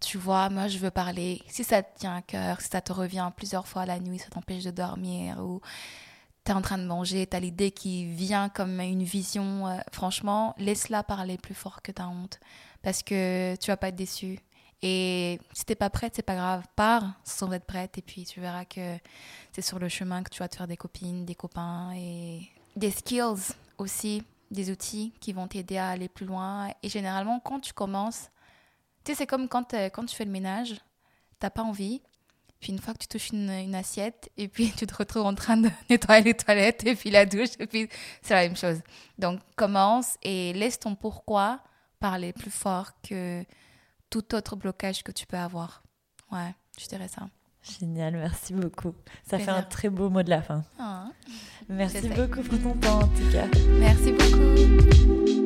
tu 0.00 0.18
vois, 0.18 0.48
moi, 0.50 0.68
je 0.68 0.78
veux 0.78 0.90
parler. 0.90 1.42
Si 1.48 1.64
ça 1.64 1.82
te 1.82 1.98
tient 1.98 2.16
à 2.16 2.22
cœur, 2.22 2.60
si 2.60 2.68
ça 2.68 2.80
te 2.80 2.92
revient 2.92 3.30
plusieurs 3.36 3.66
fois 3.66 3.86
la 3.86 3.98
nuit, 4.00 4.18
ça 4.18 4.28
t'empêche 4.28 4.64
de 4.64 4.70
dormir 4.70 5.38
ou 5.40 5.60
tu 6.44 6.52
es 6.52 6.54
en 6.54 6.62
train 6.62 6.78
de 6.78 6.84
manger, 6.84 7.26
tu 7.26 7.36
as 7.36 7.40
l'idée 7.40 7.70
qui 7.70 8.06
vient 8.06 8.48
comme 8.48 8.80
une 8.80 9.02
vision, 9.02 9.66
euh, 9.66 9.78
franchement, 9.92 10.54
laisse-la 10.58 11.02
parler 11.02 11.38
plus 11.38 11.54
fort 11.54 11.82
que 11.82 11.92
ta 11.92 12.08
honte 12.08 12.38
parce 12.82 13.02
que 13.02 13.56
tu 13.56 13.68
vas 13.68 13.76
pas 13.76 13.88
être 13.88 13.96
déçu. 13.96 14.38
Et 14.82 15.40
si 15.54 15.64
t'es 15.64 15.74
pas 15.74 15.88
prête, 15.88 16.12
c'est 16.14 16.22
pas 16.22 16.34
grave. 16.34 16.64
Pars 16.76 17.14
sans 17.24 17.50
être 17.52 17.64
prête 17.64 17.96
et 17.96 18.02
puis 18.02 18.24
tu 18.24 18.40
verras 18.40 18.66
que 18.66 18.98
c'est 19.52 19.62
sur 19.62 19.78
le 19.78 19.88
chemin 19.88 20.22
que 20.22 20.28
tu 20.28 20.40
vas 20.40 20.48
te 20.48 20.56
faire 20.56 20.68
des 20.68 20.76
copines, 20.76 21.24
des 21.24 21.34
copains 21.34 21.92
et 21.96 22.50
des 22.76 22.90
skills 22.90 23.54
aussi, 23.78 24.22
des 24.50 24.70
outils 24.70 25.14
qui 25.20 25.32
vont 25.32 25.48
t'aider 25.48 25.78
à 25.78 25.88
aller 25.88 26.08
plus 26.08 26.26
loin. 26.26 26.68
Et 26.82 26.90
généralement, 26.90 27.40
quand 27.40 27.60
tu 27.60 27.72
commences, 27.72 28.28
tu 29.04 29.12
sais, 29.12 29.16
c'est 29.16 29.26
comme 29.26 29.48
quand, 29.48 29.72
euh, 29.72 29.88
quand 29.88 30.04
tu 30.04 30.14
fais 30.14 30.26
le 30.26 30.30
ménage, 30.30 30.74
t'as 31.38 31.50
pas 31.50 31.62
envie. 31.62 32.02
Puis 32.60 32.72
une 32.72 32.78
fois 32.78 32.94
que 32.94 32.98
tu 32.98 33.08
touches 33.08 33.30
une, 33.30 33.50
une 33.50 33.74
assiette, 33.74 34.30
et 34.36 34.48
puis 34.48 34.72
tu 34.76 34.86
te 34.86 34.94
retrouves 34.94 35.26
en 35.26 35.34
train 35.34 35.56
de 35.56 35.70
nettoyer 35.90 36.22
les 36.22 36.34
toilettes, 36.34 36.86
et 36.86 36.94
puis 36.94 37.10
la 37.10 37.26
douche, 37.26 37.50
et 37.58 37.66
puis 37.66 37.88
c'est 38.22 38.34
la 38.34 38.42
même 38.42 38.56
chose. 38.56 38.80
Donc 39.18 39.40
commence 39.56 40.16
et 40.22 40.52
laisse 40.52 40.78
ton 40.78 40.94
pourquoi 40.94 41.60
parler 42.00 42.32
plus 42.32 42.50
fort 42.50 42.90
que 43.02 43.44
tout 44.10 44.34
autre 44.34 44.56
blocage 44.56 45.02
que 45.02 45.12
tu 45.12 45.26
peux 45.26 45.38
avoir. 45.38 45.82
Ouais, 46.30 46.54
je 46.78 46.86
dirais 46.86 47.08
ça. 47.08 47.28
Génial, 47.80 48.14
merci 48.14 48.52
beaucoup. 48.52 48.94
Ça 49.28 49.38
fait 49.38 49.50
un 49.50 49.62
très 49.62 49.88
beau 49.88 50.10
mot 50.10 50.22
de 50.22 50.28
la 50.30 50.42
fin. 50.42 50.64
Ah, 50.78 51.06
Merci 51.68 52.08
beaucoup 52.10 52.42
pour 52.42 52.60
ton 52.60 52.74
temps 52.74 52.98
en 53.00 53.08
tout 53.08 53.32
cas. 53.32 53.46
Merci 53.78 54.12
beaucoup. 54.12 55.43